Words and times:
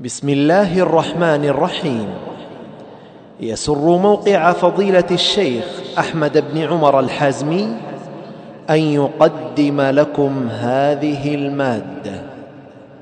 بسم 0.00 0.28
الله 0.28 0.80
الرحمن 0.80 1.44
الرحيم. 1.44 2.08
يسر 3.40 3.98
موقع 3.98 4.52
فضيلة 4.52 5.04
الشيخ 5.10 5.64
أحمد 5.98 6.44
بن 6.52 6.58
عمر 6.58 7.00
الحازمي 7.00 7.76
أن 8.70 8.80
يقدم 8.80 9.80
لكم 9.80 10.48
هذه 10.48 11.34
المادة. 11.34 12.16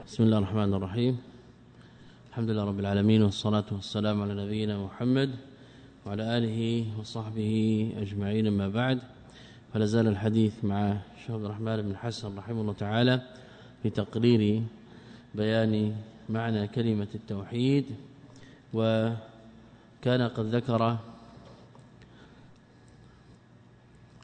بسم 0.06 0.22
الله 0.22 0.38
الرحمن 0.38 0.74
الرحيم. 0.74 1.14
الحمد 2.30 2.50
لله 2.50 2.64
رب 2.64 2.80
العالمين 2.80 3.22
والصلاة 3.22 3.68
والسلام 3.72 4.22
على 4.22 4.34
نبينا 4.34 4.78
محمد 4.78 5.30
وعلى 6.06 6.22
آله 6.38 6.84
وصحبه 6.98 7.52
أجمعين. 8.02 8.50
ما 8.50 8.68
بعد 8.68 8.98
فلا 9.74 9.86
زال 9.86 10.06
الحديث 10.06 10.52
مع 10.62 10.98
الشيخ 11.14 11.30
عبد 11.30 11.44
الرحمن 11.44 11.82
بن 11.82 11.96
حسن 11.96 12.38
رحمه 12.38 12.60
الله 12.60 12.72
تعالى 12.72 13.20
في 13.82 13.90
تقرير 13.90 14.62
بيان 15.34 15.94
معنى 16.28 16.68
كلمة 16.68 17.08
التوحيد 17.14 17.84
وكان 18.74 20.22
قد 20.36 20.46
ذكر 20.46 20.98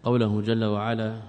قوله 0.05 0.41
جل 0.41 0.65
وعلا 0.65 1.21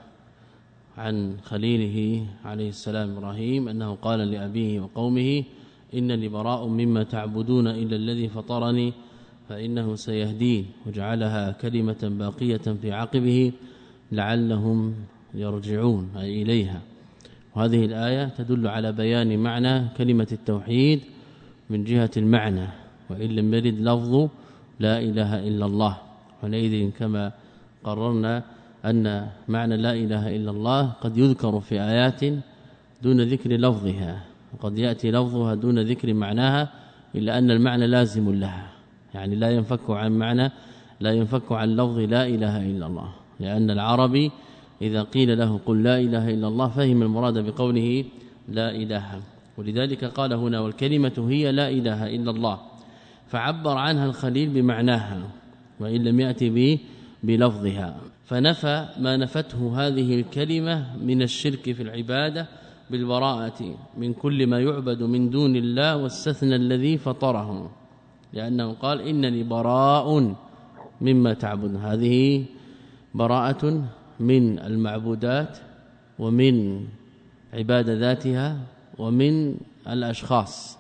عن 0.98 1.38
خليله 1.44 2.28
عليه 2.46 2.70
السلام 2.70 3.18
إبراهيم 3.18 3.68
أنه 3.68 3.96
قال 3.96 4.20
لأبيه 4.20 4.80
وقومه 4.80 5.44
انني 5.94 6.28
براء 6.28 6.68
مما 6.68 7.04
تعبدون 7.04 7.68
إلا 7.68 7.96
الذي 7.96 8.30
فطرني 8.30 8.94
فإنه 9.50 9.96
سيهدين 9.96 10.66
وجعلها 10.88 11.52
كلمة 11.52 12.02
باقية 12.04 12.66
في 12.82 12.92
عقبه 12.92 13.52
لعلهم 14.12 14.96
يرجعون 15.34 16.10
أي 16.18 16.42
إليها. 16.42 16.82
وهذه 17.56 17.86
الآية 17.86 18.26
تدل 18.38 18.68
على 18.68 18.92
بيان 18.92 19.40
معنى 19.40 19.90
كلمة 19.98 20.28
التوحيد 20.32 21.00
من 21.70 21.84
جهة 21.84 22.12
المعنى 22.18 22.68
وإن 23.10 23.30
لم 23.30 23.54
يرد 23.54 23.80
لفظ 23.80 24.30
لا 24.80 25.00
إله 25.00 25.48
إلا 25.48 25.66
الله. 25.66 25.98
حينئذ 26.42 26.92
كما 27.00 27.32
قررنا 27.84 28.44
أن 28.86 29.28
معنى 29.48 29.78
لا 29.78 29.94
إله 29.94 30.36
إلا 30.36 30.52
الله 30.52 30.82
قد 31.02 31.18
يذكر 31.18 31.60
في 31.60 31.82
آيات 31.82 32.22
دون 33.04 33.22
ذكر 33.22 33.52
لفظها 33.52 34.24
وقد 34.54 34.78
يأتي 34.78 35.12
لفظها 35.12 35.56
دون 35.56 35.80
ذكر 35.80 36.14
معناها 36.14 36.70
إلا 37.16 37.38
أن 37.38 37.52
المعنى 37.52 37.88
لازم 37.88 38.34
لها. 38.36 38.68
يعني 39.14 39.36
لا 39.36 39.50
ينفك 39.50 39.90
عن 39.90 40.12
معنى 40.12 40.52
لا 41.00 41.12
ينفك 41.12 41.52
عن 41.52 41.76
لفظ 41.76 41.98
لا 42.00 42.28
إله 42.28 42.56
إلا 42.72 42.86
الله 42.88 43.10
لأن 43.40 43.72
العربي 43.72 44.32
إذا 44.86 45.02
قيل 45.04 45.38
له 45.38 45.60
قل 45.66 45.84
لا 45.84 46.00
إله 46.00 46.30
إلا 46.30 46.48
الله 46.48 46.68
فهم 46.68 47.02
المراد 47.02 47.38
بقوله 47.38 48.06
لا 48.50 48.72
إله. 48.72 49.22
ولذلك 49.58 50.06
قال 50.06 50.34
هنا 50.34 50.60
والكلمة 50.60 51.26
هي 51.30 51.52
لا 51.52 51.70
إله 51.70 52.16
إلا 52.16 52.32
الله. 52.32 52.58
فعبر 53.28 53.78
عنها 53.78 54.06
الخليل 54.06 54.50
بمعناها 54.50 55.22
وإن 55.80 56.04
لم 56.04 56.20
يأتي 56.20 56.50
به 56.50 56.80
بلفظها. 57.24 57.90
فنفى 58.26 58.86
ما 59.00 59.18
نفته 59.18 59.62
هذه 59.88 60.20
الكلمة 60.20 60.98
من 61.02 61.22
الشرك 61.22 61.72
في 61.72 61.84
العبادة 61.84 62.48
بالبراءة 62.90 63.60
من 63.98 64.14
كل 64.14 64.48
ما 64.48 64.60
يعبد 64.60 65.04
من 65.04 65.30
دون 65.30 65.56
الله 65.56 65.98
واستثنى 65.98 66.56
الذي 66.56 66.98
فطره. 66.98 67.72
لأنه 68.34 68.74
قال 68.74 69.02
إنني 69.02 69.44
براء 69.44 70.36
مما 71.02 71.34
تعبد 71.34 71.76
هذه 71.76 72.46
براءة 73.14 73.84
من 74.20 74.60
المعبودات 74.60 75.58
ومن 76.20 76.86
عبادة 77.54 77.94
ذاتها 77.94 78.58
ومن 78.98 79.56
الأشخاص 79.88 80.78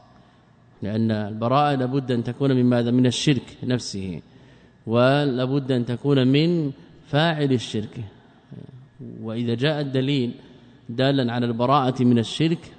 لأن 0.82 1.12
البراءة 1.12 1.76
لابد 1.76 2.12
أن 2.12 2.24
تكون 2.24 2.52
من 2.52 2.66
ماذا؟ 2.66 2.92
من 2.92 3.06
الشرك 3.06 3.58
نفسه 3.64 4.22
ولابد 4.88 5.72
أن 5.72 5.86
تكون 5.86 6.28
من 6.28 6.72
فاعل 7.08 7.52
الشرك. 7.54 8.04
وإذا 9.22 9.54
جاء 9.54 9.82
الدليل 9.82 10.32
دالا 10.90 11.34
على 11.34 11.46
البراءة 11.46 12.04
من 12.04 12.20
الشرك 12.20 12.72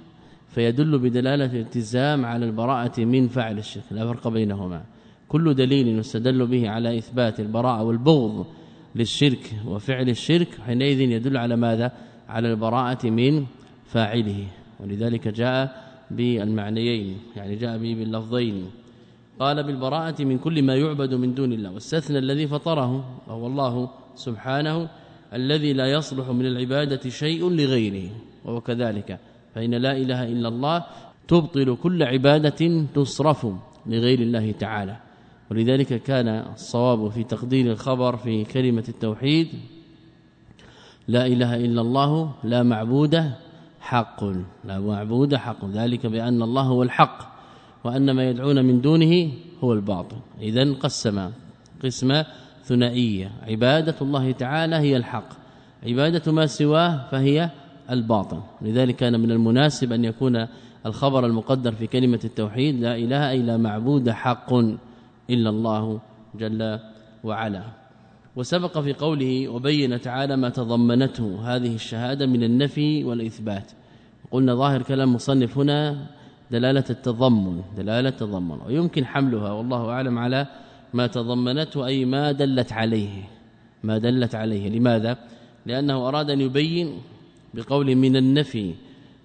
فيدل 0.49 0.99
بدلالة 0.99 1.45
الالتزام 1.45 2.25
على 2.25 2.45
البراءة 2.45 3.05
من 3.05 3.27
فاعل 3.27 3.57
الشرك 3.57 3.83
لا 3.91 4.13
فرق 4.13 4.27
بينهما. 4.27 4.83
كل 5.27 5.53
دليل 5.53 5.87
يستدل 5.87 6.47
به 6.47 6.69
على 6.69 6.97
إثبات 6.97 7.39
البراءة 7.39 7.83
والبغض 7.83 8.45
للشرك 8.95 9.53
وفعل 9.65 10.09
الشرك 10.09 10.47
حينئذ 10.65 10.99
يدل 11.01 11.37
على 11.37 11.55
ماذا؟ 11.55 11.91
على 12.29 12.51
البراءة 12.51 13.09
من 13.09 13.45
فاعله. 13.85 14.47
ولذلك 14.79 15.27
جاء 15.27 15.87
بالمعنيين 16.11 17.17
يعني 17.35 17.55
جاء 17.55 17.77
به 17.77 17.95
باللفظين. 17.99 18.65
قال 19.39 19.63
بالبراءة 19.63 20.23
من 20.23 20.37
كل 20.37 20.63
ما 20.63 20.75
يعبد 20.75 21.13
من 21.13 21.33
دون 21.33 21.53
الله. 21.53 21.71
واستثنى 21.71 22.17
الذي 22.17 22.47
فطره 22.47 23.21
وهو 23.27 23.47
الله 23.47 23.89
سبحانه 24.15 24.89
الذي 25.33 25.73
لا 25.73 25.91
يصلح 25.91 26.29
من 26.29 26.45
العبادة 26.45 27.09
شيء 27.09 27.49
لغيره 27.49 28.09
وهو 28.45 28.61
كذلك. 28.61 29.19
فإن 29.55 29.75
لا 29.75 29.97
إله 29.97 30.23
إلا 30.23 30.47
الله 30.47 30.85
تبطل 31.27 31.77
كل 31.83 32.03
عبادة 32.03 32.85
تصرف 32.95 33.47
لغير 33.85 34.19
الله 34.19 34.51
تعالى. 34.51 35.06
ولذلك 35.51 36.03
كان 36.03 36.27
الصواب 36.27 37.09
في 37.09 37.23
تقدير 37.23 37.71
الخبر 37.71 38.17
في 38.17 38.43
كلمة 38.43 38.83
التوحيد 38.89 39.47
لا 41.07 41.25
إله 41.25 41.55
إلا 41.55 41.81
الله 41.81 42.31
لا 42.43 42.63
معبود 42.63 43.31
حق 43.79 44.23
لا 44.65 44.79
معبود 44.79 45.35
حق 45.35 45.65
ذلك 45.65 46.05
بأن 46.05 46.41
الله 46.41 46.61
هو 46.61 46.83
الحق 46.83 47.37
وأن 47.83 48.11
ما 48.11 48.29
يدعون 48.29 48.65
من 48.65 48.81
دونه 48.81 49.31
هو 49.63 49.73
الباطل. 49.73 50.17
إذا 50.41 50.73
قسم 50.73 51.29
قسمة 51.83 52.25
ثنائية 52.63 53.31
عبادة 53.47 53.95
الله 54.01 54.31
تعالى 54.31 54.75
هي 54.75 54.97
الحق 54.97 55.29
عبادة 55.83 56.31
ما 56.31 56.45
سواه 56.45 57.07
فهي 57.11 57.49
الباطل. 57.91 58.39
لذلك 58.61 58.95
كان 58.95 59.19
من 59.19 59.31
المناسب 59.31 59.93
أن 59.93 60.05
يكون 60.05 60.47
الخبر 60.85 61.25
المقدر 61.25 61.71
في 61.71 61.87
كلمة 61.87 62.19
التوحيد 62.23 62.79
لا 62.79 62.95
إله 62.95 63.33
إلا 63.33 63.57
معبود 63.57 64.09
حق. 64.09 64.53
إلا 65.29 65.49
الله 65.49 66.01
جل 66.35 66.79
وعلا. 67.23 67.63
وسبق 68.35 68.79
في 68.79 68.93
قوله 68.93 69.47
وبين 69.47 70.01
تعالى 70.01 70.37
ما 70.37 70.49
تضمنته. 70.49 71.55
هذه 71.55 71.75
الشهادة 71.75 72.25
من 72.25 72.43
النفي 72.43 73.03
والإثبات. 73.03 73.71
قلنا 74.31 74.55
ظاهر 74.55 74.81
كلام 74.81 75.13
مصنف 75.13 75.57
هنا 75.57 76.07
دلالة 76.51 76.83
التضمن 76.89 77.61
دلالة 77.77 78.09
التضمن. 78.09 78.57
ويمكن 78.65 79.05
حملها 79.05 79.51
والله 79.51 79.89
أعلم 79.89 80.19
على 80.19 80.47
ما 80.93 81.07
تضمنته 81.07 81.85
أي 81.85 82.05
ما 82.05 82.31
دلت 82.31 82.73
عليه. 82.73 83.23
ما 83.83 83.97
دلت 83.97 84.35
عليه. 84.35 84.69
لماذا؟ 84.69 85.17
لأنه 85.65 86.07
أراد 86.07 86.29
أن 86.29 86.41
يبين 86.41 87.01
بقول 87.53 87.95
من 87.95 88.15
النفي 88.15 88.73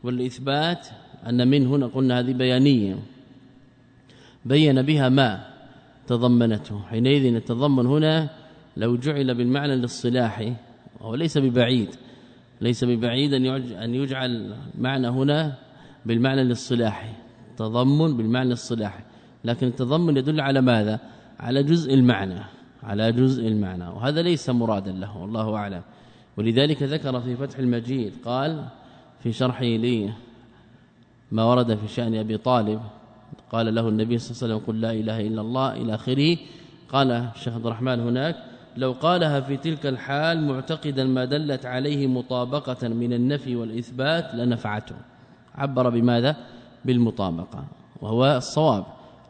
والإثبات 0.05 0.87
أن 1.29 1.49
من 1.49 1.67
هنا 1.67 1.87
قلنا 1.87 2.21
هذه 2.21 2.33
بيانية. 2.33 2.99
بين 4.45 4.83
بها 4.83 5.09
ما؟ 5.09 5.52
تضمنته. 6.13 6.83
حينئذ 6.91 7.35
التضمن 7.35 7.87
هنا 7.87 8.31
لو 8.77 8.97
جعل 8.97 9.35
بالمعنى 9.35 9.75
الاصطلاحي 9.75 10.55
وهو 11.01 11.15
ليس 11.15 11.39
ببعيد 11.39 11.89
ليس 12.61 12.85
ببعيد 12.85 13.35
أن 13.85 13.95
يجعل 13.95 14.55
معنى 14.79 15.09
هنا 15.09 15.55
بالمعنى 16.07 16.43
الاصطلاحي 16.43 17.13
تضمن 17.57 18.17
بالمعنى 18.17 18.49
الاصطلاحي 18.49 19.03
لكن 19.45 19.67
التضمن 19.67 20.17
يدل 20.17 20.41
على 20.41 20.61
ماذا؟ 20.61 21.01
على 21.41 21.63
جزء 21.63 21.95
المعنى 21.95 22.41
على 22.83 23.13
جزء 23.13 23.49
المعنى 23.49 23.89
وهذا 23.89 24.23
ليس 24.23 24.51
مرادا 24.51 24.93
له 24.93 25.17
والله 25.17 25.57
أعلم. 25.57 25.83
ولذلك 26.37 26.83
ذكر 26.83 27.21
في 27.21 27.37
فتح 27.37 27.59
المجيد 27.59 28.13
قال 28.25 28.65
في 29.23 29.33
شرحه 29.33 29.65
لي 29.65 30.13
ما 31.33 31.45
ورد 31.45 31.75
في 31.75 31.89
شأن 31.89 32.15
أبي 32.15 32.37
طالب 32.37 32.81
قال 33.53 33.75
له 33.75 33.89
النبي 33.89 34.19
صلى 34.19 34.31
الله 34.31 34.43
عليه 34.43 34.55
وسلم 34.55 34.67
قل 34.67 34.81
لا 34.81 34.93
إله 34.93 35.21
إلا 35.21 35.41
الله 35.41 35.69
إلى 35.73 35.95
آخره. 35.95 36.37
قال 36.89 37.11
الشيخ 37.11 37.55
عبد 37.55 37.67
الرحمن 37.67 38.01
هناك 38.01 38.37
لو 38.77 38.93
قالها 38.93 39.41
في 39.41 39.57
تلك 39.57 39.87
الحال 39.87 40.43
معتقدا 40.43 41.05
ما 41.05 41.25
دلت 41.25 41.67
عليه 41.67 42.07
مطابقة 42.07 42.89
من 42.89 43.13
النفي 43.13 43.57
والإثبات 43.57 44.35
لنفعته. 44.35 44.95
عبر 45.55 45.91
بماذا؟ 45.91 46.37
بالمطابقة 46.85 47.65
وهو 48.03 48.37
الصواب 48.37 48.85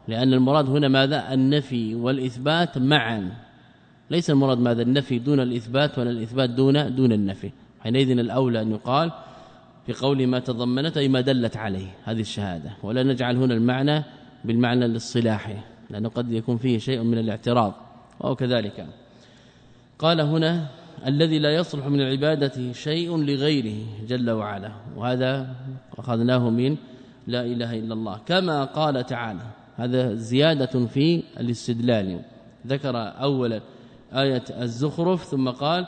لأن 0.07 0.33
المراد 0.33 0.69
هنا 0.69 0.87
ماذا؟ 0.87 1.33
النفي 1.33 1.95
والإثبات 1.95 2.77
معا. 2.77 3.31
ليس 4.09 4.29
المراد 4.29 4.59
ماذا؟ 4.59 4.81
النفي 4.81 5.19
دون 5.19 5.39
الإثبات 5.39 5.99
ولا 5.99 6.09
الإثبات 6.09 6.49
دون 6.49 6.95
دون 6.95 7.11
النفي. 7.11 7.51
حينئذ 7.83 8.09
الأولى 8.19 8.61
أن 8.61 8.71
يقال 8.71 9.11
في 9.85 9.93
قول 9.93 10.27
ما 10.27 10.39
تضمنت 10.39 10.97
أي 10.97 11.07
ما 11.07 11.21
دلت 11.21 11.57
عليه 11.57 11.87
هذه 12.03 12.21
الشهادة. 12.21 12.71
ولا 12.83 13.03
نجعل 13.03 13.37
هنا 13.37 13.53
المعنى 13.53 14.03
بالمعنى 14.45 14.85
الاصطلاحي 14.85 15.57
لأنه 15.89 16.09
قد 16.09 16.31
يكون 16.31 16.57
فيه 16.57 16.77
شيء 16.77 17.01
من 17.01 17.17
الاعتراض 17.17 17.73
أو 18.23 18.35
كذلك. 18.35 18.87
قال 19.99 20.21
هنا 20.21 20.67
الذي 21.07 21.39
لا 21.39 21.55
يصلح 21.55 21.87
من 21.87 22.01
العبادة 22.01 22.73
شيء 22.73 23.17
لغيره 23.17 23.85
جل 24.07 24.31
وعلا. 24.31 24.71
وهذا 24.95 25.55
أخذناه 25.97 26.49
من 26.49 26.77
لا 27.27 27.45
إله 27.45 27.79
إلا 27.79 27.93
الله. 27.93 28.19
كما 28.25 28.63
قال 28.63 29.05
تعالى 29.05 29.41
هذا 29.77 30.13
زيادة 30.13 30.85
في 30.85 31.23
الاستدلال. 31.39 32.19
ذكر 32.67 32.97
اولا 32.97 33.61
آية 34.13 34.43
الزخرف 34.61 35.23
ثم 35.23 35.49
قال 35.49 35.85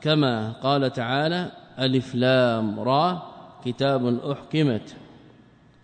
كما 0.00 0.52
قال 0.52 0.92
تعالى 0.92 1.50
ألف 1.78 2.14
لام 2.14 2.80
را. 2.80 3.37
كتاب 3.68 4.18
أحكمت 4.30 4.96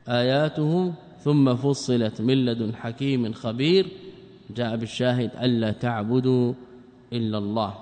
اياته 0.08 0.92
ثم 1.19 1.54
فصلت 1.54 2.20
من 2.20 2.44
لدن 2.44 2.75
حكيم 2.75 3.32
خبير 3.32 3.86
جاء 4.56 4.76
بالشاهد 4.76 5.31
ألا 5.42 5.70
تعبدوا 5.70 6.52
إلا 7.12 7.38
الله. 7.38 7.75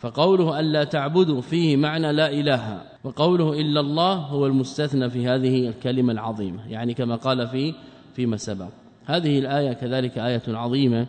فقوله 0.00 0.60
ألا 0.60 0.84
تعبدوا 0.84 1.40
فيه 1.40 1.76
معنى 1.76 2.12
لا 2.12 2.30
إله. 2.30 2.82
وقوله 3.04 3.60
إلا 3.60 3.80
الله 3.80 4.14
هو 4.14 4.46
المستثنى 4.46 5.10
في 5.10 5.28
هذه 5.28 5.68
الكلمة 5.68 6.12
العظيمة 6.12 6.70
يعني 6.70 6.94
كما 6.94 7.16
قال 7.16 7.48
في 7.48 7.74
فيما 8.14 8.36
سبق. 8.36 8.68
هذه 9.06 9.38
الآية 9.38 9.72
كذلك 9.72 10.18
آية 10.18 10.42
عظيمة 10.48 11.06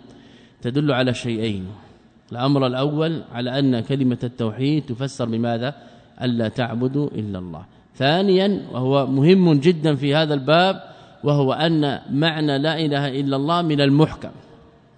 تدل 0.61 0.91
على 0.91 1.13
شيئين. 1.13 1.67
الأمر 2.31 2.67
الأول 2.67 3.23
على 3.31 3.59
أن 3.59 3.79
كلمة 3.79 4.19
التوحيد 4.23 4.85
تفسر 4.85 5.25
بماذا؟ 5.25 5.75
ألا 6.21 6.47
تعبدوا 6.47 7.07
إلا 7.07 7.39
الله. 7.39 7.76
ثانيا 7.97 8.61
وهو 8.71 9.07
مهم 9.07 9.53
جدا 9.53 9.95
في 9.95 10.15
هذا 10.15 10.33
الباب 10.33 10.83
وهو 11.23 11.53
أن 11.53 11.99
معنى 12.11 12.57
لا 12.57 12.79
إله 12.79 13.19
إلا 13.19 13.35
الله 13.35 13.61
من 13.61 13.81
المحكم 13.81 14.31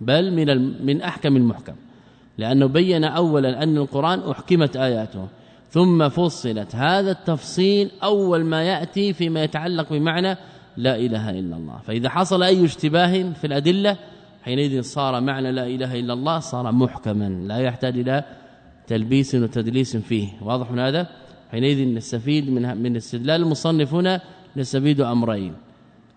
بل 0.02 0.34
من 0.34 0.86
من 0.86 1.02
أحكم 1.02 1.36
المحكم 1.36 1.74
لأنه 2.38 2.66
بين 2.66 3.04
اولا 3.04 3.64
أن 3.64 3.78
القرآن 3.78 4.20
أحكمت 4.32 4.78
آياته 4.78 5.28
ثم 5.70 6.10
فصلت. 6.10 6.76
هذا 6.76 7.12
التفصيل 7.12 7.92
أول 8.04 8.44
ما 8.44 8.64
يأتي 8.64 9.14
فيما 9.14 9.44
يتعلق 9.44 9.94
بمعنى 9.94 10.38
لا 10.78 10.96
إله 10.96 11.30
إلا 11.30 11.56
الله. 11.58 11.78
فإذا 11.88 12.10
حصل 12.10 12.44
أي 12.44 12.66
اشتباه 12.66 13.34
في 13.34 13.48
الأدلة 13.48 13.98
حينئذ 14.44 14.82
صار 14.82 15.22
معنى 15.22 15.52
لا 15.52 15.68
إله 15.68 16.00
إلا 16.00 16.14
الله 16.14 16.40
صار 16.40 16.72
محكما 16.72 17.30
لا 17.48 17.58
يحتاج 17.58 18.00
إلى 18.00 18.24
تلبيس 18.88 19.36
وتدليس 19.36 19.98
فيه. 19.98 20.28
واضح 20.42 20.72
هذا؟ 20.72 21.08
حينئذ 21.52 21.94
نستفيد 21.94 22.50
من 22.50 22.78
من 22.78 22.96
استدلال 22.96 23.42
المصنف 23.42 23.94
هنا 23.94 24.22
نستفيد 24.58 25.02
أمرين. 25.02 25.54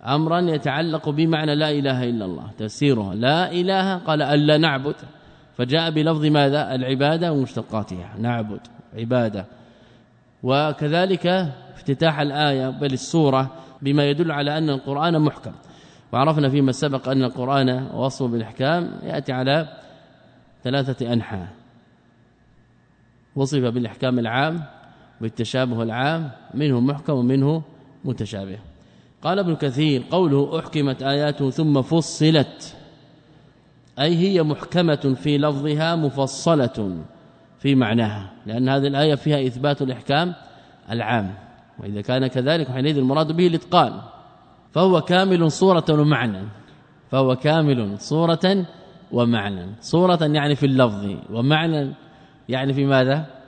أمرا 0.05 0.41
يتعلق 0.41 1.09
بمعنى 1.09 1.55
لا 1.55 1.71
إله 1.71 2.05
إلا 2.05 2.25
الله 2.25 2.51
تفسيره 2.59 3.15
لا 3.15 3.53
إله 3.53 3.97
قال 3.97 4.23
ألا 4.23 4.59
نعبد 4.59 4.95
فجاء 5.57 5.91
بلفظ 5.91 6.25
ماذا؟ 6.25 6.75
العبادة 6.75 7.33
ومشتقاتها 7.33 8.15
نعبد 8.19 8.61
عبادة. 8.95 9.47
وكذلك 10.43 11.27
افتتاح 11.75 12.21
الآية 12.21 12.71
بل 12.71 12.93
السورة 12.93 13.51
بما 13.83 14.11
يدل 14.11 14.33
على 14.33 14.59
أن 14.59 14.71
القرآن 14.71 15.21
محكم. 15.21 15.53
وعرفنا 16.13 16.49
فيما 16.49 16.73
سبق 16.73 17.09
أن 17.09 17.25
القرآن 17.25 17.89
وصفه 17.95 18.27
بالإحكام 18.27 18.91
يأتي 19.03 19.33
على 19.33 19.69
ثلاثة 20.65 21.13
أنحاء. 21.13 21.49
وصف 23.37 23.59
بالإحكام 23.59 24.19
العام 24.19 24.63
بالتشابه 25.23 25.83
العام 25.83 26.31
منه 26.55 26.81
محكم 26.81 27.13
ومنه 27.13 27.63
متشابه. 28.05 28.59
قال 29.23 29.39
ابن 29.39 29.57
كثير 29.57 30.03
قوله 30.11 30.59
أحكمت 30.59 31.03
آياته 31.03 31.51
ثم 31.51 31.83
فصلت 31.83 32.77
أي 33.99 34.17
هي 34.17 34.43
محكمة 34.43 35.17
في 35.23 35.39
لفظها 35.39 35.97
مفصلة 35.97 36.99
في 37.59 37.75
معناها 37.75 38.31
لأن 38.47 38.69
هذه 38.69 38.87
الآية 38.87 39.15
فيها 39.15 39.47
إثبات 39.47 39.83
الإحكام 39.83 40.35
العام. 40.91 41.35
وإذا 41.79 42.01
كان 42.01 42.27
كذلك 42.27 42.69
حينئذ 42.69 42.97
المراد 42.99 43.33
به 43.33 43.47
الإتقان. 43.47 44.01
فهو 44.73 45.01
كامل 45.01 45.51
صورة 45.51 45.85
ومعنى. 45.91 46.43
فهو 47.11 47.37
كامل 47.37 47.99
صورة 47.99 48.67
ومعنى. 49.13 49.67
صورة 49.81 50.19
يعني 50.23 50.55
في 50.55 50.67
اللفظ 50.67 51.17
ومعنى 51.31 51.93
يعني 52.49 52.75
في 52.75 52.85
ماذا؟ 52.87 53.42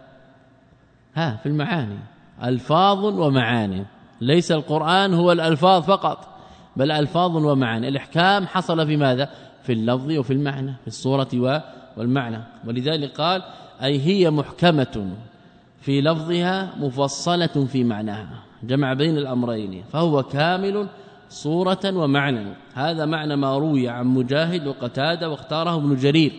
ها 1.14 1.36
في 1.42 1.48
المعاني. 1.48 1.98
ألفاظ 2.44 3.04
ومعاني. 3.04 3.84
ليس 4.20 4.52
القرآن 4.52 5.14
هو 5.14 5.32
الألفاظ 5.32 5.82
فقط 5.82 6.28
بل 6.76 6.90
ألفاظ 6.90 7.36
ومعاني. 7.36 7.88
الإحكام 7.88 8.46
حصل 8.46 8.86
في 8.86 8.96
ماذا؟ 8.96 9.30
في 9.62 9.72
اللفظ 9.72 10.10
وفي 10.10 10.32
المعنى 10.32 10.72
في 10.80 10.86
الصورة 10.86 11.62
والمعنى. 11.96 12.38
ولذلك 12.66 13.10
قال 13.10 13.42
أي 13.82 14.00
هي 14.00 14.30
محكمة 14.30 15.10
في 15.80 16.00
لفظها 16.00 16.74
مفصلة 16.78 17.66
في 17.66 17.84
معناها. 17.84 18.42
جمع 18.62 18.92
بين 18.92 19.18
الأمرين. 19.18 19.84
فهو 19.92 20.22
كامل 20.22 20.86
صورة 21.28 21.80
ومعنى. 21.84 22.46
هذا 22.74 23.04
معنى 23.04 23.36
ما 23.36 23.58
روي 23.58 23.88
عن 23.88 24.06
مجاهد 24.06 24.66
وقتادة 24.66 25.30
واختاره 25.30 25.76
ابن 25.76 25.96
جرير 25.96 26.32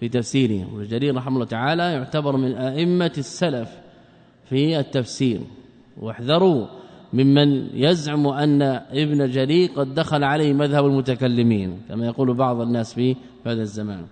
في 0.00 0.08
تفسيره. 0.08 0.66
ابن 0.66 0.86
جرير 0.86 1.16
رحمه 1.16 1.34
الله 1.34 1.46
تعالى 1.46 1.92
يعتبر 1.92 2.36
من 2.36 2.54
أئمة 2.54 3.12
السلف 3.18 3.83
في 4.44 4.78
التفسير. 4.80 5.40
واحذروا 6.00 6.66
ممن 7.12 7.68
يزعم 7.74 8.26
أن 8.26 8.62
ابن 8.92 9.30
جرير 9.30 9.70
قد 9.76 9.94
دخل 9.94 10.24
عليه 10.24 10.52
مذهب 10.52 10.86
المتكلمين 10.86 11.80
كما 11.88 12.06
يقول 12.06 12.34
بعض 12.34 12.60
الناس 12.60 12.94
في 12.94 13.16
هذا 13.46 13.62
الزمان. 13.62 14.04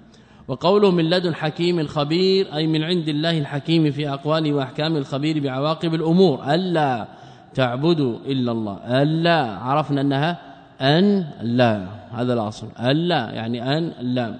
وقوله 0.49 0.91
من 0.91 1.11
لدن 1.11 1.35
حكيم 1.35 1.87
خبير 1.87 2.55
أي 2.55 2.67
من 2.67 2.83
عند 2.83 3.09
الله 3.09 3.39
الحكيم 3.39 3.91
في 3.91 4.09
أقواله 4.09 4.53
وأحكام 4.53 4.97
الخبير 4.97 5.41
بعواقب 5.41 5.95
الأمور. 5.95 6.55
ألا 6.55 7.09
تعبدوا 7.55 8.19
إلا 8.27 8.53
الله. 8.53 9.03
ألا 9.03 9.57
عرفنا 9.57 10.01
أنها 10.01 10.39
أن 10.81 11.25
لا. 11.43 11.87
هذا 12.11 12.33
الأصل. 12.35 12.67
ألا 12.81 13.31
يعني 13.31 13.79
أن 13.79 13.93
لا. 14.01 14.35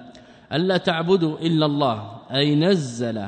ألا 0.53 0.77
تعبدوا 0.77 1.37
إلا 1.39 1.65
الله 1.65 2.03
أي 2.31 2.55
نزل 2.55 3.21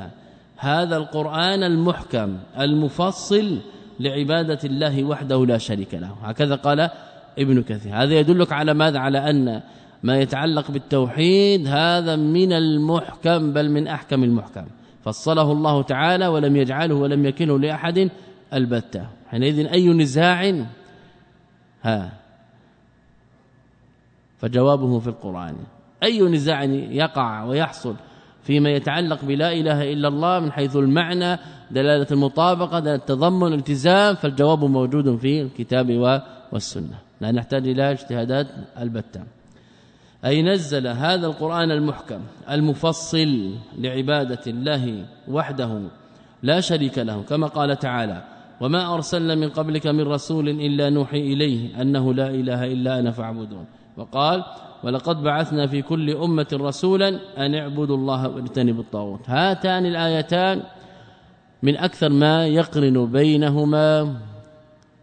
هذا 0.57 0.97
القرآن 0.97 1.63
المحكم 1.63 2.37
المفصل 2.59 3.61
لعبادة 3.99 4.59
الله 4.63 5.03
وحده 5.03 5.45
لا 5.45 5.57
شريك 5.57 5.93
له. 5.93 6.15
هكذا 6.23 6.55
قال 6.55 6.89
ابن 7.39 7.63
كثير. 7.63 7.95
هذا 7.95 8.13
يدلك 8.13 8.51
على 8.51 8.73
ماذا؟ 8.73 8.99
على 8.99 9.29
أن 9.29 9.61
ما 10.03 10.17
يتعلق 10.17 10.71
بالتوحيد 10.71 11.67
هذا 11.67 12.15
من 12.15 12.53
المحكم 12.53 13.53
بل 13.53 13.71
من 13.71 13.87
أحكم 13.87 14.23
المحكم. 14.23 14.65
فصله 15.03 15.51
الله 15.51 15.83
تعالى 15.83 16.27
ولم 16.27 16.55
يجعله 16.55 16.95
ولم 16.95 17.25
يكنه 17.25 17.59
لأحد 17.59 18.09
البتة. 18.53 19.07
حينئذ 19.29 19.67
أي 19.67 19.87
نزاع؟ 19.87 20.65
ها. 21.83 22.13
فجوابه 24.37 24.99
في 24.99 25.07
القرآن. 25.07 25.55
أي 26.03 26.21
نزاع 26.21 26.63
يقع 26.63 27.43
ويحصل؟ 27.43 27.95
فيما 28.45 28.69
يتعلق 28.69 29.25
بلا 29.25 29.53
إله 29.53 29.93
إلا 29.93 30.07
الله 30.07 30.39
من 30.39 30.51
حيث 30.51 30.75
المعنى 30.75 31.39
دلالة 31.71 32.07
المطابقة 32.11 32.79
دلالة 32.79 32.95
التضمن 32.95 33.47
الالتزام 33.47 34.15
فالجواب 34.15 34.63
موجود 34.63 35.15
في 35.15 35.41
الكتاب 35.41 35.89
والسنة. 36.51 36.97
لا 37.21 37.31
نحتاج 37.31 37.67
إلى 37.67 37.91
اجتهادات 37.91 38.47
البتة. 38.79 39.21
أي 40.25 40.41
نزل 40.41 40.87
هذا 40.87 41.27
القرآن 41.27 41.71
المحكم 41.71 42.21
المفصل 42.49 43.51
لعبادة 43.77 44.41
الله 44.47 45.05
وحده 45.27 45.81
لا 46.43 46.59
شريك 46.59 46.97
له 46.97 47.21
كما 47.29 47.47
قال 47.47 47.79
تعالى 47.79 48.23
وما 48.61 48.93
أرسلنا 48.93 49.35
من 49.35 49.49
قبلك 49.49 49.87
من 49.87 50.01
رسول 50.01 50.49
إلا 50.49 50.89
نوحي 50.89 51.19
إليه 51.33 51.81
أنه 51.81 52.13
لا 52.13 52.29
إله 52.29 52.65
إلا 52.65 52.99
أنا 52.99 53.11
فاعبدون 53.11 53.65
وقال 53.97 54.43
ولقد 54.85 55.23
بعثنا 55.23 55.67
في 55.67 55.81
كل 55.81 56.09
أمة 56.11 56.47
رسولا 56.53 57.19
أن 57.37 57.55
اعبدوا 57.55 57.97
الله 57.97 58.29
واجتنبوا 58.29 58.83
الطاغوت. 58.83 59.29
هاتان 59.29 59.85
الآيتان 59.85 60.63
من 61.63 61.77
أكثر 61.77 62.09
ما 62.09 62.47
يقرن 62.47 63.11
بينهما 63.11 64.15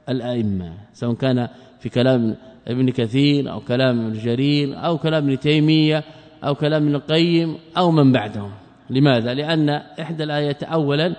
الأئمة 0.09 0.73
سواء 0.93 1.15
كان 1.15 1.49
في 1.81 1.89
كلام 1.89 2.37
ابن 2.69 2.91
كثير 2.91 3.53
أو 3.53 3.61
كلام 3.61 4.01
ابن 4.01 4.19
جرير 4.19 4.85
أو 4.87 4.99
كلام 4.99 5.25
ابن 5.25 5.39
تيمية 5.39 6.05
أو 6.45 6.55
كلام 6.55 6.83
ابن 6.83 6.95
القيم 6.95 7.57
أو 7.79 7.91
من 7.91 8.13
بعدهم. 8.13 8.51
لماذا؟ 8.91 9.35
لأن 9.35 9.69
إحدى 10.01 10.25
الآيات 10.25 10.63
اولا 10.63 11.17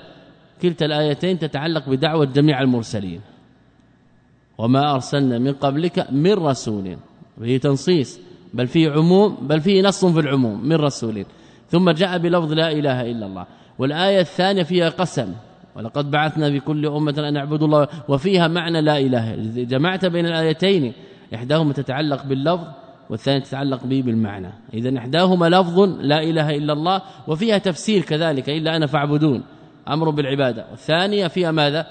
كلتا 0.62 0.86
الآيتين 0.86 1.40
تتعلق 1.40 1.90
بدعوة 1.90 2.26
جميع 2.26 2.62
المرسلين. 2.62 3.22
وما 4.58 4.94
أرسلنا 4.94 5.40
من 5.40 5.54
قبلك 5.54 6.12
من 6.12 6.34
رسول. 6.34 6.98
وهي 7.38 7.60
تنصيص. 7.60 8.33
بل 8.54 8.68
فيه 8.68 8.92
عموم 8.92 9.38
بل 9.42 9.62
فيه 9.62 9.82
نص 9.82 10.06
في 10.06 10.20
العموم 10.20 10.68
من 10.68 10.76
رسول. 10.76 11.26
ثم 11.70 11.90
جاء 11.90 12.18
بلفظ 12.18 12.54
لا 12.54 12.72
إله 12.72 13.12
إلا 13.12 13.26
الله. 13.26 13.46
والآية 13.80 14.20
الثانية 14.20 14.64
فيها 14.64 14.90
قسم. 14.90 15.34
ولقد 15.76 16.12
بعثنا 16.12 16.50
في 16.50 16.60
كل 16.60 16.86
أمة 16.86 17.16
أن 17.18 17.38
اعبدوا 17.38 17.68
الله 17.68 17.88
وفيها 18.08 18.48
معنى 18.48 18.82
لا 18.82 18.98
إله. 18.98 19.36
جمعت 19.64 20.06
بين 20.06 20.26
الآيتين. 20.26 20.94
إحداهما 21.36 21.74
تتعلق 21.74 22.26
باللفظ 22.26 22.68
والثانيه 23.10 23.40
تتعلق 23.40 23.86
به 23.86 24.02
بالمعنى. 24.06 24.50
اذا 24.74 24.98
إحداهما 24.98 25.50
لفظ 25.50 25.80
لا 25.80 26.24
إله 26.24 26.56
إلا 26.56 26.74
الله 26.74 27.02
وفيها 27.28 27.58
تفسير 27.58 28.02
كذلك 28.02 28.50
إلا 28.50 28.76
أنا 28.76 28.86
فاعبدون 28.86 29.44
أمر 29.88 30.10
بالعبادة. 30.10 30.66
والثانية 30.72 31.28
فيها 31.28 31.52
ماذا؟ 31.52 31.88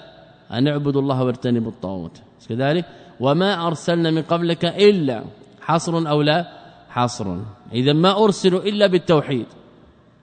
أن 0.51 0.67
اعبدوا 0.67 1.01
الله 1.01 1.23
واجتنبوا 1.23 1.71
الطاغوت. 1.71 2.21
كذلك. 2.49 2.85
وما 3.19 3.67
أرسلنا 3.67 4.11
من 4.11 4.21
قبلك 4.21 4.65
إلا 4.65 5.23
حصر 5.65 6.09
أو 6.09 6.21
لا 6.21 6.45
حصر. 6.89 7.37
إذا 7.73 7.93
ما 7.93 8.23
أرسلوا 8.23 8.61
إلا 8.61 8.87
بالتوحيد. 8.87 9.45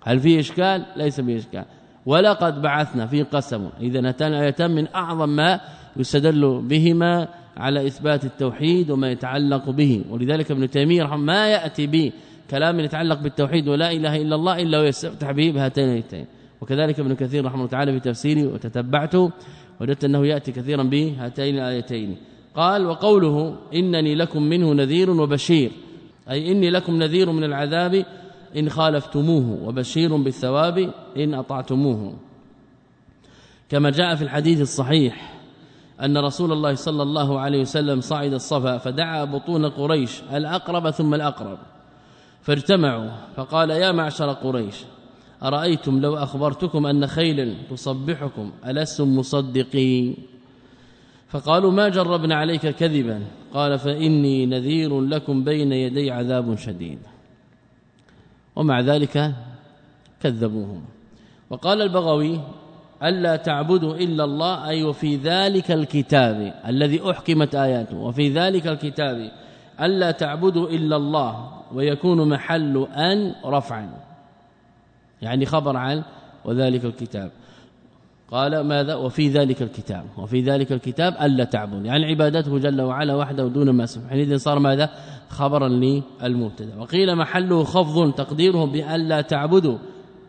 هل 0.02 0.20
في 0.20 0.40
إشكال؟ 0.40 0.86
ليس 0.96 1.20
فيه 1.20 1.36
إشكال. 1.38 1.64
ولقد 2.06 2.62
بعثنا 2.62 3.06
في 3.06 3.22
قسم. 3.22 3.68
إذا 3.80 4.10
اتان 4.10 4.32
آيتان 4.32 4.70
من 4.70 4.86
أعظم 4.94 5.28
ما 5.28 5.60
يستدل 5.96 6.60
بهما 6.62 7.28
على 7.56 7.86
إثبات 7.86 8.24
التوحيد 8.24 8.90
وما 8.90 9.10
يتعلق 9.10 9.70
به. 9.70 10.04
ولذلك 10.10 10.50
ابن 10.50 10.70
تيمية 10.70 11.02
رحمه 11.02 11.16
ما 11.16 11.48
يأتي 11.48 11.86
به 11.86 12.12
كلام 12.50 12.80
يتعلق 12.80 13.20
بالتوحيد 13.20 13.68
ولا 13.68 13.92
إله 13.92 14.16
إلا 14.16 14.34
الله 14.34 14.62
إلا 14.62 14.78
ويستفتح 14.78 15.30
به 15.30 15.50
بهاتين 15.50 15.88
الايتين 15.88 16.26
وكذلك 16.60 17.00
ابن 17.00 17.14
كثير 17.14 17.44
رحمه 17.44 17.58
الله 17.58 17.70
تعالى 17.70 17.92
في 17.92 18.00
تفسيره 18.00 18.52
وتتبعته 18.52 19.30
وجدت 19.80 20.04
أنه 20.04 20.26
يأتي 20.26 20.52
كثيرا 20.52 20.82
بهاتين 20.82 21.54
الآيتين. 21.54 22.16
قال 22.60 22.86
وقوله 22.86 23.56
إنني 23.74 24.14
لكم 24.14 24.42
منه 24.42 24.72
نذير 24.72 25.10
وبشير 25.10 25.72
أي 26.30 26.52
إني 26.52 26.70
لكم 26.70 27.02
نذير 27.02 27.32
من 27.32 27.44
العذاب 27.44 28.06
إن 28.56 28.70
خالفتموه 28.70 29.58
وبشير 29.68 30.16
بالثواب 30.16 30.92
إن 31.16 31.34
أطعتموه. 31.34 32.14
كما 33.68 33.90
جاء 33.90 34.14
في 34.14 34.22
الحديث 34.22 34.60
الصحيح 34.60 35.40
أن 36.02 36.18
رسول 36.18 36.52
الله 36.52 36.74
صلى 36.74 37.02
الله 37.02 37.40
عليه 37.40 37.60
وسلم 37.60 38.00
صعد 38.00 38.32
الصفا 38.32 38.78
فدعا 38.78 39.24
بطون 39.24 39.66
قريش 39.66 40.22
الأقرب 40.32 40.90
ثم 40.90 41.14
الأقرب 41.14 41.58
فاجتمعوا 42.42 43.10
فقال 43.36 43.70
يا 43.70 43.92
معشر 43.92 44.32
قريش 44.32 44.74
أرأيتم 45.42 46.00
لو 46.00 46.16
أخبرتكم 46.16 46.86
أن 46.86 47.06
خيلا 47.06 47.54
تصبحكم 47.70 48.50
ألستم 48.66 49.18
مصدقين؟ 49.18 50.16
فقالوا 51.30 51.72
ما 51.72 51.88
جربنا 51.88 52.34
عليك 52.34 52.66
كذبا. 52.66 53.22
قال 53.54 53.78
فإني 53.78 54.46
نذير 54.46 55.00
لكم 55.00 55.44
بين 55.44 55.72
يدي 55.72 56.10
عذاب 56.10 56.56
شديد. 56.58 56.98
ومع 58.56 58.80
ذلك 58.80 59.34
كذبوهم. 60.22 60.84
وقال 61.50 61.82
البغوي 61.82 62.40
ألا 63.02 63.36
تعبدوا 63.36 63.94
إلا 63.94 64.24
الله 64.24 64.68
أي 64.68 64.84
وفي 64.84 65.16
ذلك 65.16 65.70
الكتاب 65.70 66.54
الذي 66.66 67.10
أحكمت 67.10 67.54
آياته. 67.54 67.96
وفي 67.96 68.28
ذلك 68.28 68.66
الكتاب 68.66 69.30
ألا 69.80 70.10
تعبدوا 70.10 70.68
إلا 70.68 70.96
الله 70.96 71.50
ويكون 71.74 72.28
محل 72.28 72.86
أن 72.96 73.34
رفعا. 73.44 73.90
يعني 75.22 75.46
خبر 75.46 75.76
عن 75.76 76.02
وذلك 76.44 76.84
الكتاب. 76.84 77.30
قال 78.30 78.60
ماذا؟ 78.60 78.94
وفي 78.94 79.28
ذلك 79.28 79.62
الكتاب. 79.62 80.04
وفي 80.18 80.40
ذلك 80.40 80.72
الكتاب 80.72 81.16
ألا 81.22 81.44
تعبدوا 81.44 81.80
يعني 81.80 82.04
عبادته 82.04 82.58
جل 82.58 82.80
وعلا 82.80 83.14
وحده 83.14 83.48
دون 83.48 83.70
ما 83.70 83.86
سبحانه 83.86 84.10
حينئذ 84.10 84.36
صار 84.36 84.58
ماذا؟ 84.58 84.90
خبرا 85.28 85.68
للمبتدا 85.68 86.80
وقيل 86.80 87.16
محله 87.16 87.64
خفض 87.64 88.12
تقديره 88.12 88.64
بألا 88.64 89.20
تعبدوا 89.20 89.78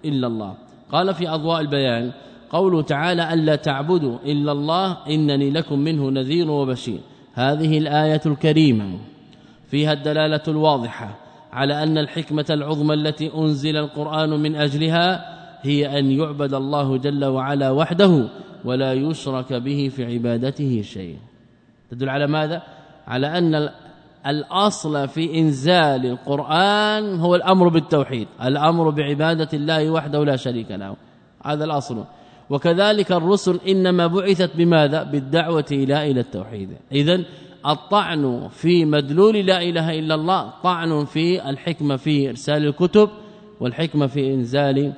إلا 0.05 0.27
الله. 0.27 0.53
قال 0.91 1.13
في 1.13 1.29
أضواء 1.29 1.61
البيان 1.61 2.11
قوله 2.49 2.81
تعالى 2.81 3.33
ألا 3.33 3.55
تعبدوا 3.55 4.17
إلا 4.25 4.51
الله 4.51 4.97
إنني 5.09 5.49
لكم 5.49 5.79
منه 5.79 6.09
نذير 6.09 6.51
وبشير. 6.51 6.99
هذه 7.33 7.77
الآية 7.77 8.21
الكريمة 8.25 8.99
فيها 9.67 9.93
الدلالة 9.93 10.41
الواضحة 10.47 11.15
على 11.53 11.83
أن 11.83 11.97
الحكمة 11.97 12.45
العظمى 12.49 12.93
التي 12.93 13.31
أنزل 13.35 13.77
القرآن 13.77 14.29
من 14.29 14.55
أجلها 14.55 15.40
هي 15.61 15.99
أن 15.99 16.11
يعبد 16.11 16.53
الله 16.53 16.97
جل 16.97 17.25
وعلا 17.25 17.71
وحده 17.71 18.29
ولا 18.65 18.93
يشرك 18.93 19.53
به 19.53 19.91
في 19.95 20.05
عبادته 20.05 20.81
شيء. 20.81 21.17
تدل 21.91 22.09
على 22.09 22.27
ماذا؟ 22.27 22.61
على 23.07 23.27
أن 23.27 23.69
الأصل 24.27 25.07
في 25.07 25.39
إنزال 25.39 26.05
القرآن 26.05 27.19
هو 27.19 27.35
الأمر 27.35 27.67
بالتوحيد 27.67 28.27
الأمر 28.43 28.89
بعبادة 28.89 29.49
الله 29.53 29.89
وحده 29.89 30.23
لا 30.25 30.35
شريك 30.35 30.71
له. 30.71 30.95
هذا 31.45 31.63
الأصل. 31.63 32.03
وكذلك 32.49 33.11
الرسل 33.11 33.59
إنما 33.67 34.07
بعثت 34.07 34.55
بماذا؟ 34.55 35.03
بالدعوة 35.03 35.65
إلى 35.71 36.11
إلى 36.11 36.19
التوحيد. 36.19 36.69
اذا 36.91 37.23
الطعن 37.67 38.47
في 38.51 38.85
مدلول 38.85 39.35
لا 39.35 39.61
إله 39.61 39.99
إلا 39.99 40.15
الله 40.15 40.53
طعن 40.63 41.05
في 41.05 41.49
الحكمة 41.49 41.95
في 41.95 42.29
إرسال 42.29 42.67
الكتب 42.67 43.09
والحكمة 43.59 44.07
في 44.07 44.33
إنزال 44.33 44.93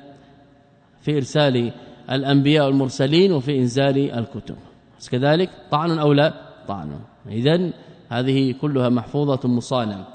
في 1.03 1.15
إرسال 1.15 1.71
الأنبياء 2.11 2.65
والمرسلين 2.65 3.31
وفي 3.31 3.59
إنزال 3.59 4.11
الكتب. 4.11 4.55
كذلك؟ 5.11 5.49
طعن 5.71 5.99
أو 5.99 6.13
لا؟ 6.13 6.33
طعن. 6.67 6.99
اذا 7.29 7.71
هذه 8.09 8.55
كلها 8.61 8.89
محفوظة 8.89 9.49
مصانه 9.49 10.05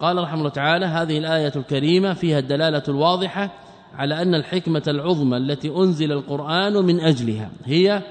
قال 0.00 0.16
رحمه 0.16 0.38
الله 0.38 0.50
تعالى 0.50 0.86
هذه 0.86 1.18
الآية 1.18 1.52
الكريمة 1.56 2.12
فيها 2.12 2.38
الدلالة 2.38 2.82
الواضحة 2.88 3.50
على 3.94 4.22
أن 4.22 4.34
الحكمة 4.34 4.82
العظمى 4.88 5.36
التي 5.36 5.68
أنزل 5.70 6.12
القرآن 6.12 6.72
من 6.72 7.00
أجلها 7.00 7.50
هي 7.64 8.02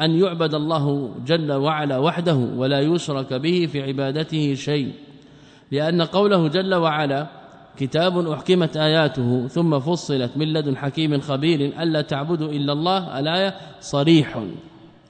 أن 0.00 0.10
يعبد 0.10 0.54
الله 0.54 1.10
جل 1.26 1.52
وعلا 1.52 1.98
وحده 1.98 2.34
ولا 2.34 2.80
يشرك 2.80 3.32
به 3.32 3.68
في 3.72 3.82
عبادته 3.82 4.54
شيء 4.54 4.92
لأن 5.70 6.02
قوله 6.02 6.48
جل 6.48 6.74
وعلا 6.74 7.26
كتاب 7.78 8.28
أحكمت 8.28 8.76
آياته 8.76 9.48
ثم 9.48 9.78
فصلت 9.78 10.30
من 10.36 10.52
لدن 10.52 10.76
حكيم 10.76 11.20
خبير 11.20 11.82
ألا 11.82 12.00
تعبدوا 12.00 12.48
إلا 12.48 12.72
الله 12.72 13.18
الآية 13.18 13.54
صريح. 13.80 14.38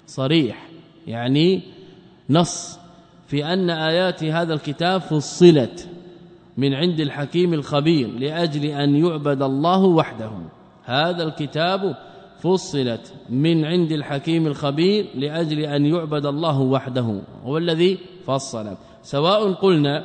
صريح 0.06 0.68
يعني 1.06 1.62
نص. 2.30 2.78
في 3.26 3.44
أن 3.44 3.70
آيات 3.70 4.24
هذا 4.24 4.54
الكتاب 4.54 5.00
فصلت 5.00 5.88
من 6.56 6.74
عند 6.74 7.00
الحكيم 7.00 7.54
الخبير 7.54 8.08
لأجل 8.18 8.64
أن 8.64 8.96
يعبد 8.96 9.42
الله 9.42 9.84
وحده. 9.84 10.30
هذا 10.84 11.22
الكتاب 11.22 11.96
فصلت 12.40 13.12
من 13.30 13.64
عند 13.64 13.92
الحكيم 13.92 14.46
الخبير 14.46 15.06
لأجل 15.14 15.58
أن 15.58 15.86
يعبد 15.86 16.26
الله 16.26 16.60
وحده 16.60 17.20
هو 17.44 17.58
الذي 17.58 17.98
فصل. 18.26 18.76
سواء 19.02 19.52
قلنا 19.52 20.04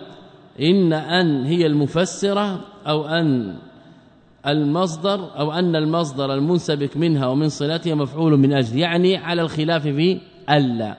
إن 0.62 0.94
أن 0.94 1.46
هي 1.46 1.66
المفسرة 1.66 2.60
أو 2.88 3.06
أن 3.06 3.56
المصدر 4.48 5.40
أو 5.40 5.52
أن 5.52 5.76
المصدر 5.76 6.34
المنسبك 6.34 6.98
منها 6.98 7.28
ومن 7.28 7.50
صلتها 7.50 7.96
مفعول 7.96 8.38
من 8.38 8.54
أجل 8.54 8.78
يعني 8.78 9.18
على 9.18 9.42
الخلاف 9.42 9.84
في 9.84 10.20
ألا. 10.50 10.98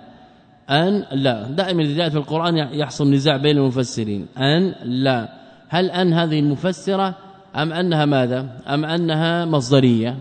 أن 0.70 1.04
لا. 1.12 1.42
دائما 1.42 1.82
لذلك 1.82 2.10
في 2.10 2.18
القرآن 2.18 2.56
يحصل 2.56 3.10
نزاع 3.10 3.36
بين 3.36 3.58
المفسرين. 3.58 4.26
أن 4.38 4.74
لا. 4.84 5.28
هل 5.68 5.90
أن 5.90 6.12
هذه 6.12 6.42
مفسرة 6.42 7.14
أم 7.56 7.72
أنها 7.72 8.04
ماذا؟ 8.04 8.46
أم 8.68 8.84
أنها 8.84 9.44
مصدرية؟ 9.44 10.16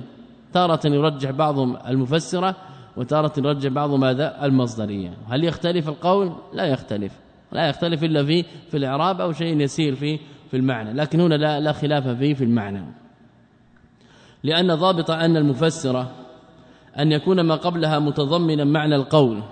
تارة 0.53 0.79
يرجح 0.85 1.31
بعضهم 1.31 1.77
المفسرة 1.87 2.55
وتارة 2.97 3.33
يرجح 3.37 3.69
بعض 3.69 3.93
ماذا؟ 3.93 4.45
المصدرية. 4.45 5.13
هل 5.29 5.43
يختلف 5.43 5.89
القول؟ 5.89 6.31
لا 6.53 6.65
يختلف. 6.65 7.26
لا 7.51 7.69
يختلف 7.69 8.03
إلا 8.03 8.25
في 8.25 8.43
في 8.43 8.77
الإعراب 8.77 9.21
أو 9.21 9.31
شيء 9.31 9.61
يسير 9.61 9.95
في 9.95 10.19
في 10.51 10.57
المعنى. 10.57 10.93
لكن 10.93 11.19
هنا 11.19 11.35
لا, 11.35 11.59
لا 11.59 11.71
خلاف 11.71 12.07
فيه 12.07 12.33
في 12.33 12.43
المعنى. 12.43 12.85
لأن 14.43 14.75
ضابط 14.75 15.11
أن 15.11 15.37
المفسرة 15.37 16.11
أن 16.99 17.11
يكون 17.11 17.41
ما 17.41 17.55
قبلها 17.55 17.99
متضمنا 17.99 18.63
معنى 18.63 18.95
القول. 18.95 19.43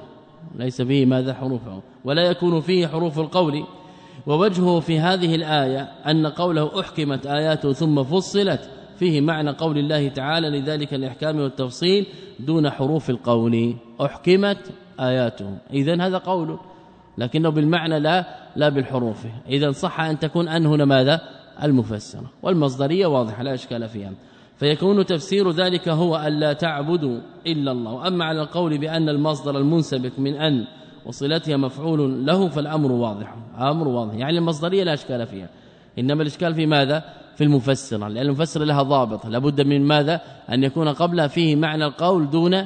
ليس 0.55 0.81
فيه 0.81 1.05
ماذا 1.05 1.33
حروفه. 1.33 1.81
ولا 2.03 2.21
يكون 2.21 2.61
فيه 2.61 2.87
حروف 2.87 3.19
القول. 3.19 3.63
ووجهه 4.27 4.79
في 4.79 4.99
هذه 4.99 5.35
الآية 5.35 5.81
أن 5.81 6.27
قوله 6.27 6.79
أحكمت 6.79 7.27
آياته 7.27 7.73
ثم 7.73 8.03
فصلت 8.03 8.69
فيه 8.99 9.21
معنى 9.21 9.49
قول 9.49 9.77
الله 9.77 10.07
تعالى 10.07 10.49
لذلك 10.49 10.93
الإحكام 10.93 11.39
والتفصيل 11.39 12.05
دون 12.39 12.69
حروف 12.69 13.09
القول. 13.09 13.75
أحكمت 14.01 14.57
آياته. 14.99 15.57
إذا 15.73 16.01
هذا 16.01 16.17
قول. 16.17 16.59
لكنه 17.17 17.49
بالمعنى 17.49 17.99
لا 17.99 18.25
لا 18.55 18.69
بالحروف. 18.69 19.25
إذا 19.49 19.71
صح 19.71 19.99
أن 20.01 20.19
تكون 20.19 20.47
أن 20.47 20.65
هنا 20.65 20.85
ماذا؟ 20.85 21.21
المفسرة. 21.63 22.31
والمصدرية 22.43 23.05
واضحة 23.05 23.43
لا 23.43 23.53
إشكال 23.53 23.89
فيها. 23.89 24.11
فيكون 24.57 25.05
تفسير 25.05 25.51
ذلك 25.51 25.89
هو 25.89 26.23
ألا 26.27 26.53
تعبدوا 26.53 27.19
إلا 27.47 27.71
الله. 27.71 28.07
أما 28.07 28.25
على 28.25 28.41
القول 28.41 28.77
بأن 28.77 29.09
المصدر 29.09 29.57
المنسبك 29.57 30.19
من 30.19 30.35
أن 30.35 30.65
وصلتها 31.05 31.57
مفعول 31.57 32.25
له 32.25 32.47
فالأمر 32.47 32.91
واضح. 32.91 33.35
أمر 33.59 33.87
واضح. 33.87 34.13
يعني 34.13 34.37
المصدرية 34.37 34.83
لا 34.83 34.93
إشكال 34.93 35.27
فيها. 35.27 35.49
إنما 35.99 36.21
الإشكال 36.21 36.55
في 36.55 36.65
ماذا؟ 36.65 37.03
في 37.35 37.43
المفسرة. 37.43 38.07
لأن 38.07 38.25
المفسره 38.25 38.63
لها 38.63 38.83
ضابط. 38.83 39.25
لابد 39.25 39.61
من 39.61 39.87
ماذا؟ 39.87 40.21
أن 40.49 40.63
يكون 40.63 40.89
قبلها 40.89 41.27
فيه 41.27 41.55
معنى 41.55 41.85
القول 41.85 42.29
دون 42.29 42.65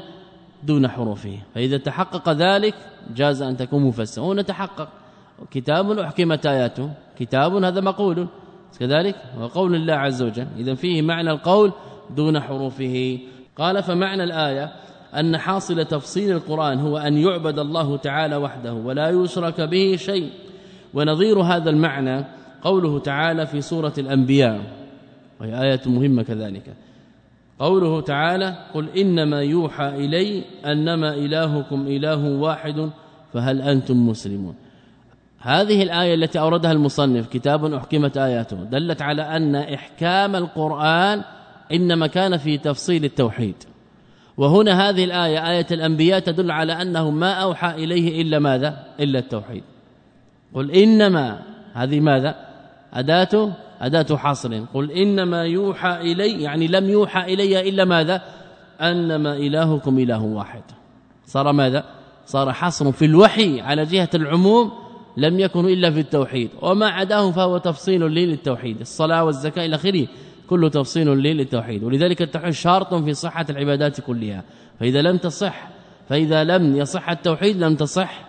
دون 0.63 0.87
حروفه. 0.87 1.39
فإذا 1.55 1.77
تحقق 1.77 2.29
ذلك 2.29 2.75
جاز 3.15 3.41
أن 3.41 3.57
تكون 3.57 3.83
مفسره 3.83 4.23
هنا 4.23 4.41
تحقق 4.41 4.87
كتاب 5.51 5.99
أحكمت 5.99 6.45
آياته. 6.45 6.89
كتاب 7.19 7.55
هذا 7.55 7.81
مقول. 7.81 8.27
كذلك 8.79 9.15
وقول 9.39 9.75
الله 9.75 9.93
عز 9.93 10.21
وجل. 10.21 10.47
اذا 10.57 10.75
فيه 10.75 11.01
معنى 11.01 11.31
القول 11.31 11.71
دون 12.15 12.39
حروفه. 12.39 13.19
قال 13.57 13.83
فمعنى 13.83 14.23
الآية 14.23 14.71
أن 15.15 15.37
حاصل 15.37 15.85
تفصيل 15.85 16.31
القرآن 16.31 16.79
هو 16.79 16.97
أن 16.97 17.17
يعبد 17.17 17.59
الله 17.59 17.97
تعالى 17.97 18.35
وحده 18.35 18.73
ولا 18.73 19.09
يشرك 19.09 19.61
به 19.61 19.95
شيء. 19.95 20.29
ونظير 20.93 21.39
هذا 21.39 21.69
المعنى 21.69 22.25
قوله 22.61 22.99
تعالى 22.99 23.47
في 23.47 23.61
سورة 23.61 23.93
الأنبياء. 23.97 24.61
وهي 25.41 25.61
آية 25.61 25.81
مهمة 25.85 26.23
كذلك. 26.23 26.75
قوله 27.59 28.01
تعالى 28.01 28.55
قل 28.73 28.89
إنما 28.97 29.41
يوحى 29.41 29.89
إلي 29.89 30.43
أنما 30.65 31.13
إلهكم 31.13 31.87
إله 31.87 32.29
واحد 32.29 32.89
فهل 33.33 33.61
أنتم 33.61 34.07
مسلمون. 34.07 34.55
هذه 35.39 35.83
الآية 35.83 36.15
التي 36.15 36.39
أوردها 36.39 36.71
المصنف 36.71 37.27
كتاب 37.27 37.73
أحكمت 37.73 38.17
آياته 38.17 38.63
دلت 38.63 39.01
على 39.01 39.21
أن 39.21 39.55
إحكام 39.55 40.35
القرآن 40.35 41.21
إنما 41.71 42.07
كان 42.07 42.37
في 42.37 42.57
تفصيل 42.57 43.05
التوحيد. 43.05 43.55
وهنا 44.37 44.89
هذه 44.89 45.03
الآية 45.03 45.49
آية 45.49 45.65
الأنبياء 45.71 46.19
تدل 46.19 46.51
على 46.51 46.81
أنه 46.81 47.09
ما 47.09 47.33
أوحى 47.33 47.83
إليه 47.83 48.21
إلا 48.21 48.39
ماذا؟ 48.39 48.83
إلا 48.99 49.19
التوحيد. 49.19 49.63
قل 50.53 50.71
إنما 50.71 51.39
هذه 51.73 51.99
ماذا؟ 51.99 52.35
أداة 52.93 53.51
أداة 53.79 54.17
حصر 54.17 54.63
قل 54.73 54.91
إنما 54.91 55.43
يوحى 55.43 56.01
إلي 56.01 56.41
يعني 56.41 56.67
لم 56.67 56.89
يوحى 56.89 57.33
إلي 57.33 57.69
إلا 57.69 57.85
ماذا؟ 57.85 58.21
أنما 58.81 59.37
إلهكم 59.37 59.99
إله 59.99 60.23
واحد. 60.23 60.61
صار 61.25 61.51
ماذا؟ 61.51 61.83
صار 62.25 62.53
حصر 62.53 62.91
في 62.91 63.05
الوحي 63.05 63.61
على 63.61 63.85
جهة 63.85 64.09
العموم 64.15 64.71
لم 65.17 65.39
يكن 65.39 65.65
إلا 65.65 65.91
في 65.91 65.99
التوحيد. 65.99 66.49
وما 66.61 66.87
عداه 66.87 67.31
فهو 67.31 67.57
تفصيل 67.57 68.01
للتوحيد. 68.01 68.79
الصلاة 68.81 69.23
والزكاة 69.23 69.65
إلى 69.65 69.75
آخره 69.75 70.07
كله 70.49 70.69
تفصيل 70.69 71.07
للتوحيد. 71.07 71.83
ولذلك 71.83 72.21
التوحيد 72.21 72.49
شرط 72.49 72.93
في 72.93 73.13
صحة 73.13 73.45
العبادات 73.49 74.01
كلها. 74.01 74.43
فإذا 74.79 75.01
لم 75.01 75.17
تصح 75.17 75.67
فإذا 76.09 76.43
لم 76.43 76.75
يصح 76.75 77.09
التوحيد 77.09 77.57
لم 77.57 77.75
تصح 77.75 78.25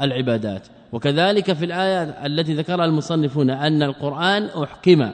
العبادات. 0.00 0.66
وكذلك 0.92 1.52
في 1.52 1.64
الآية 1.64 2.02
التي 2.02 2.54
ذكرها 2.54 2.84
المصنفون 2.84 3.50
أن 3.50 3.82
القرآن 3.82 4.44
أحكم 4.62 5.10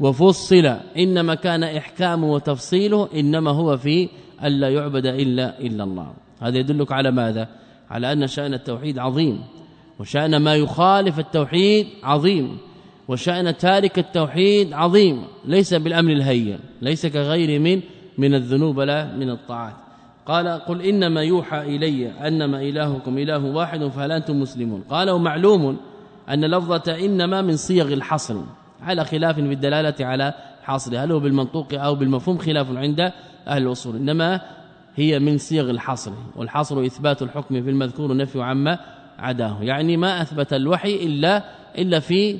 وفصل 0.00 0.76
إنما 0.96 1.34
كان 1.34 1.64
إحكامه 1.64 2.32
وتفصيله 2.32 3.08
إنما 3.14 3.50
هو 3.50 3.76
في 3.76 4.08
ألا 4.44 4.68
يعبد 4.68 5.06
إلا 5.06 5.60
إلا 5.60 5.84
الله. 5.84 6.12
هذا 6.40 6.58
يدلك 6.58 6.92
على 6.92 7.10
ماذا؟ 7.10 7.48
على 7.90 8.12
أن 8.12 8.26
شأن 8.26 8.54
التوحيد 8.54 8.98
عظيم 8.98 9.40
وشأن 9.98 10.36
ما 10.36 10.54
يخالف 10.56 11.18
التوحيد 11.18 11.86
عظيم 12.02 12.58
وشأن 13.08 13.56
تارك 13.56 13.98
التوحيد 13.98 14.72
عظيم 14.72 15.24
ليس 15.44 15.74
بالأمر 15.74 16.12
الهين 16.12 16.58
ليس 16.82 17.06
كغير 17.06 17.60
من 17.60 17.80
من 18.18 18.34
الذنوب 18.34 18.80
لا 18.80 19.16
من 19.16 19.30
الطاعات. 19.30 19.76
قال 20.26 20.48
قل 20.48 20.82
إنما 20.82 21.22
يوحى 21.22 21.60
إلي 21.76 22.10
أنما 22.10 22.60
إلهكم 22.62 23.18
إله 23.18 23.44
واحد 23.44 23.84
فهل 23.84 24.12
أنتم 24.12 24.40
مسلمون؟ 24.40 24.84
قال 24.90 25.10
ومعلوم 25.10 25.76
أن 26.28 26.44
لفظه 26.44 27.04
إنما 27.04 27.42
من 27.42 27.56
صيغ 27.56 27.92
الحصر 27.92 28.36
على 28.82 29.04
خلاف 29.04 29.34
في 29.34 29.40
الدلالة 29.40 30.06
على 30.06 30.34
حصر 30.62 31.04
هل 31.04 31.12
هو 31.12 31.20
بالمنطوق 31.20 31.68
أو 31.74 31.94
بالمفهوم 31.94 32.38
خلاف 32.38 32.76
عند 32.76 33.12
أهل 33.48 33.62
الأصول 33.62 33.96
إنما 33.96 34.40
هي 34.96 35.18
من 35.18 35.38
صيغ 35.38 35.70
الحصر 35.70 36.12
والحصر 36.36 36.86
إثبات 36.86 37.22
الحكم 37.22 37.62
في 37.62 37.70
المذكور 37.70 38.16
نفي 38.16 38.42
عما 38.42 38.78
عداه 39.18 39.62
يعني 39.62 39.96
ما 39.96 40.22
أثبت 40.22 40.52
الوحي 40.52 40.94
إلا 40.94 41.42
إلا 41.78 42.00
في 42.00 42.38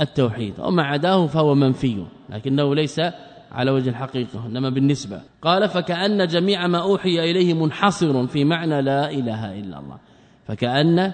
التوحيد 0.00 0.54
وما 0.58 0.82
عداه 0.82 1.26
فهو 1.26 1.54
منفي 1.54 2.04
لكنه 2.30 2.74
ليس 2.74 3.00
على 3.52 3.70
وجه 3.70 3.88
الحقيقة 3.88 4.46
إنما 4.46 4.70
بالنسبة. 4.70 5.20
قال 5.42 5.68
فكأن 5.68 6.26
جميع 6.26 6.66
ما 6.66 6.82
أوحي 6.82 7.30
إليه 7.30 7.54
منحصر 7.54 8.26
في 8.26 8.44
معنى 8.44 8.82
لا 8.82 9.10
إله 9.10 9.58
إلا 9.60 9.78
الله. 9.78 9.98
فكأن 10.46 11.12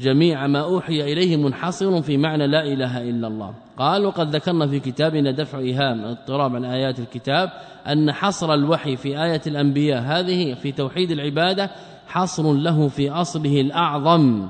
جميع 0.00 0.46
ما 0.46 0.60
أوحي 0.60 1.12
إليه 1.12 1.36
منحصر 1.36 2.02
في 2.02 2.16
معنى 2.16 2.46
لا 2.46 2.62
إله 2.62 3.10
إلا 3.10 3.28
الله. 3.28 3.54
قال 3.80 4.06
وقد 4.06 4.36
ذكرنا 4.36 4.66
في 4.66 4.80
كتابنا 4.80 5.30
دفع 5.30 5.58
إيهام 5.58 6.04
اضطراب 6.04 6.56
عن 6.56 6.64
آيات 6.64 6.98
الكتاب 6.98 7.50
أن 7.86 8.12
حصر 8.12 8.54
الوحي 8.54 8.96
في 8.96 9.24
آية 9.24 9.40
الأنبياء 9.46 10.02
هذه 10.02 10.54
في 10.54 10.72
توحيد 10.72 11.10
العبادة 11.10 11.70
حصر 12.06 12.52
له 12.52 12.88
في 12.88 13.10
أصله 13.10 13.60
الأعظم 13.60 14.48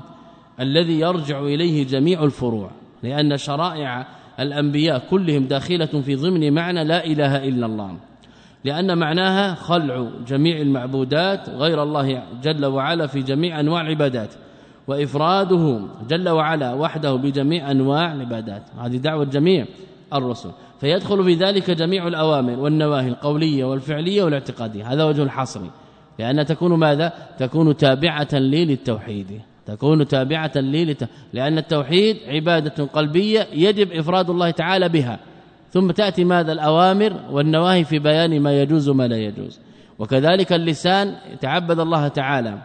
الذي 0.59 0.99
يرجع 0.99 1.39
إليه 1.39 1.87
جميع 1.87 2.23
الفروع 2.23 2.71
لأن 3.03 3.37
شرائع 3.37 4.07
الأنبياء 4.41 5.01
كلهم 5.09 5.45
داخلة 5.45 5.85
في 5.85 6.15
ضمن 6.15 6.53
معنى 6.53 6.83
لا 6.83 7.05
إله 7.05 7.47
إلا 7.47 7.65
الله. 7.65 7.97
لأن 8.63 8.97
معناها 8.97 9.55
خلع 9.55 10.07
جميع 10.27 10.61
المعبودات 10.61 11.49
غير 11.49 11.83
الله 11.83 12.23
جل 12.43 12.65
وعلا 12.65 13.07
في 13.07 13.21
جميع 13.21 13.59
أنواع 13.59 13.81
العبادات 13.81 14.29
وإفراده 14.87 15.79
جل 16.09 16.29
وعلا 16.29 16.73
وحده 16.73 17.15
بجميع 17.15 17.71
أنواع 17.71 18.13
العبادات. 18.13 18.63
هذه 18.79 18.97
دعوة 18.97 19.25
جميع 19.25 19.65
الرسل. 20.13 20.49
فيدخل 20.79 21.23
في 21.23 21.33
ذلك 21.33 21.71
جميع 21.71 22.07
الأوامر 22.07 22.59
والنواهي 22.59 23.07
القولية 23.07 23.65
والفعلية 23.65 24.23
والاعتقادية. 24.23 24.93
هذا 24.93 25.03
وجه 25.03 25.23
الحصر. 25.23 25.61
لأن 26.19 26.45
تكون 26.45 26.73
ماذا؟ 26.73 27.13
تكون 27.39 27.77
تابعة 27.77 28.27
لي 28.33 28.65
للتوحيد. 28.65 29.41
تكون 29.65 30.07
تابعة 30.07 30.51
لي 30.55 30.95
لأن 31.33 31.57
التوحيد 31.57 32.17
عبادة 32.27 32.85
قلبية 32.85 33.47
يجب 33.53 33.91
إفراد 33.91 34.29
الله 34.29 34.51
تعالى 34.51 34.89
بها. 34.89 35.19
ثم 35.69 35.91
تأتي 35.91 36.23
ماذا؟ 36.23 36.51
الأوامر 36.51 37.13
والنواهي 37.31 37.83
في 37.83 37.99
بيان 37.99 38.39
ما 38.39 38.61
يجوز 38.61 38.89
وما 38.89 39.07
لا 39.07 39.17
يجوز. 39.17 39.59
وكذلك 39.99 40.53
اللسان 40.53 41.15
يتعبد 41.33 41.79
الله 41.79 42.07
تعالى. 42.07 42.57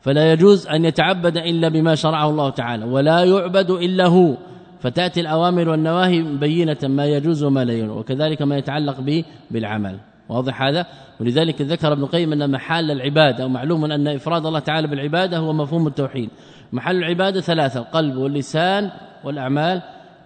فلا 0.00 0.32
يجوز 0.32 0.66
أن 0.66 0.84
يتعبد 0.84 1.36
إلا 1.36 1.68
بما 1.68 1.94
شرعه 1.94 2.30
الله 2.30 2.50
تعالى 2.50 2.84
ولا 2.84 3.24
يعبد 3.24 3.70
إلا 3.70 4.06
هو. 4.06 4.36
فتأتي 4.80 5.20
الأوامر 5.20 5.68
والنواهي 5.68 6.22
بينة 6.22 6.78
ما 6.82 7.06
يجوز 7.06 7.42
وما 7.42 7.64
لا 7.64 7.72
يجوز 7.72 7.96
وكذلك 7.96 8.42
ما 8.42 8.58
يتعلق 8.58 9.00
به 9.00 9.24
بالعمل. 9.50 9.98
واضح 10.32 10.62
هذا؟ 10.62 10.86
ولذلك 11.20 11.62
ذكر 11.62 11.92
ابن 11.92 12.02
القيم 12.02 12.32
أن 12.32 12.50
محل 12.50 12.90
العبادة 12.90 13.46
ومعلوم 13.46 13.84
أن 13.84 14.08
إفراد 14.08 14.46
الله 14.46 14.58
تعالى 14.58 14.86
بالعبادة 14.86 15.38
هو 15.38 15.52
مفهوم 15.52 15.86
التوحيد. 15.86 16.30
محل 16.72 16.96
العبادة 16.96 17.40
ثلاثة 17.40 17.80
القلب 17.80 18.16
واللسان 18.16 18.90
والأعمال 19.24 19.82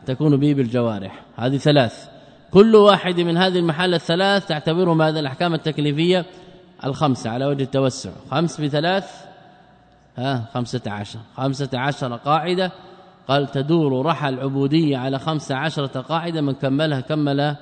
تكون 0.07 0.37
به 0.37 0.55
بالجوارح. 0.55 1.23
هذه 1.37 1.57
ثلاث. 1.57 2.09
كل 2.51 2.77
واحد 2.77 3.21
من 3.21 3.37
هذه 3.37 3.59
المحال 3.59 3.95
الثلاث 3.95 4.47
تعتبره 4.47 4.95
ماذا 4.95 5.21
الأحكام 5.21 5.55
التكليفية 5.55 6.25
الخمسة 6.85 7.31
على 7.31 7.47
وجه 7.47 7.63
التوسع. 7.63 8.11
خمس 8.31 8.61
بثلاث 8.61 9.25
ها 10.17 10.45
15 10.55 11.19
15 11.37 12.17
قاعدة. 12.17 12.73
قال 13.29 13.47
تدور 13.47 14.07
رحى 14.07 14.29
العبودية 14.29 14.97
على 14.97 15.19
خمس 15.19 15.53
عشرة 15.53 16.01
قاعدة 16.01 16.41
من 16.41 16.53
كملها 16.53 17.01
كمل 17.01 17.57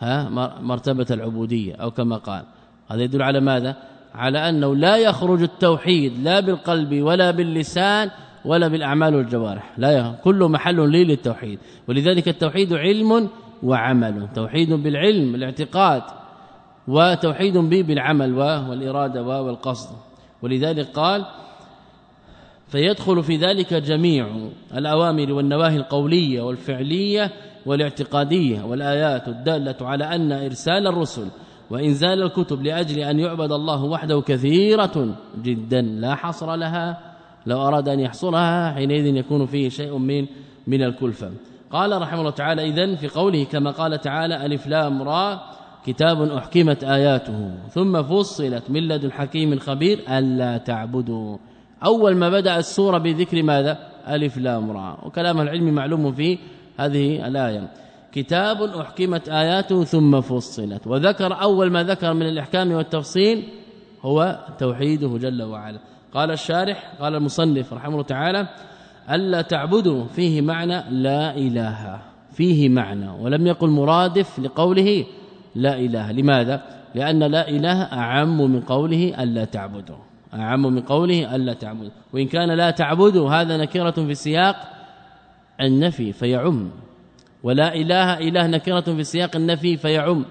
ها 0.00 0.28
مرتبة 0.60 1.06
العبودية 1.10 1.74
أو 1.74 1.90
كما 1.90 2.16
قال. 2.16 2.44
هذا 2.88 3.02
يدل 3.02 3.22
على 3.22 3.40
ماذا؟ 3.40 3.76
على 4.14 4.48
أنه 4.48 4.76
لا 4.76 4.96
يخرج 4.96 5.42
التوحيد 5.42 6.12
لا 6.22 6.40
بالقلب 6.40 7.02
ولا 7.02 7.30
باللسان 7.30 8.10
ولا 8.44 8.68
بالأعمال 8.68 9.14
والجوارح. 9.14 9.72
لا 9.78 10.14
كل 10.24 10.44
محل 10.44 10.90
لي 10.90 11.04
للتوحيد. 11.04 11.58
ولذلك 11.88 12.28
التوحيد 12.28 12.72
علم 12.72 13.28
وعمل. 13.62 14.28
توحيد 14.34 14.72
بالعلم 14.72 15.34
الاعتقاد 15.34 16.02
وتوحيد 16.88 17.56
به 17.56 17.82
بالعمل 17.82 18.34
والإرادة 18.34 19.22
والقصد. 19.22 19.96
ولذلك 20.42 20.86
قال 20.86 21.24
فيدخل 22.68 23.22
في 23.22 23.36
ذلك 23.36 23.74
جميع 23.74 24.28
الأوامر 24.76 25.32
والنواهي 25.32 25.76
القولية 25.76 26.42
والفعلية 26.42 27.32
والاعتقادية 27.66 28.62
والآيات 28.62 29.28
الدالة 29.28 29.76
على 29.80 30.04
أن 30.04 30.32
إرسال 30.32 30.86
الرسل 30.86 31.28
وإنزال 31.70 32.22
الكتب 32.22 32.62
لأجل 32.62 32.98
أن 32.98 33.18
يعبد 33.20 33.52
الله 33.52 33.84
وحده 33.84 34.20
كثيرة 34.20 35.16
جدا 35.42 35.80
لا 35.80 36.14
حصر 36.14 36.54
لها 36.54 36.98
لو 37.46 37.68
أراد 37.68 37.88
أن 37.88 38.00
يحصرها 38.00 38.72
حينئذ 38.72 39.16
يكون 39.16 39.46
فيه 39.46 39.68
شيء 39.68 39.98
من 39.98 40.26
من 40.66 40.82
الكلفة. 40.82 41.30
قال 41.70 42.02
رحمه 42.02 42.20
الله 42.20 42.30
تعالى 42.30 42.68
إذن 42.68 42.96
في 42.96 43.08
قوله 43.08 43.44
كما 43.44 43.70
قال 43.70 44.00
تعالى 44.00 44.46
ألف 44.46 44.66
لام 44.66 45.02
را 45.02 45.40
كتاب 45.86 46.22
أحكمت 46.22 46.84
آياته. 46.84 47.50
ثم 47.70 48.02
فصلت 48.02 48.70
من 48.70 48.88
لدن 48.88 49.12
حكيم 49.12 49.58
خبير 49.58 49.98
ألا 50.08 50.58
تعبدوا. 50.58 51.36
أول 51.84 52.16
ما 52.16 52.28
بدأ 52.28 52.58
السورة 52.58 52.98
بذكر 52.98 53.42
ماذا؟ 53.42 53.78
ألف 54.08 54.38
لام 54.38 54.70
را. 54.70 54.98
وكلام 55.06 55.40
العلم 55.40 55.74
معلوم 55.74 56.12
في 56.12 56.38
هذه 56.78 57.28
الآية. 57.28 57.68
كتاب 58.12 58.62
أحكمت 58.62 59.28
آياته 59.28 59.84
ثم 59.84 60.20
فصلت. 60.20 60.86
وذكر 60.86 61.42
أول 61.42 61.70
ما 61.70 61.82
ذكر 61.82 62.14
من 62.14 62.28
الإحكام 62.28 62.72
والتفصيل 62.72 63.42
هو 64.02 64.38
توحيده 64.58 65.18
جل 65.18 65.42
وعلا. 65.42 65.78
قال 66.14 66.30
الشارح 66.30 66.92
قال 67.00 67.14
المصنف 67.14 67.72
رحمه 67.72 67.92
الله 67.92 68.02
تعالى 68.02 68.48
ألا 69.10 69.42
تعبدوا 69.42 70.04
فيه 70.04 70.40
معنى 70.40 70.82
لا 70.90 71.36
إله 71.36 71.98
فيه 72.32 72.68
معنى 72.68 73.08
ولم 73.10 73.46
يقل 73.46 73.68
مرادف 73.68 74.38
لقوله 74.38 75.04
لا 75.54 75.78
إله. 75.78 76.12
لماذا؟ 76.12 76.62
لأن 76.94 77.22
لا 77.22 77.48
إله 77.48 77.82
أعم 77.82 78.40
من 78.52 78.60
قوله 78.60 79.22
ألا 79.22 79.44
تعبدوا. 79.44 79.96
أعم 80.34 80.62
من 80.62 80.80
قوله 80.80 81.34
ألا 81.34 81.52
تعبدوا. 81.52 81.90
وإن 82.12 82.26
كان 82.26 82.50
لا 82.50 82.70
تعبدوا 82.70 83.30
هذا 83.30 83.56
نكرة 83.56 83.90
في 83.90 84.14
سياق 84.14 84.77
النفي 85.60 86.12
فيعم. 86.12 86.70
ولا 87.42 87.74
إله 87.74 88.18
إله 88.18 88.46
نكرة 88.46 88.80
في 88.80 89.04
سياق 89.04 89.36
النفي 89.36 89.76
فيعم. 89.76 90.24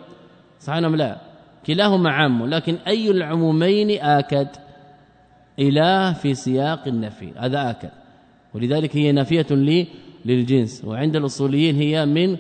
صحيح 0.60 0.86
أم 0.86 0.96
لا؟ 0.96 1.18
كلاهما 1.66 2.12
عام 2.12 2.46
لكن 2.46 2.76
أي 2.88 3.12
العمومين 3.12 4.02
آكد 4.02 4.48
إله 5.60 6.14
في 6.14 6.34
سياق 6.34 6.88
النفي. 6.88 7.32
هذا 7.38 7.70
آكد. 7.70 7.90
ولذلك 8.54 8.96
هي 8.96 9.12
نافية 9.12 9.48
لي 9.52 9.88
للجنس. 10.26 10.86
وعند 10.86 11.16
الأصوليين 11.16 11.76
هي 11.76 12.06
من 12.06 12.38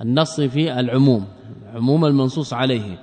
النص 0.00 0.40
في 0.40 0.80
العموم 0.80 1.26
عموم 1.74 2.04
المنصوص 2.04 2.52
عليه. 2.52 2.98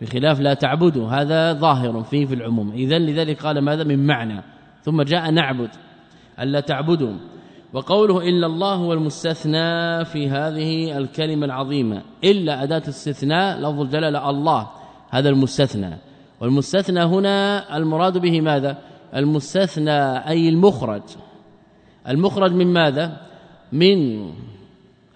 بخلاف 0.00 0.40
لا 0.40 0.54
تعبدوا 0.54 1.08
هذا 1.08 1.52
ظاهر 1.52 2.02
فيه 2.02 2.26
في 2.26 2.34
العموم. 2.34 2.72
اذا 2.72 2.98
لذلك 2.98 3.42
قال 3.42 3.58
ماذا؟ 3.58 3.84
من 3.84 4.06
معنى. 4.06 4.42
ثم 4.82 5.02
جاء 5.02 5.30
نعبد. 5.30 5.70
ألا 6.40 6.60
تعبدوا. 6.60 7.12
وقوله 7.72 8.28
إلا 8.28 8.46
الله 8.46 8.74
هو 8.74 8.92
المستثنى 8.92 10.04
في 10.04 10.28
هذه 10.28 10.98
الكلمة 10.98 11.46
العظيمة. 11.46 12.02
إلا 12.24 12.62
أداة 12.62 12.82
استثناء 12.88 13.58
لفظ 13.58 13.80
الجلالة 13.80 14.30
الله 14.30 14.68
هذا 15.10 15.28
المستثنى. 15.28 15.98
والمستثنى 16.40 17.00
هنا 17.00 17.76
المراد 17.76 18.18
به 18.18 18.40
ماذا؟ 18.40 18.78
المستثنى 19.16 20.28
أي 20.28 20.48
المخرج. 20.48 21.02
المخرج 22.08 22.52
من 22.52 22.72
ماذا؟ 22.72 23.16
من 23.72 24.30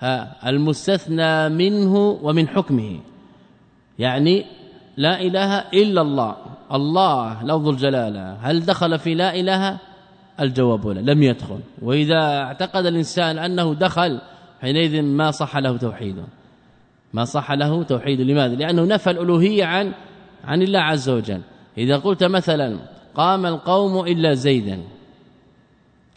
ها 0.00 0.48
المستثنى 0.48 1.48
منه 1.48 2.18
ومن 2.22 2.48
حكمه. 2.48 3.00
يعني 3.98 4.44
لا 4.96 5.20
إله 5.20 5.58
إلا 5.58 6.00
الله. 6.00 6.36
الله 6.72 7.44
لفظ 7.44 7.68
الجلالة. 7.68 8.36
هل 8.40 8.60
دخل 8.60 8.98
في 8.98 9.14
لا 9.14 9.34
إله؟ 9.34 9.78
الجواب 10.40 10.88
لا 10.88 11.12
لم 11.12 11.22
يدخل. 11.22 11.60
وإذا 11.82 12.20
اعتقد 12.42 12.86
الإنسان 12.86 13.38
أنه 13.38 13.74
دخل 13.74 14.20
حينئذ 14.60 15.02
ما 15.02 15.30
صح 15.30 15.56
له 15.56 15.76
توحيده 15.76 16.24
ما 17.12 17.24
صح 17.24 17.52
له 17.52 17.82
توحيد 17.82 18.20
لماذا؟ 18.20 18.54
لأنه 18.54 18.84
نفى 18.84 19.10
الألوهية 19.10 19.64
عن 19.64 19.92
عن 20.44 20.62
الله 20.62 20.78
عز 20.78 21.08
وجل. 21.08 21.40
إذا 21.78 21.96
قلت 21.96 22.24
مثلا 22.24 22.78
قام 23.14 23.46
القوم 23.46 24.06
إلا 24.06 24.34
زيدا. 24.34 24.82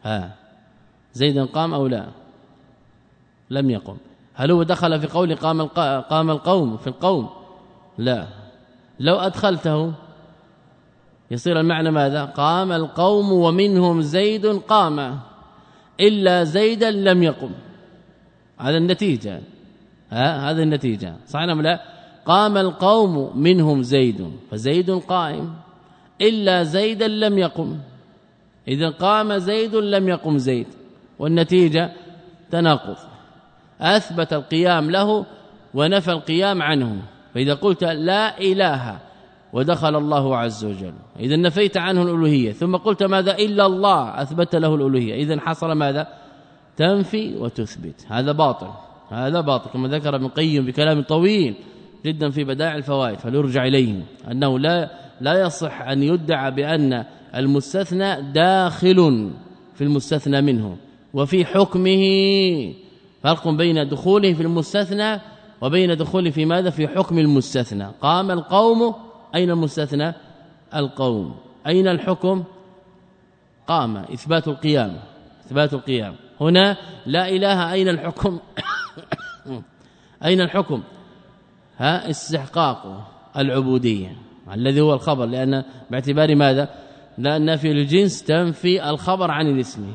ها 0.04 0.36
زيدا 1.14 1.46
قام 1.46 1.74
أو 1.74 1.88
لا؟ 1.88 2.08
لم 3.50 3.70
يقم. 3.70 3.98
هل 4.34 4.52
هو 4.52 4.64
دخل 4.64 5.00
في 5.00 5.08
قول 5.08 5.36
قام 5.36 5.62
قام 6.02 6.32
القوم 6.32 6.78
في 6.78 6.88
القوم؟ 6.88 7.30
لا. 7.98 8.28
لو 9.00 9.16
أدخلته 9.16 9.94
يصير 11.32 11.60
المعنى 11.60 11.92
ماذا؟ 11.92 12.26
قام 12.26 12.72
القوم 12.72 13.32
ومنهم 13.32 14.02
زيد 14.02 14.46
قام 14.46 15.20
إلا 16.00 16.44
زيدا 16.44 16.92
لم 16.92 17.24
يقم. 17.24 17.52
هذا 18.58 18.78
النتيجة. 18.78 19.42
ها؟ 20.12 20.52
هذه 20.52 20.64
النتيجة. 20.64 21.16
صح 21.28 21.40
أم 21.40 21.62
لا؟ 21.62 21.82
قام 22.26 22.58
القوم 22.58 23.40
منهم 23.40 23.84
زيد 23.84 24.32
فزيد 24.52 24.92
قائم 24.92 25.54
إلا 26.22 26.64
زيدا 26.64 27.08
لم 27.08 27.38
يقم. 27.38 27.78
إذا 28.68 28.90
قام 28.90 29.38
زيد 29.38 29.76
لم 29.76 30.10
يقم 30.10 30.38
زيد 30.38 30.68
والنتيجة 31.20 31.92
تناقض. 32.52 32.98
أثبت 33.82 34.34
القيام 34.34 34.92
له 34.92 35.26
ونفى 35.74 36.12
القيام 36.12 36.62
عنه. 36.62 37.02
فإذا 37.34 37.54
قلت 37.54 37.84
لا 37.84 38.40
إله 38.40 38.98
ودخل 39.56 39.96
الله 39.96 40.38
عز 40.38 40.66
وجل. 40.66 40.94
اذا 41.20 41.36
نفيت 41.36 41.78
عنه 41.78 42.02
الألوهية. 42.04 42.52
ثم 42.52 42.76
قلت 42.76 43.04
ماذا؟ 43.04 43.32
إلا 43.32 43.66
الله 43.66 44.22
أثبت 44.22 44.56
له 44.56 44.76
الألوهية. 44.76 45.16
اذا 45.24 45.40
حصل 45.40 45.72
ماذا؟ 45.72 46.08
تنفي 46.78 47.36
وتثبت. 47.36 48.06
هذا 48.10 48.32
باطل. 48.32 48.68
هذا 49.10 49.42
باطل. 49.42 49.70
كما 49.70 49.88
ذكر 49.88 50.16
ابن 50.16 50.26
القيم 50.26 50.66
بكلام 50.66 51.02
طويل 51.02 51.56
جدا 52.06 52.30
في 52.30 52.44
بدائع 52.44 52.76
الفوائد. 52.76 53.20
فليرجع 53.20 53.66
اليه 53.66 54.04
أنه 54.32 54.60
لا 54.60 54.92
لا 55.22 55.42
يصح 55.42 55.82
أن 55.82 56.04
يدعى 56.04 56.52
بأن 56.52 57.06
المستثنى 57.36 58.32
داخل 58.32 59.32
في 59.76 59.84
المستثنى 59.84 60.42
منه. 60.42 60.78
وفي 61.14 61.46
حكمه 61.46 62.04
فرق 63.24 63.48
بين 63.48 63.88
دخوله 63.88 64.34
في 64.34 64.44
المستثنى 64.44 65.22
وبين 65.62 65.98
دخوله 65.98 66.30
في 66.30 66.46
ماذا؟ 66.46 66.70
في 66.70 66.88
حكم 66.88 67.20
المستثنى. 67.20 67.88
قام 68.02 68.32
القوم 68.32 69.05
أين 69.36 69.52
المستثنى 69.52 70.14
القوم؟ 70.76 71.36
أين 71.68 71.88
الحكم؟ 71.88 72.44
قام 73.68 73.98
إثبات 73.98 74.48
القيام 74.48 74.98
إثبات 75.46 75.74
القيام. 75.74 76.16
هنا 76.42 76.78
لا 77.06 77.30
إله 77.30 77.74
أين 77.74 77.90
الحكم؟ 77.90 78.40
أين 80.26 80.42
الحكم؟ 80.42 80.84
ها 81.78 82.10
استحقاق 82.10 83.12
العبودية 83.38 84.16
الذي 84.54 84.82
هو 84.82 84.94
الخبر. 84.94 85.26
لأن 85.26 85.64
باعتبار 85.92 86.36
ماذا؟ 86.36 86.70
لأن 87.18 87.56
في 87.56 87.72
الجنس 87.72 88.24
تنفي 88.24 88.90
الخبر 88.90 89.32
عن 89.32 89.48
الاسم. 89.48 89.94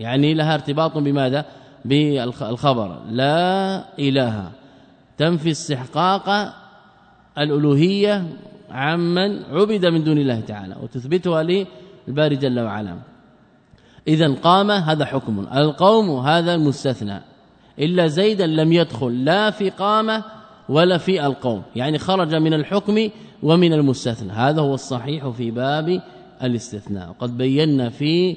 يعني 0.00 0.34
لها 0.34 0.54
ارتباط 0.54 0.98
بماذا؟ 0.98 1.44
بالخبر. 1.84 3.02
لا 3.10 3.84
إله. 3.98 4.50
تنفي 5.16 5.50
استحقاق 5.50 6.54
الألوهية 7.38 8.24
عمن 8.76 9.42
عبد 9.44 9.86
من 9.86 10.04
دون 10.04 10.18
الله 10.18 10.40
تعالى 10.40 10.76
وتثبتها 10.82 11.42
للباري 11.42 12.36
جل 12.36 12.60
وعلا. 12.60 12.96
اذا 14.08 14.34
قام 14.34 14.70
هذا 14.70 15.04
حكم. 15.04 15.46
القوم 15.54 16.10
هذا 16.26 16.54
المستثنى 16.54 17.20
إلا 17.78 18.06
زيدا 18.06 18.46
لم 18.46 18.72
يدخل 18.72 19.24
لا 19.24 19.50
في 19.50 19.70
قامه 19.70 20.24
ولا 20.68 20.98
في 20.98 21.26
القوم. 21.26 21.62
يعني 21.76 21.98
خرج 21.98 22.34
من 22.34 22.54
الحكم 22.54 23.08
ومن 23.42 23.72
المستثنى. 23.72 24.32
هذا 24.32 24.60
هو 24.60 24.74
الصحيح 24.74 25.28
في 25.28 25.50
باب 25.50 26.02
الاستثناء. 26.42 27.10
وقد 27.10 27.38
بينا 27.38 27.90
في 27.90 28.36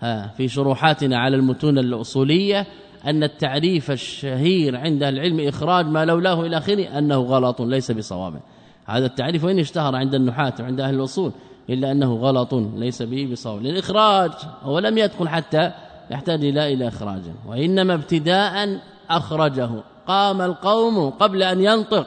ها 0.00 0.26
في 0.36 0.48
شروحاتنا 0.48 1.18
على 1.18 1.36
المتون 1.36 1.78
الأصولية 1.78 2.66
أن 3.06 3.22
التعريف 3.22 3.90
الشهير 3.90 4.76
عند 4.76 5.02
العلم 5.02 5.48
إخراج 5.48 5.86
ما 5.86 6.04
لولاه 6.04 6.46
إلى 6.46 6.58
آخره 6.58 6.98
أنه 6.98 7.16
غلط 7.16 7.60
ليس 7.60 7.90
بصواب. 7.90 8.40
هذا 8.86 9.06
التعريف 9.06 9.44
وإن 9.44 9.58
اشتهر 9.58 9.96
عند 9.96 10.14
النحاة 10.14 10.54
وعند 10.60 10.80
أهل 10.80 10.94
الأصول 10.94 11.32
إلا 11.70 11.92
أنه 11.92 12.14
غلط 12.14 12.54
ليس 12.54 13.02
به 13.02 13.28
بصواب. 13.32 13.62
للإخراج 13.62 14.30
هو 14.62 14.78
لم 14.78 14.98
يدخل 14.98 15.28
حتى 15.28 15.72
يحتاج 16.10 16.44
إلى 16.44 16.72
إلى 16.72 16.88
إخراج 16.88 17.22
وإنما 17.46 17.94
ابتداء 17.94 18.78
أخرجه. 19.10 19.70
قام 20.06 20.40
القوم 20.42 21.10
قبل 21.10 21.42
أن 21.42 21.60
ينطق 21.60 22.06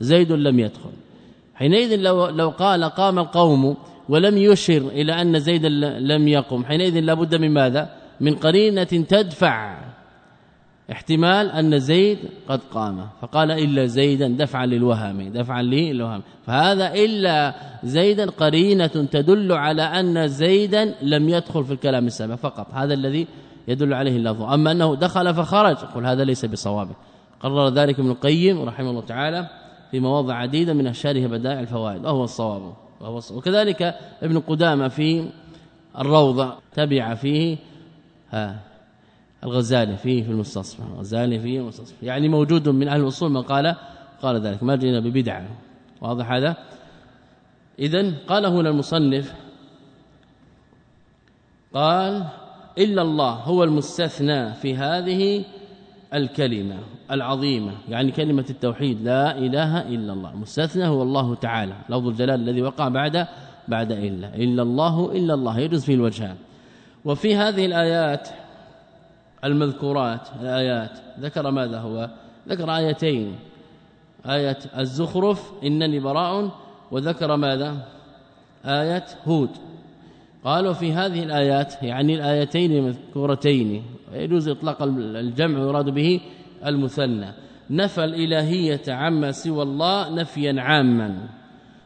زيد 0.00 0.32
لم 0.32 0.60
يدخل. 0.60 0.90
حينئذ 1.54 1.96
لو 1.96 2.28
لو 2.28 2.50
قال 2.50 2.84
قام 2.84 3.18
القوم 3.18 3.76
ولم 4.08 4.38
يشر 4.38 4.88
إلى 4.88 5.22
أن 5.22 5.40
زيد 5.40 5.66
لم 5.66 6.28
يقم 6.28 6.64
حينئذ 6.64 7.00
لابد 7.00 7.34
من 7.34 7.50
ماذا؟ 7.50 7.90
من 8.20 8.34
قرينة 8.34 8.84
تدفع. 8.84 9.91
احتمال 10.92 11.50
أن 11.50 11.78
زيد 11.78 12.18
قد 12.48 12.60
قام. 12.74 13.08
فقال 13.20 13.50
إلا 13.50 13.86
زيدا 13.86 14.28
دفعا 14.28 14.66
للوهم 14.66 15.32
دفعا 15.32 15.62
للوهم 15.62 16.22
فهذا 16.46 16.94
إلا 16.94 17.54
زيدا 17.84 18.30
قرينة 18.30 18.86
تدل 18.86 19.52
على 19.52 19.82
أن 19.82 20.28
زيدا 20.28 20.94
لم 21.02 21.28
يدخل 21.28 21.64
في 21.64 21.72
الكلام 21.72 22.06
السابق 22.06 22.34
فقط. 22.34 22.66
هذا 22.74 22.94
الذي 22.94 23.26
يدل 23.68 23.94
عليه 23.94 24.16
اللفظ. 24.16 24.42
أما 24.42 24.72
أنه 24.72 24.94
دخل 24.96 25.34
فخرج 25.34 25.76
قل 25.76 26.06
هذا 26.06 26.24
ليس 26.24 26.44
بصواب. 26.44 26.88
قرر 27.40 27.68
ذلك 27.68 28.00
ابن 28.00 28.10
القيم 28.10 28.62
رحمه 28.62 28.90
الله 28.90 29.00
تعالى 29.00 29.46
في 29.90 30.00
مواضع 30.00 30.34
عديدة 30.34 30.72
من 30.72 30.86
اشاره 30.86 31.26
بدائع 31.26 31.60
الفوائد 31.60 32.04
وهو 32.04 32.24
الصواب. 32.24 32.62
وهو 33.00 33.18
الصواب. 33.18 33.38
وكذلك 33.38 33.94
ابن 34.22 34.38
قدامة 34.40 34.88
في 34.88 35.24
الروضة 35.98 36.54
تبع 36.74 37.14
فيه 37.14 37.56
ها 38.30 38.71
الغزالي 39.44 39.96
فيه 39.96 40.22
في 40.22 40.30
المستصفى 40.30 40.82
الغزالي 40.82 41.40
فيه 41.40 41.60
المستصفى. 41.60 42.06
يعني 42.06 42.28
موجود 42.28 42.68
من 42.68 42.88
أهل 42.88 43.00
الأصول 43.00 43.30
من 43.30 43.42
قال 43.42 43.76
قال 44.22 44.40
ذلك 44.40 44.62
ما 44.62 44.76
جئنا 44.76 45.00
ببدعة. 45.00 45.48
واضح 46.00 46.32
هذا؟ 46.32 46.56
اذا 47.78 48.12
قال 48.28 48.46
هنا 48.46 48.70
المصنف 48.70 49.34
قال 51.74 52.24
إلا 52.78 53.02
الله 53.02 53.30
هو 53.30 53.64
المستثنى 53.64 54.54
في 54.54 54.76
هذه 54.76 55.44
الكلمة 56.14 56.78
العظيمة 57.10 57.72
يعني 57.88 58.12
كلمة 58.12 58.44
التوحيد 58.50 59.02
لا 59.02 59.38
إله 59.38 59.88
إلا 59.88 60.12
الله. 60.12 60.36
مستثنى 60.36 60.86
هو 60.86 61.02
الله 61.02 61.34
تعالى 61.34 61.74
لفظ 61.88 62.06
الجلال 62.06 62.40
الذي 62.40 62.62
وقع 62.62 62.88
بعد 62.88 63.26
بعد 63.68 63.92
إلا. 63.92 64.34
إلا 64.34 64.62
الله 64.62 65.12
إلا 65.12 65.34
الله 65.34 65.58
يجوز 65.58 65.84
فيه 65.84 65.94
الوجهان. 65.94 66.36
وفي 67.04 67.36
هذه 67.36 67.66
الآيات 67.66 68.28
المذكورات 69.44 70.28
الآيات. 70.40 70.98
ذكر 71.20 71.50
ماذا 71.50 71.78
هو؟ 71.78 72.10
ذكر 72.48 72.76
آيتين. 72.76 73.34
آية 74.26 74.58
الزخرف 74.78 75.52
إنني 75.64 76.00
براء. 76.00 76.50
وذكر 76.90 77.36
ماذا؟ 77.36 77.88
آية 78.64 79.04
هود. 79.24 79.50
قالوا 80.44 80.72
في 80.72 80.92
هذه 80.92 81.22
الآيات 81.22 81.82
يعني 81.82 82.14
الآيتين 82.14 82.72
المذكورتين 82.72 83.82
يجوز 84.12 84.48
إطلاق 84.48 84.82
الجمع 84.82 85.58
ويراد 85.58 85.84
به 85.84 86.20
المثنى. 86.66 87.32
نفى 87.70 88.04
الإلهية 88.04 88.82
عما 88.88 89.32
سوى 89.32 89.62
الله 89.62 90.14
نفيا 90.14 90.60
عاما 90.60 91.28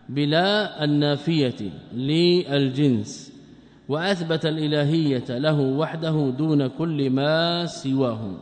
بلا 0.08 0.84
النافية 0.84 1.70
للجنس. 1.94 3.25
وأثبت 3.88 4.46
الإلهية 4.46 5.24
له 5.28 5.60
وحده 5.60 6.30
دون 6.38 6.66
كل 6.66 7.10
ما 7.10 7.66
سواه. 7.66 8.34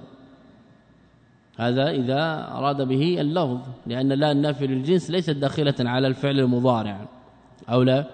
هذا 1.59 1.91
إذا 1.91 2.49
أراد 2.51 2.83
به 2.83 3.21
اللفظ 3.21 3.61
لأن 3.87 4.13
لا 4.13 4.33
النافي 4.33 4.67
للجنس 4.67 5.11
ليست 5.11 5.31
داخلة 5.31 5.75
على 5.81 6.07
الفعل 6.07 6.41
المضارع. 6.41 7.09
أو 7.69 7.83
لا؟ 7.83 8.05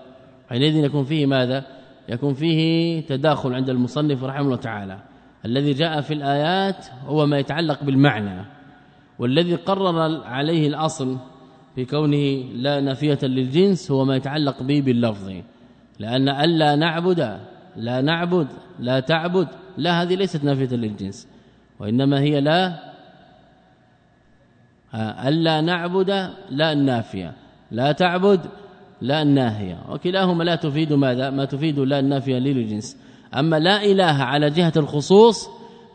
حينئذ 0.48 0.76
يكون 0.76 1.04
فيه 1.04 1.26
ماذا؟ 1.26 1.66
يكون 2.08 2.34
فيه 2.34 3.00
تداخل 3.00 3.54
عند 3.54 3.70
المصنف 3.70 4.24
رحمه 4.24 4.40
الله 4.40 4.56
تعالى. 4.56 4.98
الذي 5.44 5.72
جاء 5.72 6.00
في 6.00 6.14
الآيات 6.14 6.86
هو 7.06 7.26
ما 7.26 7.38
يتعلق 7.38 7.84
بالمعنى. 7.84 8.44
والذي 9.18 9.54
قرر 9.54 10.24
عليه 10.24 10.68
الأصل 10.68 11.16
في 11.74 11.84
كونه 11.84 12.52
لا 12.54 12.80
نافية 12.80 13.18
للجنس 13.22 13.90
هو 13.90 14.04
ما 14.04 14.16
يتعلق 14.16 14.62
به 14.62 14.80
باللفظ. 14.80 15.32
لأن 16.00 16.28
ألا 16.28 16.76
نعبد 16.76 17.38
لا 17.76 18.00
نعبد 18.00 18.46
لا 18.80 19.00
تعبد 19.00 19.48
لا 19.76 20.02
هذه 20.02 20.14
ليست 20.14 20.44
نافيه 20.44 20.76
للجنس 20.76 21.28
وإنما 21.78 22.20
هي 22.20 22.40
لا 22.40 22.90
ألا 25.28 25.60
نعبد 25.60 26.10
لا 26.50 26.72
النافية 26.72 27.32
لا 27.70 27.92
تعبد 27.92 28.40
لا 29.00 29.22
الناهية. 29.22 29.78
وكلاهما 29.90 30.44
لا 30.44 30.54
تفيد 30.54 30.92
ماذا؟ 30.92 31.30
ما 31.30 31.44
تفيد 31.44 31.78
لا 31.78 31.98
النافية 31.98 32.38
للجنس. 32.38 32.96
أما 33.34 33.58
لا 33.58 33.84
إله 33.84 34.22
على 34.22 34.50
جهة 34.50 34.72
الخصوص 34.76 35.48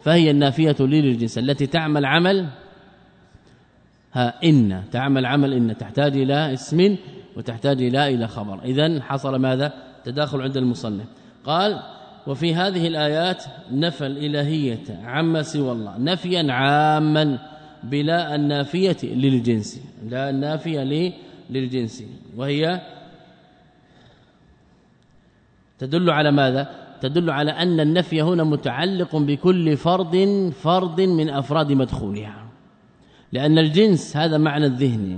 فهي 0.04 0.32
النافية 0.32 0.76
للجنس 0.80 1.38
التي 1.38 1.68
تعمل 1.68 2.06
عمل 2.06 2.46
ها 4.14 4.34
إن 4.44 4.84
تعمل 4.92 5.26
عمل 5.26 5.54
إن 5.54 5.78
تحتاج 5.78 6.18
إلى 6.18 6.54
اسم 6.54 6.96
وتحتاج 7.38 7.82
إلى 7.82 8.16
إلى 8.16 8.28
خبر. 8.28 8.64
اذا 8.64 9.02
حصل 9.02 9.36
ماذا؟ 9.36 9.74
تداخل 10.06 10.42
عند 10.42 10.58
المصنف. 10.58 11.06
قال 11.46 11.80
وفي 12.28 12.56
هذه 12.56 12.88
الآيات 12.88 13.44
نفى 13.72 14.06
الإلهية 14.06 15.00
عما 15.04 15.42
سوى 15.42 15.72
الله 15.72 15.98
نفيا 15.98 16.52
عاما 16.54 17.40
بلا 17.84 18.36
النافية 18.36 18.98
للجنس 19.04 19.82
لا 20.10 20.30
النافية 20.30 21.12
للجنس. 21.50 22.04
وهي 22.38 22.82
تدل 25.80 26.10
على 26.10 26.32
ماذا؟ 26.32 26.70
تدل 27.02 27.30
على 27.30 27.52
أن 27.52 27.80
النفي 27.80 28.22
هنا 28.22 28.44
متعلق 28.44 29.16
بكل 29.16 29.78
فرد 29.78 30.16
فرد 30.62 31.02
من 31.02 31.30
أفراد 31.30 31.72
مدخولها. 31.72 32.46
لأن 33.32 33.58
الجنس 33.58 34.18
هذا 34.18 34.38
معنى 34.38 34.66
الذهني 34.66 35.18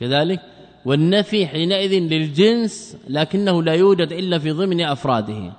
كذلك 0.00 0.40
والنفي 0.88 1.46
حينئذ 1.46 1.92
للجنس 1.92 2.96
لكنه 3.08 3.62
لا 3.62 3.72
يوجد 3.72 4.12
إلا 4.12 4.38
في 4.38 4.50
ضمن 4.50 4.80
أفراده. 4.80 5.52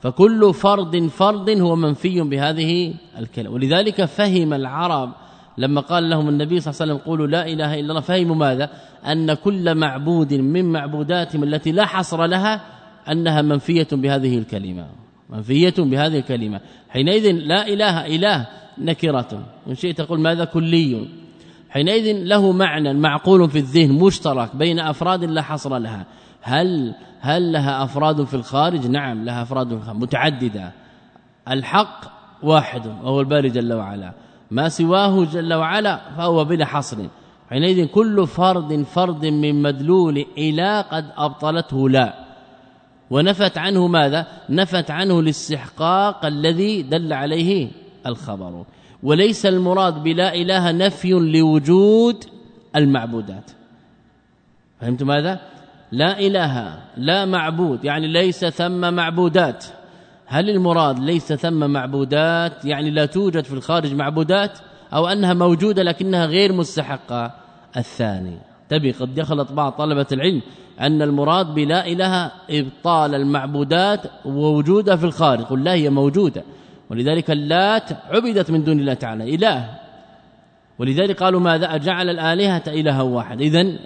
فكل 0.00 0.54
فرد 0.54 1.06
فرد 1.06 1.50
هو 1.50 1.76
منفي 1.76 2.20
بهذه 2.20 2.94
الكلمة. 3.18 3.50
ولذلك 3.50 4.04
فهم 4.04 4.52
العرب 4.52 5.12
لما 5.58 5.80
قال 5.80 6.10
لهم 6.10 6.28
النبي 6.28 6.60
صلى 6.60 6.70
الله 6.70 6.82
عليه 6.82 6.92
وسلم 6.92 7.06
قولوا 7.06 7.26
لا 7.26 7.46
إله 7.46 7.80
إلا 7.80 7.88
الله 7.90 8.00
فهموا 8.00 8.36
ماذا؟ 8.36 8.70
أن 9.04 9.34
كل 9.34 9.74
معبود 9.74 10.34
من 10.34 10.72
معبوداتهم 10.72 11.44
التي 11.44 11.72
لا 11.72 11.86
حصر 11.86 12.26
لها 12.26 12.60
أنها 13.08 13.42
منفية 13.42 13.88
بهذه 13.92 14.38
الكلمة. 14.38 14.86
منفية 15.30 15.74
بهذه 15.78 16.18
الكلمة. 16.18 16.60
حينئذ 16.88 17.30
لا 17.30 17.68
إله 17.68 18.06
إله 18.06 18.46
نكرة. 18.78 19.46
وإن 19.66 19.74
شئت 19.74 19.98
تقول 19.98 20.20
ماذا؟ 20.20 20.44
كلي. 20.44 21.08
حينئذ 21.74 22.24
له 22.24 22.52
معنى 22.52 22.94
معقول 22.94 23.50
في 23.50 23.58
الذهن 23.58 23.92
مشترك 23.92 24.56
بين 24.56 24.80
أفراد 24.80 25.24
لا 25.24 25.42
حصر 25.42 25.78
لها. 25.78 26.06
هل 26.42 26.94
هل 27.20 27.52
لها 27.52 27.84
أفراد 27.84 28.24
في 28.24 28.34
الخارج؟ 28.34 28.86
نعم 28.86 29.24
لها 29.24 29.42
أفراد 29.42 29.68
في 29.68 29.74
الخارج 29.74 29.96
متعددة. 29.96 30.72
الحق 31.48 32.00
واحد 32.42 32.86
وهو 32.86 33.20
الباري 33.20 33.50
جل 33.50 33.72
وعلا. 33.72 34.12
ما 34.50 34.68
سواه 34.68 35.24
جل 35.24 35.54
وعلا 35.54 36.00
فهو 36.16 36.44
بلا 36.44 36.66
حصر. 36.66 36.96
حينئذ 37.50 37.86
كل 37.86 38.26
فرد 38.26 38.82
فرد 38.82 39.26
من 39.26 39.62
مدلول 39.62 40.26
إلى 40.38 40.84
قد 40.90 41.06
أبطلته 41.16 41.88
لا. 41.88 42.14
ونفت 43.10 43.58
عنه 43.58 43.86
ماذا؟ 43.86 44.26
نفت 44.50 44.90
عنه 44.90 45.20
الاستحقاق 45.20 46.26
الذي 46.26 46.82
دل 46.82 47.12
عليه 47.12 47.68
الخبر. 48.06 48.64
وليس 49.04 49.46
المراد 49.46 50.02
بلا 50.02 50.34
إله 50.34 50.72
نفي 50.72 51.10
لوجود 51.12 52.24
المعبودات. 52.76 53.50
فهمت 54.80 55.02
ماذا 55.02 55.40
لا 55.92 56.20
إله 56.20 56.78
لا 56.96 57.24
معبود 57.24 57.84
يعني 57.84 58.06
ليس 58.06 58.44
ثم 58.44 58.94
معبودات. 58.94 59.64
هل 60.26 60.50
المراد 60.50 60.98
ليس 60.98 61.32
ثم 61.32 61.70
معبودات؟ 61.70 62.64
يعني 62.64 62.90
لا 62.90 63.06
توجد 63.06 63.44
في 63.44 63.52
الخارج 63.52 63.94
معبودات 63.94 64.58
أو 64.92 65.06
أنها 65.06 65.34
موجودة 65.34 65.82
لكنها 65.82 66.26
غير 66.26 66.52
مستحقة. 66.52 67.30
الثاني 67.76 68.38
تبي 68.68 68.92
قد 68.92 69.18
يخلط 69.18 69.52
بعض 69.52 69.72
طلبة 69.72 70.06
العلم 70.12 70.42
أن 70.80 71.02
المراد 71.02 71.54
بلا 71.54 71.86
إله 71.86 72.30
إبطال 72.50 73.14
المعبودات 73.14 74.00
ووجودها 74.24 74.96
في 74.96 75.04
الخارج 75.04 75.44
قل 75.44 75.64
لا 75.64 75.72
هي 75.72 75.90
موجودة. 75.90 76.44
ولذلك 76.90 77.30
اللات 77.30 77.90
عبدت 78.10 78.50
من 78.50 78.64
دون 78.64 78.80
الله 78.80 78.94
تعالى 78.94 79.34
إله. 79.34 79.70
ولذلك 80.78 81.22
قالوا 81.22 81.40
ماذا؟ 81.40 81.74
اجعل 81.74 82.10
الآلهة 82.10 82.62
إلها 82.68 83.02
واحد. 83.02 83.40
اذا 83.40 83.78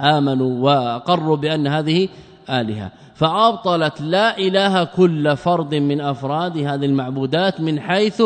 آمنوا 0.00 0.64
وأقروا 0.64 1.36
بأن 1.36 1.66
هذه 1.66 2.08
آلهة. 2.50 2.92
فأبطلت 3.14 4.00
لا 4.00 4.38
إله 4.38 4.84
كل 4.84 5.36
فرد 5.36 5.74
من 5.74 6.00
أفراد 6.00 6.58
هذه 6.58 6.84
المعبودات 6.84 7.60
من 7.60 7.80
حيث 7.80 8.22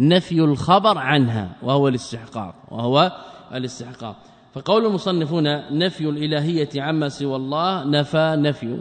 نفي 0.00 0.40
الخبر 0.40 0.98
عنها 0.98 1.48
وهو 1.62 1.88
الاستحقاق 1.88 2.54
وهو 2.70 3.12
الاستحقاق. 3.54 4.16
فقول 4.54 4.86
المصنفون 4.86 5.44
نفي 5.78 6.08
الإلهية 6.08 6.68
عما 6.76 7.08
سوى 7.08 7.36
الله 7.36 7.84
نفى 7.84 8.36
نفي. 8.38 8.78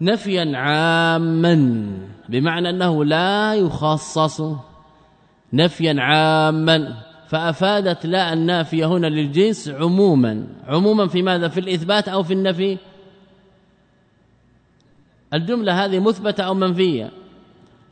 نفيا 0.00 0.56
عاما 0.56 1.86
بمعنى 2.28 2.70
أنه 2.70 3.04
لا 3.04 3.54
يخصص. 3.54 4.42
نفيا 5.52 5.96
عاما 5.98 6.94
فأفادت 7.28 8.06
لا 8.06 8.32
النافية 8.32 8.86
هنا 8.86 9.06
للجنس 9.06 9.68
عموما. 9.68 10.46
عموما 10.66 11.08
في 11.08 11.22
ماذا؟ 11.22 11.48
في 11.48 11.60
الإثبات 11.60 12.08
أو 12.08 12.22
في 12.22 12.32
النفي؟ 12.32 12.78
الجملة 15.34 15.84
هذه 15.84 15.98
مثبتة 15.98 16.44
أو 16.44 16.54
منفية؟ 16.54 17.10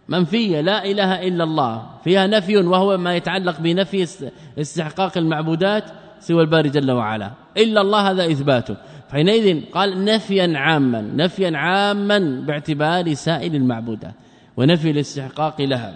منفية 0.09 0.61
لا 0.61 0.85
إله 0.85 1.29
إلا 1.29 1.45
الله. 1.45 1.87
فيها 2.05 2.27
نفي 2.27 2.57
وهو 2.57 2.99
ما 2.99 3.17
يتعلق 3.17 3.61
بنفي 3.61 4.07
استحقاق 4.59 5.19
المعبودات 5.19 5.85
سوى 6.21 6.43
الباري 6.43 6.69
جل 6.69 6.91
وعلا. 6.91 7.31
إلا 7.57 7.81
الله 7.81 8.11
هذا 8.11 8.31
اثباته 8.33 8.77
حينئذ 9.13 9.61
قال 9.73 10.05
نفيا 10.05 10.53
عاما 10.59 11.01
نفيا 11.01 11.57
عاما 11.57 12.19
باعتبار 12.47 13.15
سائر 13.15 13.55
المعبودات 13.55 14.15
ونفي 14.57 14.91
الاستحقاق 14.91 15.61
لها. 15.61 15.95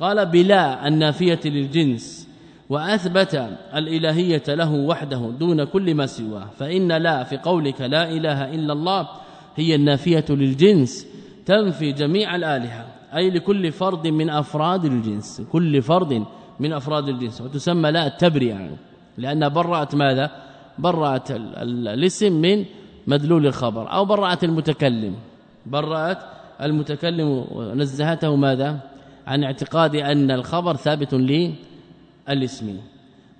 قال 0.00 0.26
بلا 0.26 0.88
النافية 0.88 1.40
للجنس 1.44 2.28
وأثبت 2.68 3.48
الإلهية 3.74 4.42
له 4.48 4.72
وحده 4.72 5.30
دون 5.38 5.64
كل 5.64 5.94
ما 5.94 6.06
سواه. 6.06 6.46
فإن 6.58 6.92
لا 6.92 7.24
في 7.24 7.36
قولك 7.36 7.80
لا 7.80 8.10
إله 8.10 8.54
إلا 8.54 8.72
الله 8.72 9.08
هي 9.56 9.74
النافية 9.74 10.24
للجنس 10.30 11.06
تنفي 11.46 11.92
جميع 11.92 12.36
الآلهة 12.36 12.86
أي 13.14 13.30
لكل 13.30 13.72
فرد 13.72 14.06
من 14.06 14.30
أفراد 14.30 14.84
الجنس 14.84 15.42
كل 15.52 15.82
فرد 15.82 16.24
من 16.60 16.72
أفراد 16.72 17.08
الجنس 17.08 17.40
وتسمى 17.40 17.90
لا 17.90 18.06
التبرئه 18.06 18.70
لأن 19.18 19.48
برأت 19.48 19.94
ماذا؟ 19.94 20.45
برأت 20.78 21.30
الاسم 21.30 22.32
من 22.32 22.64
مدلول 23.06 23.46
الخبر 23.46 23.92
أو 23.92 24.04
برأت 24.04 24.44
المتكلم. 24.44 25.14
برأت 25.66 26.18
المتكلم 26.62 27.44
ونزهته 27.50 28.36
ماذا؟ 28.36 28.78
عن 29.26 29.44
اعتقاد 29.44 29.96
أن 29.96 30.30
الخبر 30.30 30.76
ثابت 30.76 31.14
للاسم. 31.14 32.76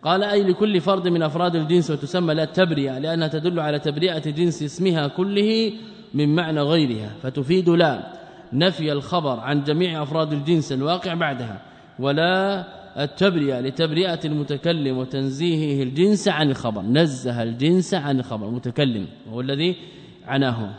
قال 0.02 0.24
أي 0.24 0.42
لكل 0.42 0.80
فرد 0.80 1.08
من 1.08 1.22
أفراد 1.22 1.56
الجنس 1.56 1.90
وتسمى 1.90 2.34
لا 2.34 2.44
تبرئة 2.44 2.98
لأنها 2.98 3.28
تدل 3.28 3.60
على 3.60 3.78
تبرئة 3.78 4.30
جنس 4.30 4.62
اسمها 4.62 5.06
كله 5.06 5.72
من 6.14 6.34
معنى 6.34 6.60
غيرها 6.60 7.10
فتفيد 7.22 7.68
لا 7.68 8.12
نفي 8.52 8.92
الخبر 8.92 9.40
عن 9.40 9.64
جميع 9.64 10.02
أفراد 10.02 10.32
الجنس 10.32 10.72
الواقع 10.72 11.14
بعدها 11.14 11.60
ولا 11.98 12.64
التبرئة 12.98 13.60
لتبرئة 13.60 14.20
المتكلم 14.24 14.98
وتنزيهه 14.98 15.82
الجنس 15.82 16.28
عن 16.28 16.50
الخبر 16.50 16.82
نزه 16.82 17.42
الجنس 17.42 17.94
عن 17.94 18.18
الخبر 18.18 18.48
المتكلم 18.48 19.06
هو 19.32 19.40
الذي 19.40 19.76
عناه. 20.26 20.70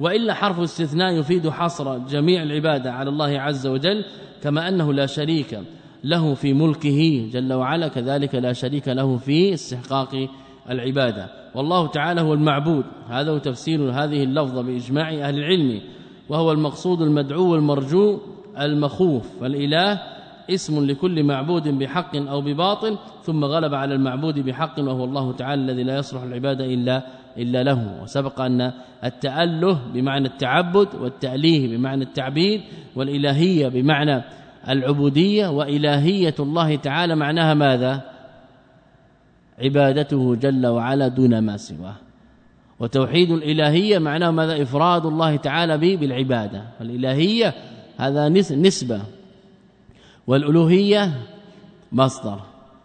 وإلا 0.00 0.34
حرف 0.34 0.60
استثناء 0.60 1.12
يفيد 1.12 1.48
حصر 1.48 1.98
جميع 1.98 2.42
العبادة 2.42 2.92
على 2.92 3.10
الله 3.10 3.40
عز 3.40 3.66
وجل 3.66 4.04
كما 4.42 4.68
أنه 4.68 4.92
لا 4.92 5.06
شريك 5.06 5.60
له 6.04 6.34
في 6.34 6.52
ملكه 6.52 7.28
جل 7.32 7.52
وعلا 7.52 7.88
كذلك 7.88 8.34
لا 8.34 8.52
شريك 8.52 8.88
له 8.88 9.16
في 9.16 9.54
استحقاق 9.54 10.28
العبادة. 10.70 11.30
والله 11.54 11.86
تعالى 11.86 12.20
هو 12.20 12.34
المعبود 12.34 12.84
هذا 13.08 13.30
هو 13.30 13.38
تفسير 13.38 13.90
هذه 13.90 14.22
اللفظة 14.22 14.62
بإجماع 14.62 15.08
أهل 15.08 15.38
العلم 15.38 15.80
وهو 16.28 16.52
المقصود 16.52 17.02
المدعو 17.02 17.54
المرجو 17.54 18.20
المخوف 18.58 19.40
فالاله 19.40 20.00
اسم 20.54 20.86
لكل 20.86 21.22
معبود 21.24 21.68
بحق 21.68 22.16
أو 22.16 22.40
بباطل 22.40 22.98
ثم 23.22 23.44
غلب 23.44 23.74
على 23.74 23.94
المعبود 23.94 24.38
بحق 24.38 24.78
وهو 24.78 25.04
الله 25.04 25.32
تعالى 25.32 25.62
الذي 25.62 25.82
لا 25.82 25.96
يصلح 25.98 26.22
العباده 26.22 26.64
إلا 26.64 27.02
إلا 27.38 27.62
له. 27.62 28.02
وسبق 28.02 28.40
أن 28.40 28.72
التأله 29.04 29.78
بمعنى 29.94 30.28
التعبد 30.28 30.88
والتأليه 31.00 31.76
بمعنى 31.76 32.04
التعبيد 32.04 32.60
والإلهية 32.96 33.68
بمعنى 33.68 34.22
العبودية 34.68 35.48
وإلهية 35.48 36.34
الله 36.40 36.76
تعالى 36.76 37.14
معناها 37.14 37.54
ماذا؟ 37.54 38.00
عبادته 39.58 40.34
جل 40.34 40.66
وعلا 40.66 41.08
دون 41.08 41.38
ما 41.38 41.56
سواه. 41.56 41.94
وتوحيد 42.80 43.30
الإلهية 43.30 43.98
معناه 43.98 44.30
ماذا؟ 44.30 44.62
إفراد 44.62 45.06
الله 45.06 45.36
تعالى 45.36 45.78
به 45.78 45.96
بالعبادة. 45.96 46.62
الالهيه 46.80 47.54
هذا 47.96 48.28
نسبة. 48.28 49.00
والألوهية 50.26 51.12
مصدر 51.92 52.40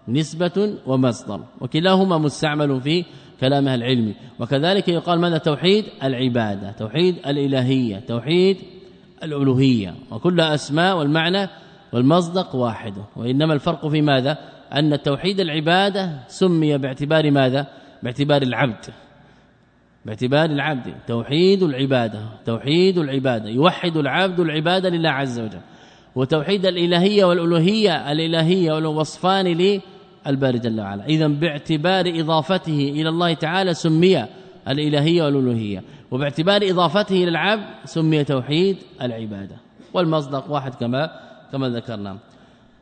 نسبة 0.08 0.74
ومصدر 0.86 1.40
وكلاهما 1.62 2.18
مستعمل 2.18 2.82
في 2.82 3.06
كلام 3.40 3.68
أهل 3.68 3.84
العلم. 3.84 4.14
وكذلك 4.40 4.88
يقال 4.88 5.20
ماذا؟ 5.20 5.38
توحيد 5.38 5.86
العبادة 6.04 6.72
توحيد 6.72 7.16
الإلهية 7.28 8.00
توحيد 8.00 8.58
الألوهية. 9.24 9.96
وكل 10.12 10.42
أسماء 10.42 10.98
والمعنى 10.98 11.50
والمصدق 11.94 12.56
واحد. 12.56 12.94
وإنما 13.16 13.54
الفرق 13.54 13.88
في 13.88 14.02
ماذا؟ 14.02 14.38
أن 14.74 15.02
توحيد 15.02 15.40
العبادة 15.40 16.20
سمي 16.28 16.78
باعتبار 16.78 17.32
ماذا؟ 17.32 17.68
باعتبار 18.04 18.42
العبد. 18.42 18.86
باعتبار 20.06 20.46
العبد. 20.46 20.94
توحيد 21.08 21.64
العبادة 21.64 22.20
توحيد 22.46 22.98
العبادة. 22.98 23.50
يوحد 23.50 23.98
العبد 23.98 24.40
العبادة 24.40 24.90
لله 24.90 25.10
عز 25.10 25.40
وجل. 25.40 25.60
وتوحيد 26.16 26.66
الإلهية 26.66 27.26
والألوهية 27.26 28.12
الإلهية 28.12 28.74
والوصفان 28.74 29.46
للباري 30.26 30.60
جل 30.60 30.82
وعلا. 30.82 31.06
اذا 31.06 31.28
باعتبار 31.28 32.14
إضافته 32.20 32.92
إلى 32.96 33.10
الله 33.10 33.34
تعالى 33.34 33.74
سمي 33.74 34.26
الإلهية 34.68 35.24
والألوهية. 35.24 35.84
وباعتبار 36.12 36.62
إضافته 36.64 37.16
إلى 37.16 37.30
العبد 37.30 37.64
سمي 37.86 38.24
توحيد 38.24 38.78
العبادة. 39.02 39.56
والمصدق 39.94 40.52
واحد 40.52 40.76
كما 40.76 41.10
كما 41.52 41.70
ذكرنا. 41.70 42.18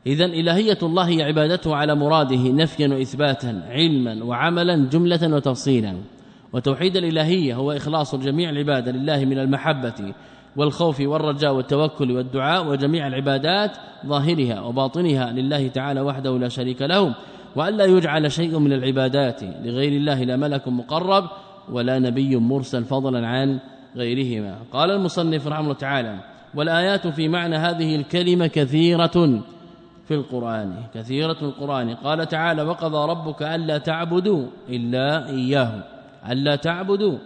اذا 0.07 0.25
إلهية 0.25 0.77
الله 0.83 1.07
هي 1.07 1.23
عبادته 1.23 1.75
على 1.75 1.95
مراده 1.95 2.49
نفيا 2.49 2.87
واثباتا 2.87 3.63
علما 3.69 4.23
وعملا 4.23 4.89
جملة 4.89 5.35
وتفصيلا. 5.35 5.95
وتوحيد 6.53 6.97
الإلهية 6.97 7.55
هو 7.55 7.71
إخلاص 7.71 8.15
جميع 8.15 8.49
العبادة 8.49 8.91
لله 8.91 9.25
من 9.25 9.39
المحبة. 9.39 10.13
والخوف 10.55 11.01
والرجاء 11.01 11.53
والتوكل 11.53 12.11
والدعاء 12.11 12.67
وجميع 12.67 13.07
العبادات 13.07 13.77
ظاهرها 14.05 14.61
وباطنها 14.61 15.31
لله 15.31 15.67
تعالى 15.67 16.01
وحده 16.01 16.37
لا 16.37 16.49
شريك 16.49 16.81
له 16.81 17.15
والا 17.55 17.85
يجعل 17.85 18.31
شيء 18.31 18.59
من 18.59 18.73
العبادات 18.73 19.43
لغير 19.43 19.91
الله 19.91 20.23
لا 20.23 20.35
ملك 20.35 20.67
مقرب 20.67 21.29
ولا 21.71 21.99
نبي 21.99 22.35
مرسل 22.35 22.83
فضلا 22.83 23.27
عن 23.27 23.59
غيرهما. 23.95 24.55
قال 24.71 24.91
المصنف 24.91 25.47
رحمه 25.47 25.63
الله 25.63 25.73
تعالى 25.73 26.19
والآيات 26.55 27.07
في 27.07 27.27
معنى 27.27 27.55
هذه 27.55 27.95
الكلمة 27.95 28.47
كثيرة 28.47 29.41
في 30.07 30.13
القرآن 30.13 30.75
كثيرة 30.93 31.37
القرآن. 31.41 31.95
قال 31.95 32.27
تعالى 32.27 32.61
وقضى 32.61 33.11
ربك 33.11 33.43
ألا 33.43 33.77
تعبدوا 33.77 34.45
إلا 34.69 35.29
إياه 35.29 35.83
ألا 36.29 36.55
تعبدوا. 36.55 37.17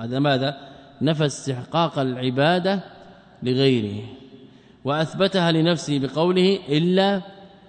هذا 0.00 0.18
ماذا؟ 0.18 0.71
نفى 1.02 1.26
استحقاق 1.26 1.98
العبادة 1.98 2.80
لغيره 3.42 4.04
وأثبتها 4.84 5.52
لنفسه 5.52 5.98
بقوله 5.98 6.58
إلا 6.68 7.22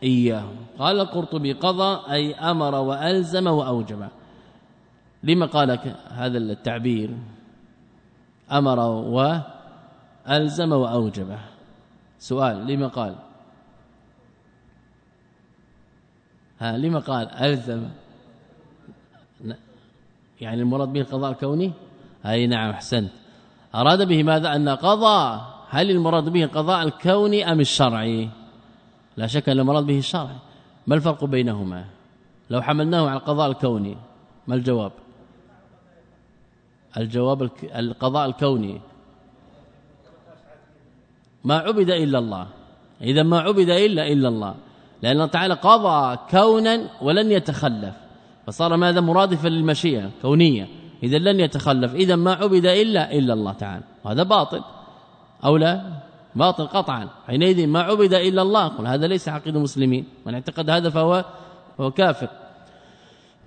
إياه. 0.04 0.46
قال 0.80 1.00
القرطبي 1.00 1.54
قضى 1.54 2.14
أي 2.14 2.36
أمر 2.36 2.76
وألزم 2.76 3.48
وأوجب. 3.48 4.08
لما 5.24 5.46
قال 5.46 5.80
هذا 6.10 6.38
التعبير؟ 6.38 7.10
أمر 8.52 8.80
وألزم 8.90 10.72
وأوجب. 10.72 11.38
سؤال 12.20 12.68
لما 12.68 12.88
قال؟ 12.88 13.16
ها 16.60 16.78
لما 16.78 17.00
قال 17.00 17.30
ألزم؟ 17.32 17.90
يعني 20.42 20.62
المراد 20.62 20.94
به 20.94 21.02
القضاء 21.02 21.32
الكوني؟ 21.32 21.72
أي 22.26 22.48
نعم 22.48 22.70
أحسنت. 22.70 23.23
أراد 23.76 24.08
به 24.08 24.24
ماذا؟ 24.24 24.56
أن 24.56 24.70
قضى. 24.70 25.42
هل 25.70 25.92
المراد 25.92 26.30
به 26.30 26.44
القضاء 26.44 26.84
الكوني 26.84 27.52
أم 27.52 27.60
الشرعي 27.60 28.30
لا 29.18 29.28
شك 29.28 29.50
أن 29.50 29.60
المراد 29.60 29.84
به 29.84 29.98
الشرعي 29.98 30.36
ما 30.88 30.96
الفرق 30.96 31.26
بينهما؟ 31.26 31.86
لو 32.50 32.62
حملناه 32.62 33.10
على 33.10 33.20
القضاء 33.20 33.50
الكوني 33.50 33.98
ما 34.48 34.56
الجواب؟ 34.56 34.92
الجواب 36.98 37.50
القضاء 37.76 38.26
الكوني. 38.26 38.82
ما 41.44 41.58
عبد 41.58 41.90
إلا 41.90 42.20
الله. 42.20 42.48
إذا 43.02 43.24
ما 43.24 43.40
عبد 43.40 43.70
إلا 43.70 44.08
إلا 44.08 44.28
الله. 44.28 44.56
لأن 45.02 45.12
الله 45.12 45.26
تعالى 45.26 45.54
قضى 45.54 46.18
كونا 46.32 46.90
ولن 47.02 47.32
يتخلف. 47.32 47.96
فصار 48.48 48.78
ماذا؟ 48.78 49.02
مرادفا 49.02 49.48
للمشيئة 49.48 50.10
كونية. 50.22 50.83
إذا 51.04 51.18
لن 51.18 51.40
يتخلف 51.40 51.96
إذا 51.96 52.16
ما 52.16 52.34
عبد 52.34 52.66
إلا 52.66 53.12
إلا 53.12 53.34
الله 53.34 53.54
تعالى. 53.54 53.84
وهذا 54.04 54.24
باطل. 54.24 54.62
أو 55.46 55.58
لا؟ 55.58 55.82
باطل 56.36 56.68
قطعا. 56.68 57.08
حينئذ 57.28 57.68
ما 57.68 57.82
عبد 57.82 58.14
إلا 58.14 58.42
الله. 58.42 58.68
قل 58.68 58.88
هذا 58.88 59.08
ليس 59.08 59.30
عقيدة 59.30 59.58
المسلمين. 59.58 60.06
من 60.26 60.34
اعتقد 60.34 60.70
هذا 60.70 60.90
فهو 60.90 61.26
فهو 61.78 61.92
كافر. 61.92 62.28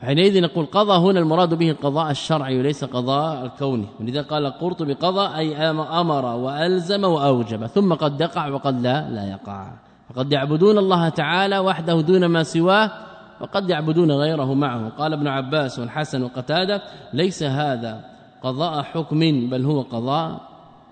حينئذ 0.02 0.42
نقول 0.42 0.66
قضى 0.66 1.10
هنا 1.10 1.20
المراد 1.20 1.54
به 1.54 1.70
القضاء 1.70 2.10
الشرعي 2.10 2.58
وليس 2.58 2.84
قضاء 2.84 3.44
الكوني 3.44 3.86
ولذا 4.00 4.22
قال 4.22 4.46
القرطبي 4.46 4.92
قضى 4.92 5.36
أي 5.36 5.56
أمر 5.70 6.24
وألزم 6.24 7.04
وأوجب. 7.04 7.66
ثم 7.66 7.94
قد 7.94 8.20
يقع 8.20 8.48
وقد 8.48 8.82
لا 8.82 9.10
لا 9.10 9.30
يقع. 9.30 9.72
فقد 10.08 10.32
يعبدون 10.32 10.78
الله 10.78 11.08
تعالى 11.08 11.58
وحده 11.58 12.00
دون 12.00 12.26
ما 12.26 12.42
سواه 12.42 13.05
وقد 13.40 13.70
يعبدون 13.70 14.12
غيره 14.12 14.54
معه. 14.54 14.88
قال 14.88 15.12
ابن 15.12 15.26
عباس 15.26 15.78
والحسن 15.78 16.22
وقتادة 16.22 16.82
ليس 17.12 17.42
هذا 17.42 18.04
قضاء 18.42 18.82
حكم 18.82 19.50
بل 19.50 19.64
هو 19.64 19.82
قضاء 19.82 20.40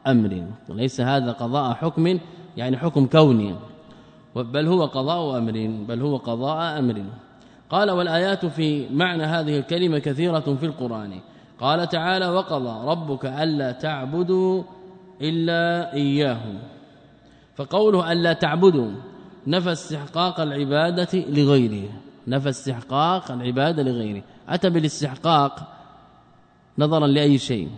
أمر. 0.07 0.46
ليس 0.68 1.00
هذا 1.00 1.33
قضاء 1.33 1.74
حكم 1.74 2.18
يعني 2.57 2.76
حكم 2.76 3.07
كوني. 3.07 3.54
بل 4.35 4.66
هو 4.66 4.85
قضاء 4.85 5.38
أمر 5.38 5.85
بل 5.88 6.02
هو 6.02 6.16
قضاء 6.16 6.78
أمر. 6.78 7.04
قال 7.70 7.90
والآيات 7.90 8.46
في 8.46 8.88
معنى 8.90 9.22
هذه 9.22 9.59
الكلمة 9.59 9.98
كثيرة 9.98 10.40
في 10.40 10.66
القرآن. 10.66 11.20
قال 11.61 11.88
تعالى 11.88 12.28
وقضى 12.28 12.90
ربك 12.90 13.26
ألا 13.26 13.72
تعبدوا 13.72 14.62
إلا 15.20 15.92
إياه. 15.92 16.40
فقوله 17.54 18.12
ألا 18.12 18.33
تعبدوا 18.33 18.90
نفى 19.46 19.72
استحقاق 19.72 20.40
العبادة 20.40 21.09
لغيره. 21.28 21.88
نفى 22.26 22.48
استحقاق 22.48 23.30
العبادة 23.30 23.82
لغيره. 23.82 24.22
أتى 24.48 24.70
بالاستحقاق 24.70 25.68
نظرا 26.78 27.06
لأي 27.06 27.38
شيء؟ 27.38 27.70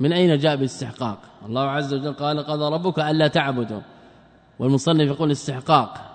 من 0.00 0.12
أين 0.12 0.38
جاء 0.38 0.56
بالاستحقاق؟ 0.56 1.18
الله 1.46 1.62
عز 1.62 1.94
وجل 1.94 2.12
قال 2.12 2.38
قضى 2.38 2.74
ربك 2.74 2.98
ألا 2.98 3.28
تعبدوا. 3.28 3.80
والمصنف 4.58 5.08
يقول 5.08 5.30
استحقاق. 5.30 6.06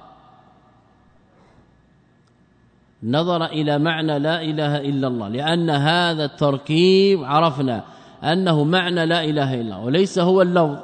نظر 3.04 3.46
إلى 3.46 3.80
معنى 3.80 4.20
لا 4.20 4.42
إله 4.42 4.78
إلا 4.78 5.08
الله 5.08 5.28
لأن 5.28 5.70
هذا 5.70 6.26
التركيب 6.26 7.24
عرفنا 7.24 7.84
أنه 8.24 8.64
معنى 8.64 9.06
لا 9.06 9.24
إله 9.24 9.54
إلا 9.54 9.62
الله 9.62 9.80
وليس 9.80 10.20
هو 10.20 10.42
اللفظ. 10.42 10.78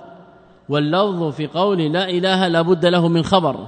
واللفظ 0.70 1.24
في 1.24 1.48
قول 1.48 1.80
لا 1.94 2.10
إله 2.10 2.48
لابد 2.48 2.86
له 2.86 3.08
من 3.08 3.24
خبر. 3.24 3.68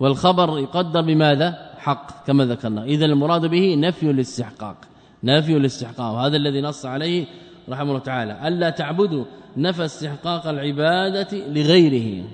والخبر 0.00 0.58
يقدر 0.58 1.00
بماذا؟ 1.00 1.70
حق 1.78 2.26
كما 2.26 2.44
ذكرنا. 2.44 2.84
اذا 2.84 3.04
المراد 3.04 3.46
به 3.46 3.74
نفي 3.78 4.10
الاستحقاق. 4.10 4.76
نفي 5.24 5.56
الاستحقاق 5.56 6.12
وهذا 6.12 6.36
الذي 6.36 6.60
نص 6.60 6.86
عليه 6.86 7.26
رحمه 7.68 7.88
الله 7.88 7.98
تعالى. 7.98 8.48
ألا 8.48 8.70
تعبدوا 8.70 9.24
نفى 9.56 9.84
استحقاق 9.84 10.46
العبادة 10.46 11.38
لغيره 11.48 12.24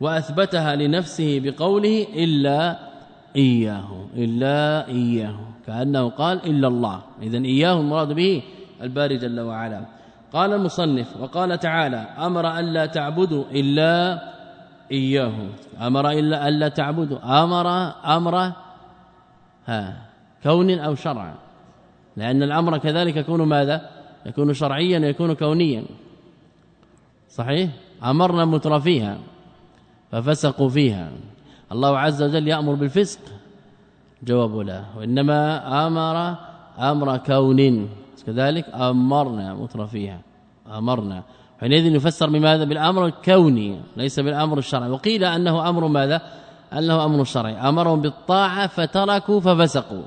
وأثبتها 0.00 0.76
لنفسه 0.76 1.40
بقوله 1.44 2.06
إلا 2.14 2.78
إياه 3.36 4.06
إلا 4.16 4.88
إياه. 4.88 5.36
كأنه 5.66 6.08
قال 6.08 6.46
إلا 6.46 6.68
الله. 6.68 7.02
اذا 7.22 7.38
إياه 7.38 7.80
المراد 7.80 8.12
به 8.12 8.42
الباري 8.82 9.16
جل 9.16 9.40
وعلا. 9.40 9.84
قال 10.32 10.52
المصنف 10.52 11.16
وقال 11.20 11.58
تعالى 11.58 12.06
أمر 12.18 12.58
الا 12.58 12.86
تعبدوا 12.86 13.44
إلا 13.52 14.22
إياه. 14.92 15.48
أمر 15.80 16.10
إلا 16.10 16.48
الا 16.48 16.68
تعبدوا. 16.68 17.44
أمر 17.44 17.66
أمر 18.16 18.52
ها 19.66 19.96
كون 20.42 20.70
أو 20.78 20.94
شرع. 20.94 21.34
لأن 22.16 22.42
الأمر 22.42 22.78
كذلك 22.78 23.16
يكون 23.16 23.42
ماذا؟ 23.42 23.90
يكون 24.26 24.54
شرعيا 24.54 24.98
ويكون 24.98 25.32
كونيا. 25.32 25.84
صحيح؟ 27.28 27.70
أمرنا 28.04 28.44
مترفيها 28.44 29.18
ففسقوا 30.10 30.68
فيها. 30.68 31.10
الله 31.72 31.98
عز 31.98 32.22
وجل 32.22 32.48
يأمر 32.48 32.74
بالفسق. 32.74 33.20
جواب 34.22 34.56
لا. 34.56 34.84
وإنما 34.96 35.40
أمر 35.86 36.36
أمر 36.78 37.16
كون. 37.16 37.88
كذلك 38.26 38.68
أمرنا 38.74 39.54
مترفيها 39.54 40.20
أمرنا. 40.70 41.22
حينئذ 41.62 41.94
يفسر 41.94 42.30
بماذا؟ 42.30 42.64
بالأمر 42.64 43.06
الكوني 43.06 43.80
ليس 43.96 44.20
بالأمر 44.20 44.58
الشرعي. 44.58 44.90
وقيل 44.90 45.24
أنه 45.24 45.68
أمر 45.68 45.86
ماذا؟ 45.86 46.22
أنه 46.72 47.04
أمر 47.04 47.24
شرعي. 47.24 47.54
أمرهم 47.54 48.00
بالطاعة 48.00 48.66
فتركوا 48.66 49.40
ففسقوا. 49.40 50.02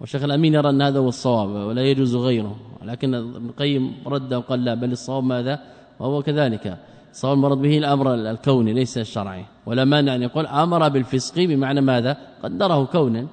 والشيخ 0.00 0.22
الأمين 0.22 0.54
يرى 0.54 0.70
أن 0.70 0.82
هذا 0.82 0.98
هو 0.98 1.08
الصواب 1.08 1.48
ولا 1.48 1.82
يجوز 1.82 2.16
غيره. 2.16 2.56
ولكن 2.82 3.14
ابن 3.14 3.46
القيم 3.46 3.94
رد 4.06 4.34
وقال 4.34 4.64
لا 4.64 4.74
بل 4.74 4.92
الصواب 4.92 5.24
ماذا؟ 5.24 5.60
وهو 6.00 6.22
كذلك. 6.22 6.78
صواب 7.12 7.36
المرض 7.36 7.62
به 7.62 7.78
الأمر 7.78 8.14
الكوني 8.14 8.72
ليس 8.72 8.98
الشرعي. 8.98 9.44
ولا 9.66 9.84
مانع 9.84 10.14
أن 10.14 10.22
يقول 10.22 10.46
أمر 10.46 10.88
بالفسق 10.88 11.34
بمعنى 11.44 11.80
ماذا؟ 11.80 12.16
قدره 12.42 12.84
كونا. 12.84 13.26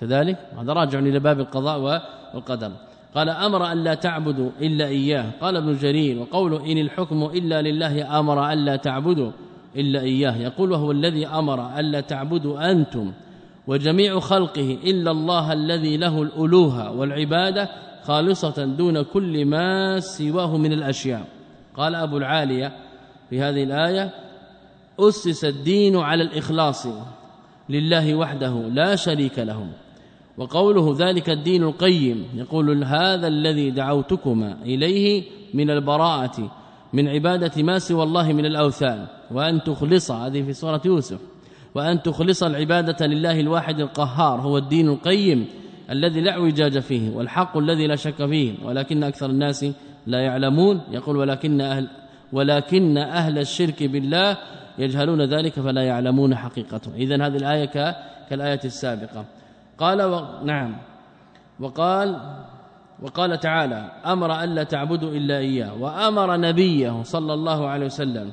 كذلك 0.00 0.38
هذا 0.58 0.72
راجع 0.72 0.98
إلى 0.98 1.18
باب 1.18 1.40
القضاء 1.40 2.02
والقدر. 2.34 2.72
قال 3.14 3.28
أمر 3.28 3.72
أن 3.72 3.84
لا 3.84 3.94
تعبدوا 3.94 4.50
إلا 4.60 4.86
إياه. 4.86 5.24
قال 5.40 5.56
ابن 5.56 5.76
جرير 5.76 6.18
وقوله 6.18 6.72
إن 6.72 6.78
الحكم 6.78 7.22
إلا 7.22 7.62
لله 7.62 8.18
أمر 8.18 8.52
أن 8.52 8.64
لا 8.64 8.76
تعبدوا 8.76 9.30
إلا 9.76 10.00
إياه. 10.00 10.36
يقول 10.36 10.72
وهو 10.72 10.92
الذي 10.92 11.26
أمر 11.26 11.78
أن 11.78 11.84
لا 11.84 12.00
تعبدوا 12.00 12.70
أنتم 12.70 13.12
وجميع 13.66 14.20
خلقه 14.20 14.78
إلا 14.84 15.10
الله 15.10 15.52
الذي 15.52 15.96
له 15.96 16.22
الألوهة 16.22 16.92
والعبادة 16.92 17.68
خالصة 18.02 18.64
دون 18.64 19.02
كل 19.02 19.44
ما 19.44 20.00
سواه 20.00 20.56
من 20.56 20.72
الأشياء. 20.72 21.24
قال 21.76 21.94
أبو 21.94 22.16
العالية 22.16 22.72
في 23.30 23.40
هذه 23.40 23.62
الآية 23.62 24.10
أسس 25.00 25.44
الدين 25.44 25.96
على 25.96 26.22
الإخلاص 26.22 26.86
لله 27.68 28.14
وحده 28.14 28.52
لا 28.52 28.96
شريك 28.96 29.38
له. 29.38 29.66
وقوله 30.38 30.96
ذلك 30.98 31.30
الدين 31.30 31.62
القيم 31.62 32.24
يقول 32.34 32.84
هذا 32.84 33.26
الذي 33.26 33.70
دعوتكما 33.70 34.56
إليه 34.62 35.24
من 35.54 35.70
البراءة 35.70 36.50
من 36.92 37.08
عبادة 37.08 37.62
ما 37.62 37.78
سوى 37.78 38.02
الله 38.02 38.32
من 38.32 38.46
الأوثان 38.46 39.06
وأن 39.30 39.62
تخلص 39.62 40.10
هذه 40.10 40.42
في 40.42 40.52
سورة 40.52 40.80
يوسف 40.84 41.18
وأن 41.74 42.02
تخلص 42.02 42.42
العبادة 42.42 43.06
لله 43.06 43.40
الواحد 43.40 43.80
القهار 43.80 44.40
هو 44.40 44.58
الدين 44.58 44.88
القيم 44.88 45.46
الذي 45.90 46.20
لا 46.20 46.30
اعوجاج 46.30 46.78
فيه 46.78 47.10
والحق 47.10 47.56
الذي 47.56 47.86
لا 47.86 47.96
شك 47.96 48.26
فيه 48.26 48.54
ولكن 48.64 49.04
أكثر 49.04 49.30
الناس 49.30 49.66
لا 50.06 50.20
يعلمون 50.20 50.80
يقول 50.90 51.16
ولكن 51.16 51.60
أهل 51.60 51.88
ولكن 52.32 52.98
أهل 52.98 53.38
الشرك 53.38 53.82
بالله 53.82 54.36
يجهلون 54.78 55.22
ذلك 55.22 55.52
فلا 55.52 55.82
يعلمون 55.82 56.36
حقيقته. 56.36 56.94
إذن 56.94 57.22
هذه 57.22 57.36
الآية 57.36 57.96
كالآية 58.30 58.60
السابقة. 58.64 59.24
قال 59.78 60.02
و... 60.02 60.44
نعم. 60.44 60.76
وقال 61.60 62.20
وقال 63.02 63.40
تعالى 63.40 63.90
أمر 64.06 64.44
الا 64.44 64.62
تعبدوا 64.62 65.10
إلا 65.10 65.38
إياه 65.38 65.82
وأمر 65.82 66.36
نبيه 66.36 67.02
صلى 67.02 67.34
الله 67.34 67.66
عليه 67.66 67.86
وسلم 67.86 68.32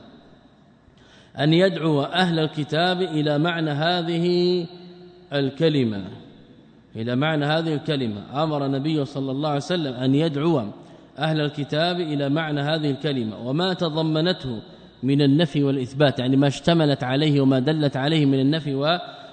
أن 1.39 1.53
يدعو 1.53 2.01
أهل 2.01 2.39
الكتاب 2.39 3.01
إلى 3.01 3.37
معنى 3.37 3.71
هذه 3.71 4.65
الكلمة. 5.33 6.03
إلى 6.95 7.15
معنى 7.15 7.45
هذه 7.45 7.73
الكلمة. 7.73 8.43
أمر 8.43 8.65
النبي 8.65 9.05
صلى 9.05 9.31
الله 9.31 9.49
عليه 9.49 9.57
وسلم 9.57 9.93
أن 9.93 10.15
يدعو 10.15 10.63
أهل 11.19 11.41
الكتاب 11.41 11.99
إلى 11.99 12.29
معنى 12.29 12.61
هذه 12.61 12.91
الكلمة. 12.91 13.47
وما 13.47 13.73
تضمنته 13.73 14.61
من 15.03 15.21
النفي 15.21 15.63
والإثبات 15.63 16.19
يعني 16.19 16.37
ما 16.37 16.47
اشتملت 16.47 17.03
عليه 17.03 17.41
وما 17.41 17.59
دلت 17.59 17.97
عليه 17.97 18.25
من 18.25 18.39
النفي 18.39 18.75
والإثبات 18.75 19.24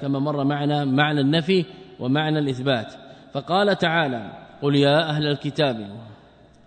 كما 0.00 0.18
مر 0.18 0.44
معنا 0.44 0.84
معنى 0.84 1.20
النفي 1.20 1.64
ومعنى 2.00 2.38
الإثبات. 2.38 2.92
فقال 3.32 3.78
تعالى 3.78 4.32
قل 4.62 4.74
يا 4.74 5.10
أهل 5.10 5.26
الكتاب 5.26 5.86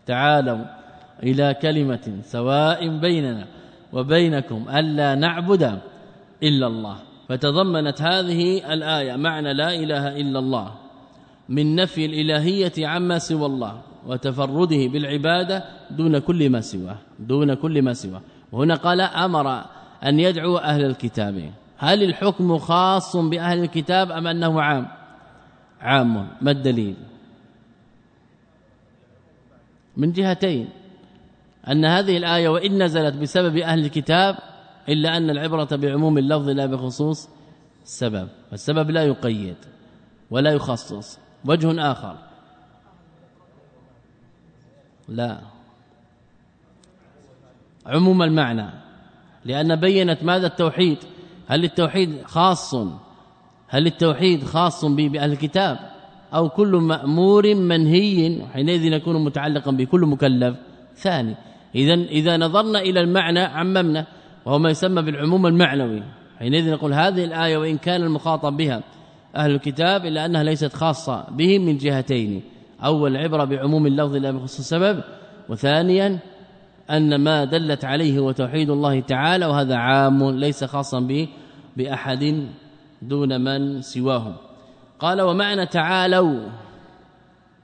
تعالوا 0.06 0.66
إلى 1.24 1.54
كلمة 1.62 2.20
سواء 2.22 2.98
بيننا 2.98 3.46
وبينكم 3.94 4.66
ألا 4.70 5.16
نعبد 5.16 5.80
إلا 6.44 6.68
الله. 6.68 6.98
فتضمنت 7.30 8.02
هذه 8.02 8.74
الآية 8.74 9.16
معنى 9.16 9.54
لا 9.54 9.76
إله 9.76 10.08
إلا 10.08 10.40
الله 10.40 10.72
من 11.50 11.76
نفي 11.76 12.06
الإلهية 12.06 12.88
عما 12.88 13.20
سوى 13.20 13.46
الله 13.46 13.82
وتفرده 14.08 14.88
بالعبادة 14.88 15.64
دون 15.92 16.20
كل 16.20 16.50
ما 16.50 16.62
سواه 16.62 16.98
دون 17.20 17.54
كل 17.54 17.82
ما 17.82 17.94
سواه. 17.94 18.22
وهنا 18.52 18.76
قال 18.76 19.02
أمر 19.02 19.66
أن 20.04 20.20
يدعو 20.20 20.58
أهل 20.58 20.86
الكتاب. 20.86 21.52
هل 21.78 22.04
الحكم 22.04 22.58
خاص 22.58 23.16
بأهل 23.16 23.64
الكتاب 23.64 24.12
أم 24.12 24.28
أنه 24.28 24.62
عام؟ 24.62 24.88
عام 25.82 26.28
ما 26.42 26.52
الدليل؟ 26.52 26.96
من 29.98 30.12
جهتين 30.12 30.70
أن 31.68 31.86
هذه 31.86 32.18
الآية 32.18 32.50
وإن 32.50 32.84
نزلت 32.84 33.16
بسبب 33.16 33.58
أهل 33.58 33.86
الكتاب 33.86 34.38
إلا 34.90 35.18
أن 35.18 35.30
العبرة 35.30 35.76
بعموم 35.76 36.18
اللفظ 36.18 36.50
لا 36.50 36.66
بخصوص 36.66 37.30
السبب 37.84 38.28
السبب 38.54 38.90
لا 38.92 39.04
يقيد 39.04 39.58
ولا 40.32 40.52
يخصص. 40.52 41.20
وجه 41.46 41.92
آخر. 41.92 42.18
لا. 45.08 45.40
عموم 47.86 48.24
المعنى 48.24 48.70
لأن 49.46 49.76
بينت 49.76 50.24
ماذا 50.24 50.48
التوحيد؟ 50.48 50.98
هل 51.48 51.64
التوحيد 51.64 52.22
خاص؟ 52.26 52.76
هل 53.68 53.88
التوحيد 53.88 54.44
خاص 54.44 54.86
بأهل 54.86 55.32
الكتاب؟ 55.32 55.80
أو 56.34 56.50
كل 56.50 56.76
مأمور 56.76 57.56
منهي؟ 57.56 58.42
حينئذ 58.54 58.84
يكون 58.84 59.24
متعلقا 59.24 59.72
بكل 59.72 60.02
مكلف 60.02 60.56
ثاني. 60.96 61.36
اذا 61.76 61.94
إذا 61.94 62.38
نظرنا 62.38 62.80
إلى 62.80 63.00
المعنى 63.00 63.40
عممنا 63.40 64.06
وهو 64.46 64.60
ما 64.60 64.70
يسمى 64.70 65.02
بالعموم 65.02 65.48
المعنوي. 65.48 66.04
حينئذ 66.40 66.72
نقول 66.72 66.94
هذه 66.94 67.24
الآية 67.24 67.58
وإن 67.58 67.78
كان 67.78 68.04
المخاطب 68.04 68.58
بها 68.58 68.84
أهل 69.36 69.52
الكتاب 69.52 70.06
إلا 70.06 70.26
أنها 70.26 70.44
ليست 70.44 70.74
خاصة 70.74 71.26
بهم 71.32 71.66
من 71.66 71.78
جهتين. 71.78 72.42
أول 72.84 73.18
عبرة 73.18 73.44
بعموم 73.44 73.88
اللفظ 73.88 74.16
لا 74.16 74.32
بخصوص 74.32 74.60
السبب 74.60 75.04
وثانيا 75.50 76.20
أن 76.90 77.16
ما 77.16 77.46
دلت 77.46 77.86
عليه 77.86 78.20
هو 78.20 78.32
توحيد 78.32 78.70
الله 78.70 79.00
تعالى 79.00 79.46
وهذا 79.46 79.76
عام 79.76 80.30
ليس 80.30 80.64
خاصا 80.64 81.00
به 81.00 81.28
بأحد 81.78 82.48
دون 83.02 83.42
من 83.42 83.82
سواه 83.82 84.34
قال 85.00 85.22
ومعنى 85.22 85.66
تعالوا 85.66 86.40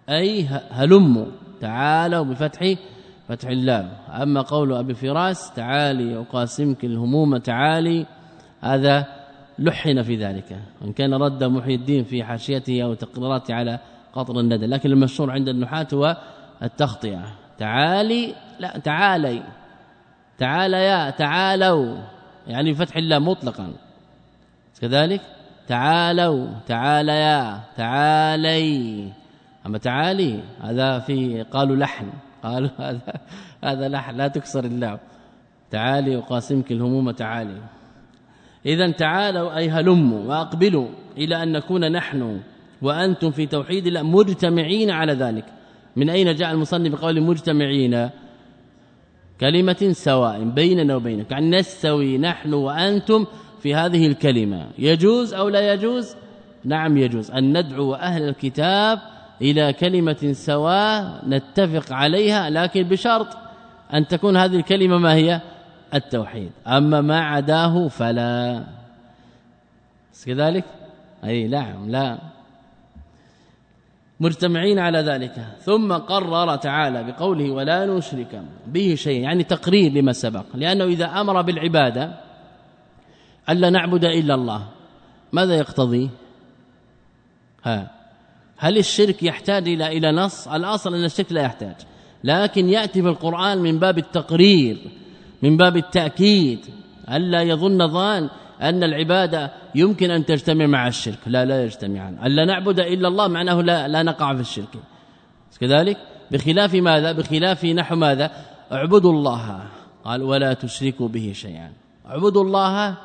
أي 0.09 0.47
هلموا 0.71 1.25
تعالوا 1.61 2.25
بفتح 2.25 2.73
فتح 3.27 3.47
اللام. 3.49 3.89
أما 4.09 4.41
قول 4.41 4.73
أبي 4.73 4.93
فراس 4.93 5.53
تعالي 5.53 6.17
أقاسمك 6.17 6.85
الهموم 6.85 7.37
تعالي 7.37 8.05
هذا 8.61 9.05
لحن 9.59 10.01
في 10.01 10.15
ذلك. 10.15 10.59
وان 10.81 10.93
كان 10.93 11.13
رد 11.13 11.43
محي 11.43 11.75
الدين 11.75 12.03
في 12.03 12.23
حاشيته 12.23 12.83
أو 12.83 12.93
تقريراته 12.93 13.53
على 13.53 13.79
قطر 14.13 14.39
الندى. 14.39 14.65
لكن 14.65 14.91
المشهور 14.91 15.31
عند 15.31 15.49
النحاة 15.49 15.87
هو 15.93 16.17
التخطئه 16.63 17.23
تعالي 17.57 18.35
لا 18.61 18.77
تعالي. 18.77 19.43
تعال 20.37 20.73
يا 20.73 21.09
تعالوا. 21.09 21.97
يعني 22.47 22.71
بفتح 22.71 22.97
اللام 22.97 23.27
مطلقا. 23.27 23.73
كذلك؟ 24.81 25.21
تعالوا. 25.67 26.47
تعال 26.67 27.09
يا 27.09 27.59
تعالي. 27.77 29.09
أما 29.65 29.77
تعالي 29.77 30.39
هذا 30.61 30.99
في 30.99 31.43
قالوا 31.43 31.75
لحن. 31.75 32.09
قالوا 32.43 32.69
هذا 32.89 33.01
هذا 33.63 33.87
لا 33.87 34.11
لا 34.11 34.27
تكسر 34.27 34.65
الله 34.65 34.99
تعالي 35.71 36.15
وقاسمك 36.15 36.71
الهموم 36.71 37.11
تعالي. 37.11 37.57
اذا 38.65 38.91
تعالوا 38.91 39.57
أي 39.57 39.69
هلموا 39.69 40.23
وأقبلوا 40.29 40.87
إلى 41.17 41.43
أن 41.43 41.51
نكون 41.51 41.91
نحن 41.91 42.41
وأنتم 42.81 43.31
في 43.31 43.45
توحيد 43.45 43.87
الله 43.87 44.01
مجتمعين 44.01 44.91
على 44.91 45.13
ذلك. 45.13 45.45
من 45.95 46.09
أين 46.09 46.35
جاء 46.35 46.51
المصنف 46.51 46.91
بقول 46.91 47.21
مجتمعين؟ 47.21 48.09
كلمة 49.41 49.89
سواء 49.91 50.43
بيننا 50.43 50.95
وبينك 50.95 51.31
يعني 51.31 51.49
نستوي 51.49 52.17
نحن 52.17 52.53
وأنتم 52.53 53.25
في 53.61 53.75
هذه 53.75 54.07
الكلمة. 54.07 54.67
يجوز 54.77 55.33
أو 55.33 55.49
لا 55.49 55.73
يجوز؟ 55.73 56.15
نعم 56.65 56.97
يجوز. 56.97 57.31
أن 57.31 57.57
ندعو 57.57 57.93
أهل 57.93 58.29
الكتاب 58.29 58.99
إلى 59.41 59.73
كلمة 59.73 60.31
سواء 60.33 61.23
نتفق 61.27 61.93
عليها 61.93 62.49
لكن 62.49 62.83
بشرط 62.83 63.27
أن 63.93 64.07
تكون 64.07 64.37
هذه 64.37 64.55
الكلمة 64.55 64.97
ما 64.97 65.13
هي؟ 65.13 65.41
التوحيد. 65.93 66.51
أما 66.67 67.01
ما 67.01 67.19
عداه 67.19 67.87
فلا. 67.87 68.63
كذلك؟ 70.25 70.65
أي 71.23 71.47
نعم 71.47 71.89
لا. 71.89 72.17
مجتمعين 74.21 74.79
على 74.79 74.99
ذلك. 74.99 75.45
ثم 75.61 75.93
قرر 75.93 76.55
تعالى 76.55 77.03
بقوله 77.03 77.51
ولا 77.51 77.85
نشرك 77.85 78.41
به 78.67 78.95
شيء 78.95 79.21
يعني 79.21 79.43
تقرير 79.43 79.91
لما 79.91 80.13
سبق. 80.13 80.45
لأنه 80.53 80.83
إذا 80.83 81.05
أمر 81.05 81.41
بالعبادة 81.41 82.13
ألا 83.49 83.69
نعبد 83.69 84.05
إلا 84.05 84.35
الله 84.35 84.67
ماذا 85.33 85.55
يقتضي؟ 85.55 86.09
ها 87.63 87.91
هل 88.57 88.77
الشرك 88.77 89.23
يحتاج 89.23 89.67
إلى 89.67 89.97
إلى 89.97 90.11
نص؟ 90.11 90.47
الأصل 90.47 90.95
أن 90.95 91.05
الشرك 91.05 91.31
لا 91.31 91.41
يحتاج. 91.41 91.75
لكن 92.23 92.69
يأتي 92.69 93.01
في 93.01 93.07
القرآن 93.07 93.57
من 93.57 93.79
باب 93.79 93.97
التقرير 93.97 94.77
من 95.41 95.57
باب 95.57 95.77
التأكيد 95.77 96.59
ألا 97.09 97.41
يظن 97.41 97.87
ظان 97.87 98.29
أن 98.61 98.83
العبادة 98.83 99.51
يمكن 99.75 100.11
أن 100.11 100.25
تجتمع 100.25 100.65
مع 100.65 100.87
الشرك. 100.87 101.19
لا 101.25 101.45
لا 101.45 101.63
يجتمعان. 101.63 102.17
الا 102.25 102.45
نعبد 102.45 102.79
إلا 102.79 103.07
الله 103.07 103.27
معناه 103.27 103.61
لا 103.61 103.87
لا 103.87 104.03
نقع 104.03 104.35
في 104.35 104.41
الشرك. 104.41 104.77
كذلك 105.59 105.97
بخلاف 106.31 106.73
ماذا؟ 106.73 107.11
بخلاف 107.11 107.65
نحو 107.65 107.95
ماذا؟ 107.95 108.31
اعبدوا 108.71 109.13
الله. 109.13 109.63
قال 110.03 110.23
ولا 110.23 110.53
تشركوا 110.53 111.07
به 111.07 111.31
شيئا. 111.35 111.71
اعبدوا 112.07 112.43
الله. 112.43 112.97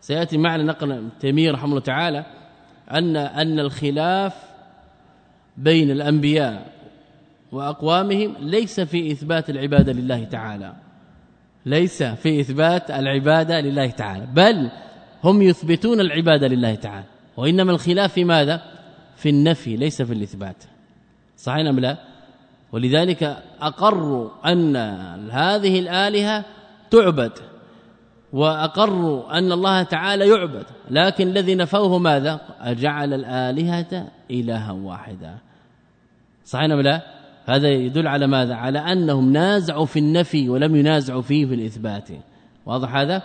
سيأتي 0.00 0.38
معنا 0.38 0.62
نقل 0.62 1.08
تيمية 1.20 1.52
رحمه 1.52 1.70
الله 1.70 1.80
تعالى 1.80 2.24
أن 2.90 3.16
أن 3.16 3.60
الخلاف 3.60 4.34
بين 5.56 5.90
الأنبياء 5.90 6.72
وأقوامهم 7.52 8.34
ليس 8.40 8.80
في 8.80 9.12
إثبات 9.12 9.50
العبادة 9.50 9.92
لله 9.92 10.24
تعالى. 10.24 10.72
ليس 11.66 12.02
في 12.02 12.40
إثبات 12.40 12.90
العبادة 12.90 13.60
لله 13.60 13.86
تعالى 13.86 14.26
بل 14.26 14.70
هم 15.24 15.42
يثبتون 15.42 16.00
العبادة 16.00 16.48
لله 16.48 16.74
تعالى. 16.74 17.04
وإنما 17.36 17.72
الخلاف 17.72 18.12
في 18.12 18.24
ماذا؟ 18.24 18.62
في 19.16 19.28
النفي 19.28 19.76
ليس 19.76 20.02
في 20.02 20.12
الإثبات. 20.12 20.64
صحيح 21.36 21.68
أم 21.68 21.80
لا؟ 21.80 21.96
ولذلك 22.72 23.42
اقروا 23.60 24.30
أن 24.52 24.76
هذه 25.30 25.78
الآلهة 25.78 26.44
تعبد 26.90 27.32
واقروا 28.32 29.38
أن 29.38 29.52
الله 29.52 29.82
تعالى 29.82 30.28
يعبد. 30.28 30.66
لكن 30.90 31.28
الذي 31.28 31.54
نفوه 31.54 31.98
ماذا؟ 31.98 32.40
أجعل 32.60 33.14
الآلهة 33.14 34.08
إلها 34.30 34.72
واحدا 34.72 35.38
صحيح 36.44 36.64
أم 36.64 36.80
لا؟ 36.80 37.19
هذا 37.46 37.68
يدل 37.68 38.06
على 38.06 38.26
ماذا؟ 38.26 38.54
على 38.54 38.78
أنهم 38.78 39.32
نازعوا 39.32 39.86
في 39.86 39.98
النفي 39.98 40.48
ولم 40.48 40.76
ينازعوا 40.76 41.22
فيه 41.22 41.46
في 41.46 41.54
الإثبات. 41.54 42.08
واضح 42.66 42.96
هذا؟ 42.96 43.22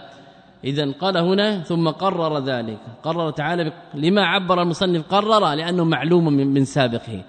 اذا 0.64 0.92
قال 0.92 1.18
هنا 1.18 1.62
ثم 1.62 1.90
قرر 1.90 2.40
ذلك. 2.40 2.80
قرر 3.04 3.30
تعالى 3.30 3.74
لما 3.94 4.26
عبر 4.26 4.62
المصنف 4.62 5.04
قرر؟ 5.10 5.54
لأنه 5.54 5.84
معلوم 5.84 6.34
من, 6.34 6.66
سابقه. 6.66 7.24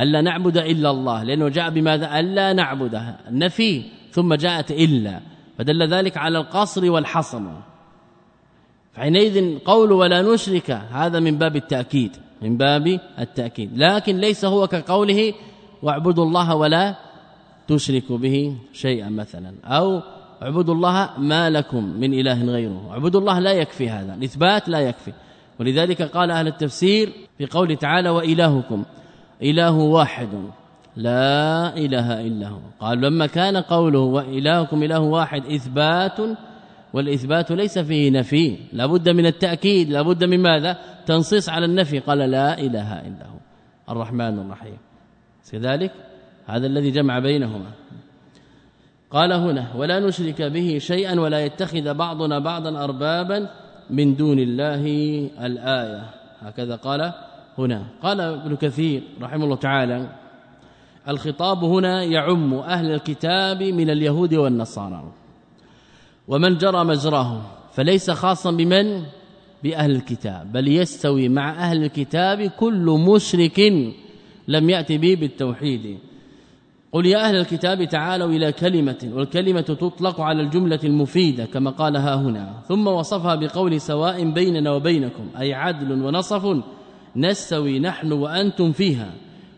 ألا 0.00 0.20
نعبد 0.20 0.58
إلا 0.58 0.90
الله. 0.90 1.22
لأنه 1.22 1.48
جاء 1.48 1.70
بماذا؟ 1.70 2.20
ألا 2.20 2.52
نعبد. 2.52 3.14
نفي. 3.30 3.82
ثم 4.10 4.34
جاءت 4.34 4.70
إلا. 4.70 5.20
فدل 5.58 5.88
ذلك 5.88 6.16
على 6.16 6.38
القصر 6.38 6.90
والحصر. 6.90 7.40
فحينئذ 8.92 9.58
قول 9.58 9.92
ولا 9.92 10.22
نشرك 10.22 10.70
هذا 10.70 11.20
من 11.20 11.38
باب 11.38 11.56
التأكيد. 11.56 12.16
من 12.42 12.56
باب 12.56 13.00
التأكيد. 13.18 13.78
لكن 13.78 14.16
ليس 14.16 14.44
هو 14.44 14.66
كقوله 14.66 15.32
واعبدوا 15.82 16.24
الله 16.24 16.54
ولا 16.54 16.94
تشركوا 17.68 18.18
به 18.18 18.56
شيئا 18.72 19.08
مثلا. 19.08 19.54
أو 19.64 20.00
اعبدوا 20.42 20.74
الله 20.74 21.10
ما 21.18 21.50
لكم 21.50 21.84
من 21.84 22.14
إله 22.14 22.44
غيره. 22.44 22.90
اعبدوا 22.90 23.20
الله 23.20 23.38
لا 23.38 23.52
يكفي 23.52 23.90
هذا. 23.90 24.14
الإثبات 24.14 24.68
لا 24.68 24.80
يكفي. 24.80 25.12
ولذلك 25.60 26.02
قال 26.02 26.30
أهل 26.30 26.46
التفسير 26.46 27.12
في 27.38 27.46
قوله 27.46 27.74
تعالى 27.74 28.10
وإلهكم 28.10 28.84
إله 29.42 29.76
واحد 29.78 30.28
لا 30.96 31.76
إله 31.76 32.20
إلا 32.20 32.48
هو. 32.48 32.58
قال 32.80 33.00
لما 33.00 33.26
كان 33.26 33.56
قوله 33.56 33.98
وإلهكم 33.98 34.82
إله 34.82 35.00
واحد 35.00 35.46
إثبات 35.46 36.18
والإثبات 36.92 37.52
ليس 37.52 37.78
فيه 37.78 38.10
نفي. 38.10 38.56
لابد 38.72 39.08
من 39.08 39.26
التأكيد. 39.26 39.90
لابد 39.90 40.24
من 40.24 40.42
ماذا؟ 40.42 40.78
تنصيص 41.06 41.48
على 41.48 41.64
النفي. 41.64 41.98
قال 41.98 42.18
لا 42.18 42.60
إله 42.60 43.00
إلا 43.00 43.26
هو. 43.26 43.38
الرحمن 43.90 44.38
الرحيم. 44.38 44.76
كذلك 45.52 45.92
هذا 46.46 46.66
الذي 46.66 46.90
جمع 46.90 47.18
بينهما. 47.18 47.70
قال 49.10 49.32
هنا 49.32 49.66
ولا 49.76 50.00
نشرك 50.00 50.42
به 50.42 50.78
شيئا 50.78 51.20
ولا 51.20 51.44
يتخذ 51.44 51.94
بعضنا 51.94 52.38
بعضا 52.38 52.84
اربابا 52.84 53.50
من 53.90 54.16
دون 54.16 54.38
الله 54.38 54.84
الآية. 55.40 56.10
هكذا 56.40 56.76
قال 56.76 57.12
هنا. 57.58 57.82
قال 58.02 58.20
ابن 58.20 58.56
كثير 58.56 59.02
رحمه 59.20 59.44
الله 59.44 59.56
تعالى 59.56 60.08
الخطاب 61.08 61.64
هنا 61.64 62.02
يعم 62.02 62.54
أهل 62.54 62.90
الكتاب 62.90 63.62
من 63.62 63.90
اليهود 63.90 64.34
والنصارى 64.34 65.12
ومن 66.28 66.56
جرى 66.56 66.84
مجراهم 66.84 67.42
فليس 67.72 68.10
خاصا 68.10 68.50
بمن؟ 68.50 69.02
بأهل 69.62 69.90
الكتاب 69.90 70.52
بل 70.52 70.68
يستوي 70.68 71.28
مع 71.28 71.50
أهل 71.50 71.84
الكتاب 71.84 72.42
كل 72.42 73.04
مشرك 73.08 73.60
لم 74.48 74.70
يأتي 74.70 74.98
به 74.98 75.16
بالتوحيد. 75.20 75.98
قل 76.92 77.06
يا 77.06 77.28
أهل 77.28 77.36
الكتاب 77.36 77.84
تعالوا 77.84 78.28
إلى 78.28 78.52
كلمة 78.52 79.10
والكلمة 79.12 79.60
تطلق 79.60 80.20
على 80.20 80.42
الجملة 80.42 80.80
المفيدة 80.84 81.44
كما 81.44 81.70
قالها 81.70 82.14
هنا. 82.14 82.52
ثم 82.68 82.86
وصفها 82.86 83.34
بقول 83.34 83.80
سواء 83.80 84.30
بيننا 84.30 84.70
وبينكم 84.70 85.26
أي 85.40 85.54
عدل 85.54 85.92
ونصف 85.92 86.56
نستوي 87.16 87.78
نحن 87.78 88.12
وأنتم 88.12 88.72
فيها. 88.72 89.10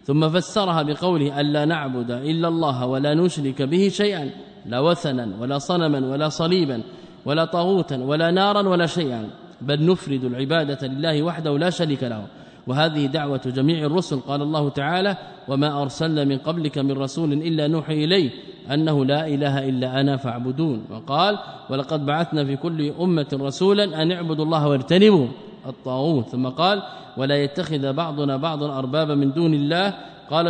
ثم 0.05 0.29
فسرها 0.29 0.83
بقوله 0.83 1.41
ألا 1.41 1.65
نعبد 1.65 2.11
إلا 2.11 2.49
الله 2.49 2.87
ولا 2.87 3.15
نشرك 3.15 3.63
به 3.63 3.89
شيئا 3.89 4.31
لا 4.67 4.81
وثنا 4.81 5.29
ولا 5.41 5.59
صنما 5.59 6.13
ولا 6.13 6.29
صليبا 6.29 6.83
ولا 7.25 7.45
طاغوتا 7.45 7.97
ولا 7.97 8.31
نارا 8.31 8.69
ولا 8.69 8.87
شيئا. 8.87 9.31
بل 9.61 9.87
نفرد 9.87 10.25
العبادة 10.25 10.89
لله 10.89 11.23
وحده 11.23 11.59
لا 11.59 11.71
شريك 11.71 12.03
له. 12.03 12.27
وهذه 12.67 13.07
دعوة 13.07 13.41
جميع 13.47 13.87
الرسل. 13.87 14.21
قال 14.21 14.43
الله 14.43 14.69
تعالى 14.69 15.17
وما 15.49 15.83
أرسلنا 15.83 16.25
من 16.25 16.39
قبلك 16.39 16.79
من 16.79 16.93
رسول 16.93 17.33
إلا 17.33 17.67
نوحي 17.67 18.05
إليه 18.05 18.31
أنه 18.73 19.05
لا 19.05 19.27
إله 19.27 19.69
إلا 19.69 20.01
أنا 20.01 20.17
فاعبدون. 20.17 20.85
وقال 20.91 21.39
ولقد 21.71 22.07
بعثنا 22.07 22.45
في 22.45 22.57
كل 22.57 22.93
أمة 23.01 23.27
رسولا 23.33 24.03
أن 24.03 24.13
اعبدوا 24.13 24.45
الله 24.45 24.69
واجتنبوا 24.69 25.27
الطاغوت. 25.67 26.29
ثم 26.29 26.47
قال 26.49 26.83
ولا 27.17 27.45
يتخذ 27.45 27.93
بعضنا 27.93 28.37
بعضا 28.37 28.79
اربابا 28.79 29.15
من 29.15 29.33
دون 29.33 29.55
الله. 29.55 29.95
قال 30.31 30.47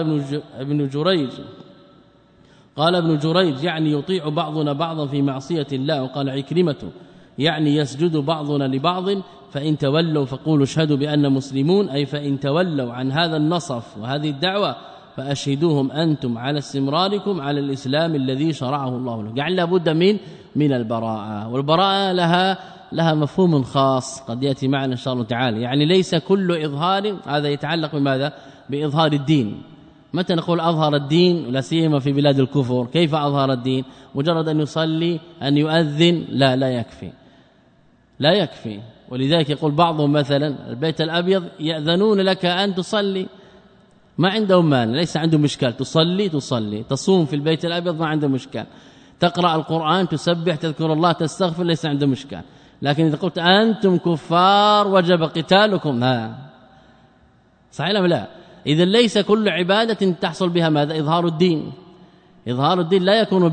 ابن 0.58 0.88
جريج 0.88 1.30
قال 2.76 2.94
ابن 2.94 3.18
جريج 3.18 3.64
يعني 3.64 3.92
يطيع 3.92 4.28
بعضنا 4.28 4.72
بعضا 4.72 5.06
في 5.06 5.22
معصية 5.22 5.66
الله. 5.72 6.02
وقال 6.02 6.30
عكرمة 6.30 6.82
يعني 7.38 7.76
يسجد 7.76 8.16
بعضنا 8.16 8.64
لبعض 8.64 9.04
فإن 9.50 9.78
تولوا 9.78 10.24
فقولوا 10.24 10.64
اشهدوا 10.64 10.96
بأن 10.96 11.32
مسلمون 11.32 11.88
أي 11.88 12.06
فإن 12.06 12.40
تولوا 12.40 12.92
عن 12.92 13.12
هذا 13.12 13.36
النصف 13.36 13.98
وهذه 13.98 14.30
الدعوة 14.30 14.76
فأشهدوهم 15.16 15.92
أنتم 15.92 16.38
على 16.38 16.58
استمراركم 16.58 17.40
على 17.40 17.60
الإسلام 17.60 18.14
الذي 18.14 18.52
شرعه 18.52 18.88
الله 18.88 19.22
لكم. 19.22 19.36
يعني 19.36 19.54
لابد 19.54 19.88
من 19.88 20.18
من 20.56 20.72
البراءة 20.72 21.48
والبراءة 21.48 22.12
لها 22.12 22.58
لها 22.92 23.14
مفهوم 23.14 23.62
خاص 23.62 24.20
قد 24.20 24.42
يأتي 24.42 24.68
معنا 24.68 24.92
إن 24.92 24.96
شاء 24.96 25.14
الله 25.14 25.24
تعالى. 25.24 25.60
يعني 25.60 25.84
ليس 25.84 26.14
كل 26.14 26.64
إظهار 26.64 27.16
هذا 27.26 27.48
يتعلق 27.48 27.96
بماذا؟ 27.96 28.32
بإظهار 28.70 29.12
الدين. 29.12 29.62
متى 30.14 30.34
نقول 30.34 30.60
أظهر 30.60 30.94
الدين؟ 30.94 31.46
ولا 31.46 31.60
سيما 31.60 31.98
في 31.98 32.12
بلاد 32.12 32.40
الكفر. 32.40 32.86
كيف 32.92 33.14
أظهر 33.14 33.52
الدين؟ 33.52 33.84
مجرد 34.14 34.48
أن 34.48 34.60
يصلي 34.60 35.20
أن 35.42 35.56
يؤذن 35.56 36.24
لا 36.28 36.56
لا 36.56 36.70
يكفي. 36.70 37.12
لا 38.18 38.32
يكفي. 38.32 38.80
ولذلك 39.08 39.50
يقول 39.50 39.72
بعضهم 39.72 40.12
مثلا 40.12 40.70
البيت 40.70 41.00
الأبيض 41.00 41.44
يأذنون 41.60 42.20
لك 42.20 42.44
أن 42.44 42.74
تصلي. 42.74 43.26
ما 44.18 44.30
عندهم 44.30 44.70
مانع 44.70 44.92
ليس 44.92 45.16
عندهم 45.16 45.40
مشكال. 45.40 45.76
تصلي 45.76 46.28
تصلي. 46.28 46.82
تصوم 46.82 47.26
في 47.26 47.36
البيت 47.36 47.64
الأبيض 47.64 48.00
ما 48.00 48.06
عندهم 48.06 48.32
مشكال. 48.32 48.66
تقرأ 49.20 49.56
القرآن 49.56 50.08
تسبح 50.08 50.54
تذكر 50.54 50.92
الله 50.92 51.12
تستغفر 51.12 51.64
ليس 51.64 51.86
عندهم 51.86 52.10
مشكال. 52.10 52.42
لكن 52.82 53.04
إذا 53.06 53.16
قلت 53.16 53.38
أنتم 53.38 53.96
كفار 53.96 54.88
وجب 54.88 55.22
قتالكم. 55.22 56.04
ها. 56.04 56.38
صحيح 57.72 57.90
لا؟ 57.90 58.28
اذا 58.66 58.84
ليس 58.84 59.18
كل 59.18 59.48
عبادة 59.48 60.12
تحصل 60.12 60.48
بها 60.48 60.68
ماذا؟ 60.68 61.00
إظهار 61.00 61.26
الدين. 61.26 61.72
إظهار 62.48 62.80
الدين 62.80 63.02
لا 63.02 63.20
يكون 63.20 63.52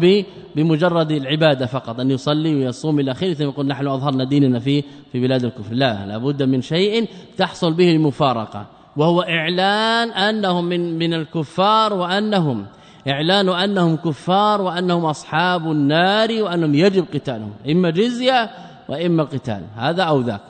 بمجرد 0.56 1.12
العبادة 1.12 1.66
فقط 1.66 2.00
أن 2.00 2.12
يصلي 2.12 2.56
ويصوم 2.56 3.00
إلى 3.00 3.12
آخره 3.12 3.34
ثم 3.34 3.44
يقول 3.44 3.68
نحن 3.68 3.88
أظهرنا 3.88 4.24
ديننا 4.24 4.60
في 4.60 4.84
في 5.12 5.20
بلاد 5.20 5.46
الكفر. 5.46 5.74
لا 5.74 6.06
لابد 6.06 6.44
من 6.44 6.62
شيء 6.62 7.10
تحصل 7.38 7.74
به 7.74 7.92
المفارقة 7.92 8.66
وهو 8.98 9.22
إعلان 9.22 10.12
أنهم 10.12 10.66
من 10.66 11.00
من 11.00 11.14
الكفار 11.14 11.94
وانهم 11.94 12.66
إعلان 13.08 13.50
أنهم 13.50 13.96
كفار 13.96 14.62
وأنهم 14.62 15.06
أصحاب 15.06 15.72
النار 15.72 16.44
وأنهم 16.44 16.76
يجب 16.76 17.06
قتالهم 17.14 17.54
إما 17.70 17.90
جزية 17.90 18.50
وإما 18.90 19.24
قتال. 19.24 19.62
هذا 19.76 20.04
أو 20.04 20.22
ذاك. 20.22 20.42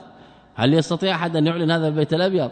هل 0.55 0.73
يستطيع 0.73 1.15
أحد 1.15 1.35
أن 1.35 1.47
يعلن 1.47 1.71
هذا 1.71 1.87
البيت 1.87 2.13
الأبيض؟ 2.13 2.51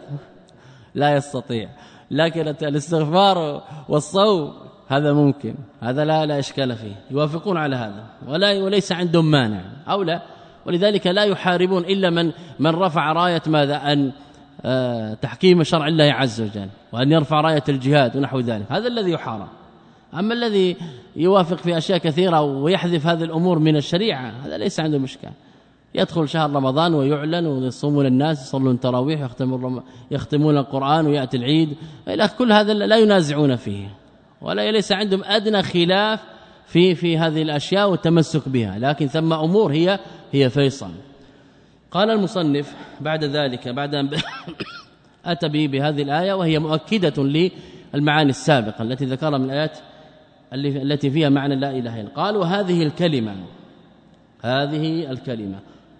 لا 0.94 1.16
يستطيع. 1.16 1.68
لكن 2.10 2.48
الإستغفار 2.62 3.62
والصوم 3.88 4.52
هذا 4.92 5.12
ممكن 5.12 5.54
هذا 5.80 6.04
لا 6.04 6.26
لا 6.26 6.38
إشكال 6.38 6.76
فيه. 6.76 6.94
يوافقون 7.10 7.56
على 7.56 7.76
هذا 7.76 8.04
ولا 8.28 8.62
وليس 8.62 8.92
عندهم 8.92 9.30
مانع. 9.30 9.60
أو 9.88 10.02
لا 10.02 10.22
ولذلك 10.66 11.06
لا 11.06 11.24
يحاربون 11.24 11.84
إلا 11.84 12.10
من 12.10 12.32
من 12.58 12.70
رفع 12.70 13.12
راية 13.12 13.42
ماذا؟ 13.46 13.92
أن 13.92 14.12
آه، 14.64 15.14
تحكيم 15.14 15.62
شرع 15.62 15.88
الله 15.88 16.04
عز 16.04 16.40
وجل 16.40 16.68
وأن 16.92 17.12
يرفع 17.12 17.40
راية 17.40 17.62
الجهاد 17.68 18.16
ونحو 18.16 18.40
ذلك. 18.40 18.66
هذا 18.68 18.88
الذي 18.88 19.10
يحارب. 19.10 19.48
أما 20.14 20.34
الذي 20.34 20.76
يوافق 21.16 21.56
في 21.56 21.78
أشياء 21.78 21.98
كثيرة 21.98 22.40
ويحذف 22.40 23.06
هذه 23.06 23.24
الأمور 23.24 23.58
من 23.58 23.76
الشريعة 23.76 24.32
هذا 24.44 24.58
ليس 24.58 24.80
عنده 24.80 24.98
مشكلة. 24.98 25.30
يدخل 25.94 26.28
شهر 26.28 26.50
رمضان 26.50 26.94
ويعلن 26.94 27.46
ويصومون 27.46 28.06
الناس 28.06 28.42
يصلون 28.42 28.74
التراويح 28.74 29.20
يختمون 29.20 29.82
يختمون 30.10 30.58
القرآن 30.58 31.06
ويأتي 31.06 31.36
العيد. 31.36 31.76
إلى 32.08 32.28
كل 32.38 32.52
هذا 32.52 32.74
لا 32.74 32.96
ينازعون 32.96 33.56
فيه. 33.56 34.01
ولا 34.42 34.70
ليس 34.70 34.92
عندهم 34.92 35.24
أدنى 35.24 35.62
خلاف 35.62 36.20
في 36.66 36.94
في 36.94 37.18
هذه 37.18 37.42
الأشياء 37.42 37.90
والتمسك 37.90 38.48
بها 38.48 38.78
لكن 38.78 39.06
ثم 39.06 39.32
أمور 39.32 39.72
هي 39.72 39.98
هي 40.32 40.50
فيصل. 40.50 40.90
قال 41.90 42.10
المصنف 42.10 42.74
بعد 43.00 43.24
ذلك 43.24 43.68
بعد 43.68 43.94
أن 43.94 44.10
أتى 45.24 45.48
به 45.48 45.66
بهذه 45.66 46.02
الآية 46.02 46.32
وهي 46.32 46.58
مؤكدة 46.58 47.50
للمعاني 47.94 48.30
السابقة 48.30 48.82
التي 48.82 49.04
ذكرها 49.04 49.38
من 49.38 49.44
الآيات 49.44 49.78
التي 50.54 51.10
فيها 51.10 51.28
معنى 51.28 51.56
لا 51.56 51.70
إله 51.70 52.00
إلا 52.00 52.08
قال 52.08 52.36
وهذه 52.36 52.82
الكلمة 52.82 53.36
هذه 54.42 55.10
الكلمة 55.10 55.58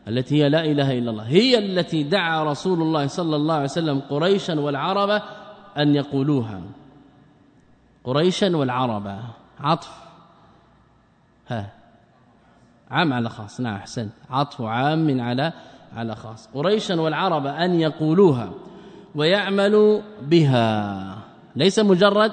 التي 0.08 0.42
هي 0.42 0.48
لا 0.48 0.64
إله 0.64 0.98
إلا 0.98 1.10
الله 1.10 1.22
هي 1.22 1.58
التي 1.58 2.02
دعا 2.02 2.44
رسول 2.44 2.82
الله 2.82 3.06
صلى 3.06 3.36
الله 3.36 3.54
عليه 3.54 3.64
وسلم 3.64 4.00
قريشا 4.00 4.60
والعرب 4.60 5.22
أن 5.78 5.94
يقولوها. 5.94 6.60
قريشا 8.04 8.56
والعرب. 8.56 9.18
عطف. 9.60 10.02
ها. 11.48 11.72
عام 12.90 13.12
على 13.12 13.28
خاص. 13.28 13.60
نعم 13.60 13.74
أحسنت. 13.74 14.12
عطف 14.30 14.60
عام 14.60 15.20
على 15.20 15.52
على 15.96 16.16
خاص. 16.16 16.48
قريشا 16.54 17.00
والعرب 17.00 17.46
أن 17.46 17.80
يقولوها 17.80 18.50
ويعملوا 19.14 20.00
بها. 20.22 21.18
ليس 21.56 21.78
مجرد 21.78 22.32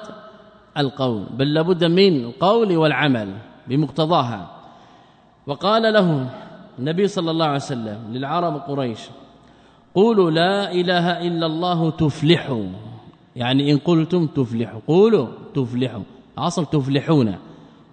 القول 0.78 1.26
بل 1.30 1.54
لابد 1.54 1.84
من 1.84 2.24
القول 2.24 2.76
والعمل 2.76 3.34
بمقتضاها. 3.66 4.50
وقال 5.46 5.92
لهم 5.92 6.30
النبي 6.78 7.08
صلى 7.08 7.30
الله 7.30 7.46
عليه 7.46 7.56
وسلم 7.56 7.98
للعرب 8.12 8.56
قريش 8.56 9.00
قولوا 9.94 10.30
لا 10.30 10.72
إله 10.72 11.26
إلا 11.26 11.46
الله 11.46 11.90
تفلحوا. 11.90 12.89
يعني 13.36 13.72
إن 13.72 13.78
قلتم 13.78 14.26
تفلحوا 14.26 14.80
قولوا 14.86 15.26
تفلحوا 15.54 16.02
أصل 16.38 16.66
تفلحون. 16.66 17.36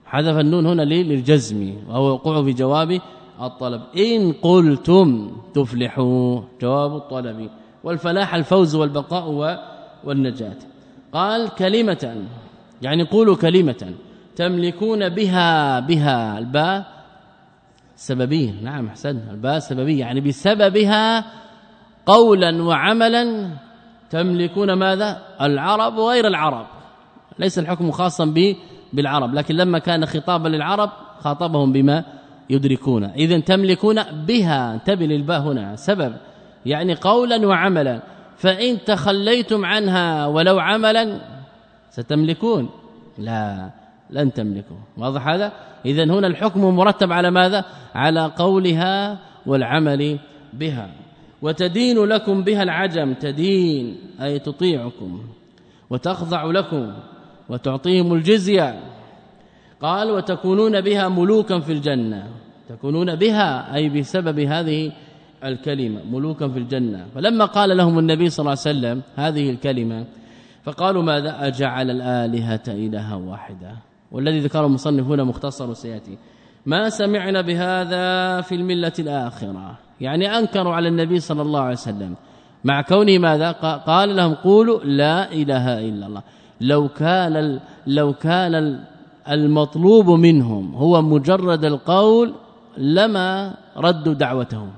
حذف 0.06 0.38
النون 0.38 0.66
هنا 0.66 0.82
للجزم 0.82 1.74
وهو 1.90 2.14
وقوع 2.14 2.44
في 2.44 2.54
جواب 2.54 3.02
الطلب. 3.42 3.82
إن 3.98 4.32
قلتم 4.32 5.32
تفلحوا 5.54 6.42
جواب 6.62 6.96
الطلب. 6.96 7.50
والفلاح 7.84 8.36
الفوز 8.36 8.76
والبقاء 8.76 9.30
والنجاة. 10.04 10.58
قال 11.14 11.50
كلمة 11.50 12.16
يعني 12.82 13.04
قولوا 13.04 13.36
كلمة. 13.36 13.94
تملكون 14.36 15.10
بها 15.10 15.80
بها 15.80 16.38
الباء 16.40 16.86
سببية. 17.96 18.54
نعم 18.64 18.88
احسن 18.88 19.20
الباء 19.32 19.60
سببية 19.60 20.00
يعني 20.00 20.22
بسببها 20.22 21.26
قولا 22.06 22.64
وعملا 22.64 23.50
تملكون 24.10 24.74
ماذا؟ 24.74 25.22
العرب 25.42 25.98
وغير 25.98 26.28
العرب. 26.28 26.66
ليس 27.40 27.60
الحكم 27.60 27.92
خاصا 27.92 28.34
بالعرب 28.94 29.34
لكن 29.34 29.56
لما 29.56 29.80
كان 29.80 30.06
خطابا 30.06 30.48
للعرب 30.48 30.90
خاطبهم 31.20 31.72
بما 31.72 32.04
يدركون. 32.50 33.04
اذا 33.04 33.40
تملكون 33.40 34.04
بها. 34.04 34.74
انتبه 34.74 35.06
للباء 35.06 35.40
هنا. 35.40 35.76
سبب. 35.76 36.14
يعني 36.66 36.96
قولا 36.96 37.48
وعملا. 37.48 38.02
فإن 38.38 38.84
تخليتم 38.86 39.66
عنها 39.66 40.26
ولو 40.26 40.60
عملا 40.60 41.20
ستملكون. 41.90 42.70
لا 43.18 43.70
لن 44.10 44.34
تملكوا. 44.34 44.78
واضح 44.98 45.28
هذا؟ 45.28 45.52
اذا 45.86 46.04
هنا 46.04 46.28
الحكم 46.28 46.62
مرتب 46.62 47.12
على 47.12 47.32
ماذا؟ 47.32 47.66
على 47.96 48.32
قولها 48.38 49.18
والعمل 49.46 50.20
بها. 50.54 50.90
وتدين 51.42 52.06
لكم 52.06 52.44
بها 52.44 52.64
العجم 52.64 53.14
تدين 53.14 53.98
أي 54.22 54.40
تطيعكم 54.40 55.22
وتخضع 55.90 56.44
لكم 56.46 56.94
وتعطيهم 57.50 58.14
الجزية. 58.14 58.80
قال 59.82 60.12
وتكونون 60.12 60.82
بها 60.82 61.10
ملوكا 61.10 61.60
في 61.60 61.72
الجنة. 61.72 62.28
تكونون 62.70 63.16
بها 63.16 63.76
أي 63.76 63.90
بسبب 63.90 64.40
هذه 64.40 64.92
الكلمة 65.44 66.04
ملوكا 66.12 66.48
في 66.48 66.60
الجنة. 66.60 67.06
فلما 67.16 67.46
قال 67.46 67.78
لهم 67.78 68.00
النبي 68.00 68.30
صلى 68.30 68.44
الله 68.44 68.58
عليه 68.66 68.78
وسلم 68.78 69.02
هذه 69.16 69.50
الكلمة 69.50 70.06
فقالوا 70.64 71.04
ماذا؟ 71.04 71.48
أجعل 71.48 71.92
الآلهة 71.92 72.64
إلها 72.68 73.16
واحدة. 73.16 73.72
والذي 74.12 74.40
ذكره 74.40 74.66
المصنف 74.66 75.08
هنا 75.08 75.24
مختصر 75.24 75.74
سياتي 75.74 76.18
ما 76.66 76.90
سمعنا 76.90 77.42
بهذا 77.42 78.42
في 78.42 78.56
الملة 78.56 78.94
الآخرة. 79.00 79.87
يعني 80.02 80.38
أنكروا 80.38 80.74
على 80.74 80.88
النبي 80.88 81.20
صلى 81.20 81.42
الله 81.42 81.62
عليه 81.62 81.74
وسلم. 81.74 82.16
مع 82.64 82.82
كونه 82.82 83.18
ماذا؟ 83.18 83.52
قال 83.88 84.16
لهم 84.16 84.34
قولوا 84.34 84.80
لا 84.84 85.32
إله 85.32 85.80
إلا 85.80 86.08
الله. 86.08 86.22
لو 86.62 86.88
كان 86.88 87.60
لو 87.88 88.14
كان 88.14 88.80
المطلوب 89.30 90.10
منهم 90.10 90.76
هو 90.76 91.02
مجرد 91.02 91.66
القول 91.66 92.34
لما 92.78 93.54
ردوا 93.78 94.14
دعوتهم. 94.14 94.72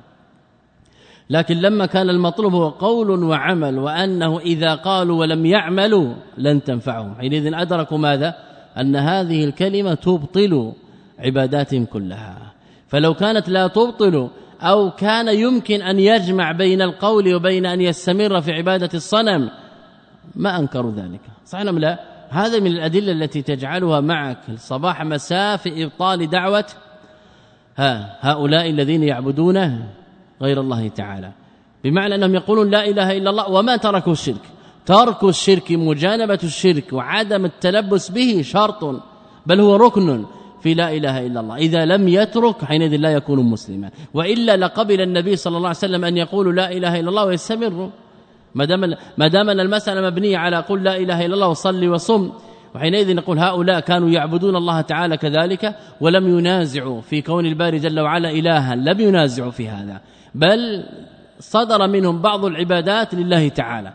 لكن 1.29 1.57
لما 1.57 1.85
كان 1.85 2.09
المطلوب 2.09 2.53
هو 2.53 2.69
قول 2.69 3.23
وعمل 3.23 3.79
وأنه 3.79 4.39
إذا 4.39 4.75
قالوا 4.75 5.19
ولم 5.19 5.45
يعملوا 5.45 6.13
لن 6.37 6.63
تنفعهم. 6.63 7.15
حينئذ 7.15 7.53
أدركوا 7.53 7.97
ماذا؟ 7.97 8.35
أن 8.77 8.95
هذه 8.95 9.45
الكلمة 9.45 9.93
تبطل 9.93 10.73
عباداتهم 11.19 11.85
كلها. 11.85 12.37
فلو 12.87 13.13
كانت 13.13 13.49
لا 13.49 13.67
تبطل 13.67 14.29
أو 14.61 14.91
كان 14.91 15.27
يمكن 15.27 15.81
أن 15.81 15.99
يجمع 15.99 16.51
بين 16.51 16.81
القول 16.81 17.35
وبين 17.35 17.65
أن 17.65 17.81
يستمر 17.81 18.41
في 18.41 18.51
عبادة 18.51 18.89
الصنم. 18.93 19.49
ما 20.35 20.59
انكروا 20.59 20.91
ذلك. 20.91 21.21
صحيح 21.45 21.63
لا؟ 21.63 21.99
هذا 22.29 22.59
من 22.59 22.67
الأدلة 22.67 23.11
التي 23.11 23.41
تجعلها 23.41 23.99
معك. 23.99 24.37
صباح 24.57 25.03
مساء 25.03 25.57
في 25.57 25.83
إبطال 25.83 26.29
دعوة 26.29 26.65
ها 27.77 28.17
هؤلاء 28.21 28.69
الذين 28.69 29.03
يعبدون 29.03 29.83
غير 30.41 30.61
الله 30.61 30.87
تعالى. 30.87 31.31
بمعنى 31.83 32.15
أنهم 32.15 32.35
يقولون 32.35 32.69
لا 32.69 32.85
إله 32.85 33.17
إلا 33.17 33.29
الله 33.29 33.49
وما 33.49 33.75
تركوا 33.75 34.13
الشرك. 34.13 34.41
ترك 34.85 35.23
الشرك 35.23 35.71
مجانبة 35.71 36.39
الشرك 36.43 36.93
وعدم 36.93 37.45
التلبس 37.45 38.09
به 38.09 38.41
شرط 38.41 39.01
بل 39.45 39.59
هو 39.59 39.75
ركن. 39.75 40.25
في 40.61 40.73
لا 40.73 40.91
إله 40.91 41.27
إلا 41.27 41.39
الله. 41.39 41.55
إذا 41.55 41.85
لم 41.85 42.07
يترك 42.07 42.65
حينئذ 42.65 42.95
لا 42.95 43.09
يكون 43.09 43.39
مسلما. 43.39 43.89
وإلا 44.13 44.57
لقبل 44.57 45.01
النبي 45.01 45.35
صلى 45.35 45.57
الله 45.57 45.67
عليه 45.67 45.77
وسلم 45.77 46.05
أن 46.05 46.17
يقول 46.17 46.55
لا 46.55 46.71
إله 46.71 46.99
إلا 46.99 47.09
الله 47.09 47.25
ويستمر. 47.25 47.89
ما 48.55 48.65
دام 48.65 48.93
ما 49.17 49.27
دام 49.27 49.49
المسألة 49.49 50.01
مبنية 50.01 50.37
على 50.37 50.57
قل 50.57 50.83
لا 50.83 50.97
إله 50.97 51.25
إلا 51.25 51.33
الله 51.35 51.47
وصلي 51.47 51.87
وصم 51.87 52.31
وحينئذ 52.75 53.15
نقول 53.15 53.39
هؤلاء 53.39 53.79
كانوا 53.79 54.09
يعبدون 54.09 54.55
الله 54.55 54.81
تعالى 54.81 55.17
كذلك 55.17 55.75
ولم 56.01 56.37
ينازعوا 56.37 57.01
في 57.01 57.21
كون 57.21 57.45
الباري 57.45 57.79
جل 57.79 57.99
وعلا 57.99 58.29
إلها 58.29 58.75
لم 58.75 58.99
ينازعوا 58.99 59.51
في 59.51 59.69
هذا. 59.69 60.01
بل 60.35 60.83
صدر 61.39 61.87
منهم 61.87 62.21
بعض 62.21 62.45
العبادات 62.45 63.15
لله 63.15 63.49
تعالى. 63.49 63.93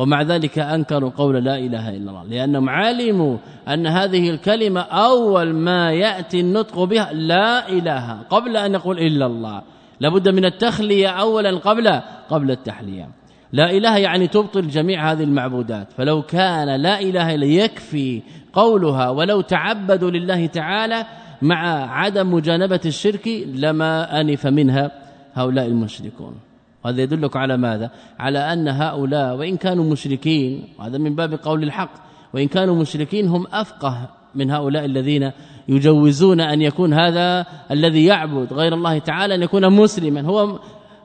ومع 0.00 0.22
ذلك 0.22 0.58
أنكروا 0.58 1.10
قول 1.10 1.44
لا 1.44 1.58
إله 1.58 1.88
إلا 1.88 2.10
الله 2.10 2.24
لأنهم 2.24 2.68
علموا 2.68 3.36
أن 3.68 3.86
هذه 3.86 4.30
الكلمة 4.30 4.80
أول 4.80 5.52
ما 5.52 5.92
يأتي 5.92 6.40
النطق 6.40 6.84
بها 6.84 7.12
لا 7.12 7.68
إله 7.68 8.18
قبل 8.30 8.56
أن 8.56 8.72
نقول 8.72 8.98
إلا 8.98 9.26
الله. 9.26 9.62
لابد 10.00 10.28
من 10.28 10.44
التخلية 10.44 11.08
اولا 11.08 11.58
قبل 11.58 12.00
قبل 12.30 12.50
التحلية. 12.50 13.08
لا 13.52 13.70
إله 13.70 13.96
يعني 13.96 14.26
تبطل 14.26 14.68
جميع 14.68 15.12
هذه 15.12 15.22
المعبودات. 15.22 15.92
فلو 15.92 16.22
كان 16.22 16.80
لا 16.82 17.00
إله 17.00 17.34
إلا 17.34 17.46
يكفي 17.46 18.22
قولها 18.52 19.08
ولو 19.08 19.40
تعبدوا 19.40 20.10
لله 20.10 20.46
تعالى 20.46 21.06
مع 21.42 21.90
عدم 21.94 22.34
مجانبة 22.34 22.80
الشرك 22.86 23.28
لما 23.54 24.20
أنف 24.20 24.46
منها 24.46 24.90
هؤلاء 25.34 25.66
المشركون. 25.66 26.49
وهذا 26.84 27.02
يدلك 27.02 27.36
على 27.36 27.56
ماذا؟ 27.56 27.90
على 28.18 28.38
أن 28.38 28.68
هؤلاء 28.68 29.36
وإن 29.36 29.56
كانوا 29.56 29.84
مشركين 29.84 30.64
وهذا 30.78 30.98
من 30.98 31.14
باب 31.14 31.34
قول 31.34 31.62
الحق 31.62 31.90
وإن 32.34 32.48
كانوا 32.48 32.74
مشركين 32.74 33.28
هم 33.28 33.46
أفقه 33.52 34.08
من 34.34 34.50
هؤلاء 34.50 34.84
الذين 34.84 35.30
يجوزون 35.68 36.40
أن 36.40 36.62
يكون 36.62 36.94
هذا 36.94 37.46
الذي 37.70 38.04
يعبد 38.04 38.52
غير 38.52 38.74
الله 38.74 38.98
تعالى 38.98 39.34
أن 39.34 39.42
يكون 39.42 39.72
مسلما. 39.72 40.20
هو 40.20 40.58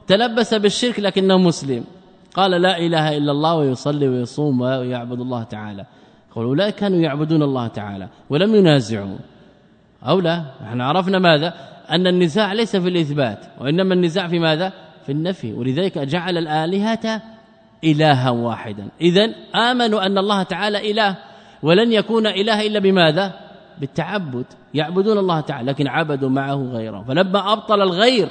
تلبس 0.06 0.54
بالشرك 0.54 1.00
لكنه 1.00 1.38
مسلم. 1.38 1.84
قال 2.34 2.50
لا 2.50 2.78
إله 2.78 3.16
إلا 3.16 3.32
الله 3.32 3.54
ويصلي 3.54 4.08
ويصوم 4.08 4.60
ويعبد 4.60 5.20
الله 5.20 5.42
تعالى. 5.42 5.86
أولئك 6.36 6.74
كانوا 6.74 6.98
يعبدون 6.98 7.42
الله 7.42 7.66
تعالى 7.66 8.08
ولم 8.30 8.54
ينازعوا. 8.54 9.18
أو 10.02 10.20
لا 10.20 10.44
إحنا 10.62 10.86
عرفنا 10.86 11.18
ماذا؟ 11.18 11.54
أن 11.90 12.06
النزاع 12.06 12.52
ليس 12.52 12.76
في 12.76 12.88
الإثبات 12.88 13.38
وإنما 13.60 13.94
النزاع 13.94 14.28
في 14.28 14.38
ماذا؟ 14.38 14.72
في 15.06 15.12
النفي. 15.12 15.52
ولذلك 15.52 15.98
جعل 15.98 16.38
الآلهة 16.38 17.22
إلها 17.84 18.30
واحدا. 18.30 18.88
إذا 19.00 19.34
آمنوا 19.54 20.06
أن 20.06 20.18
الله 20.18 20.42
تعالى 20.42 20.90
إله 20.90 21.16
ولن 21.62 21.92
يكون 21.92 22.26
إله 22.26 22.66
إلا 22.66 22.78
بماذا؟ 22.78 23.32
بالتعبد. 23.80 24.44
يعبدون 24.74 25.18
الله 25.18 25.40
تعالى 25.40 25.70
لكن 25.70 25.88
عبدوا 25.88 26.28
معه 26.28 26.54
غيره. 26.54 27.04
فلما 27.08 27.52
أبطل 27.52 27.82
الغير 27.82 28.28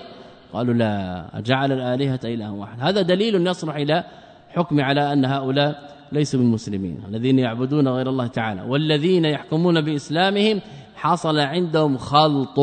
قالوا 0.54 0.74
لا 0.74 1.26
جعل 1.36 1.72
الآلهة 1.72 2.20
إلها 2.24 2.50
واحد. 2.50 2.80
هذا 2.80 3.02
دليل 3.02 3.48
يصلح 3.48 3.76
إلى 3.76 4.04
حكم 4.50 4.82
على 4.82 5.14
أن 5.14 5.26
هؤلاء 5.26 5.96
ليسوا 6.12 6.40
بالمسلمين 6.40 7.00
الذين 7.08 7.40
يعبدون 7.40 7.88
غير 7.88 8.10
الله 8.10 8.28
تعالى 8.28 8.62
والذين 8.62 9.26
يحكمون 9.26 9.82
بإسلامهم 9.82 10.62
حصل 10.96 11.40
عندهم 11.40 11.98
خلط 11.98 12.60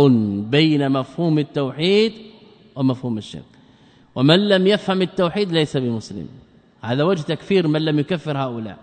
بين 0.51 0.93
مفهوم 0.93 1.39
التوحيد 1.39 2.13
ومفهوم 2.77 3.19
الشرك. 3.19 3.52
ومن 4.15 4.49
لم 4.49 4.67
يفهم 4.67 5.03
التوحيد 5.03 5.53
ليس 5.53 5.77
بمسلم. 5.77 6.29
هذا 6.83 7.05
وجه 7.05 7.23
تكفير 7.23 7.69
من 7.69 7.85
لم 7.85 7.99
يكفر 7.99 8.39
هؤلاء. 8.39 8.77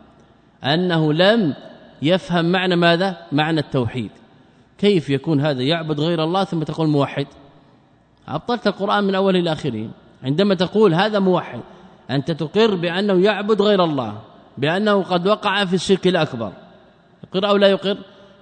أنه 0.63 1.13
لم 1.13 1.53
يفهم 2.01 2.51
معنى 2.51 2.75
ماذا؟ 2.75 3.17
معنى 3.31 3.59
التوحيد. 3.59 4.11
كيف 4.77 5.09
يكون 5.09 5.41
هذا؟ 5.41 5.61
يعبد 5.61 5.99
غير 5.99 6.23
الله 6.23 6.43
ثم 6.43 6.63
تقول 6.63 6.87
موحد. 6.87 7.27
أبطلت 8.27 8.67
القرآن 8.67 9.03
من 9.03 9.15
أول 9.15 9.35
إلى 9.35 9.51
آخره. 9.51 9.89
عندما 10.23 10.55
تقول 10.55 10.93
هذا 10.93 11.19
موحد 11.19 11.59
أنت 12.09 12.31
تقر 12.31 12.75
بأنه 12.75 13.21
يعبد 13.21 13.61
غير 13.61 13.83
الله 13.83 14.21
بأنه 14.57 15.03
قد 15.03 15.27
وقع 15.27 15.65
في 15.65 15.73
الشرك 15.73 16.07
الأكبر. 16.07 16.51
يقر 17.23 17.49
أو 17.49 17.57
لا 17.57 17.67
يقر؟ 17.67 17.97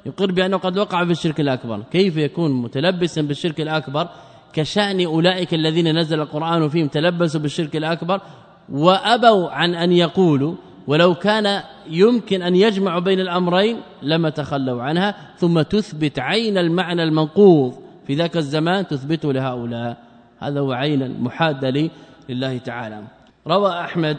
يقر 0.06 0.32
بأنه 0.32 0.58
قد 0.58 0.78
وقع 0.78 1.06
في 1.06 1.12
الشرك 1.12 1.40
الأكبر. 1.40 1.84
كيف 1.92 2.18
يكون 2.18 2.62
متلبسا 2.62 3.22
بالشرك 3.22 3.62
الأكبر 3.62 4.10
كشأن 4.54 5.06
أولئك 5.06 5.54
الذين 5.54 6.00
نزل 6.00 6.22
القرآن 6.22 6.70
فيهم 6.70 6.88
تلبسوا 6.88 7.42
بالشرك 7.42 7.76
الأكبر 7.76 8.22
وأبوا 8.70 9.50
عن 9.50 9.76
أن 9.76 9.92
يقولوا 9.92 10.56
ولو 10.88 11.16
كان 11.16 11.64
يمكن 11.90 12.42
أن 12.42 12.56
يجمع 12.56 13.00
بين 13.00 13.20
الأمرين 13.20 13.78
لما 14.02 14.30
تخلوا 14.30 14.84
عنها 14.84 15.16
ثم 15.38 15.62
تثبت 15.62 16.20
عين 16.20 16.58
المعنى 16.58 17.04
المنقوض 17.04 17.76
في 18.08 18.16
ذاك 18.16 18.38
الزمان 18.38 18.88
تثبته 18.88 19.34
لهؤلاء. 19.34 19.98
هذا 20.40 20.60
هو 20.60 20.72
عين 20.72 21.02
المحاده 21.02 21.90
لله 22.30 22.58
تعالى. 22.58 23.04
روى 23.48 23.72
أحمد 23.72 24.18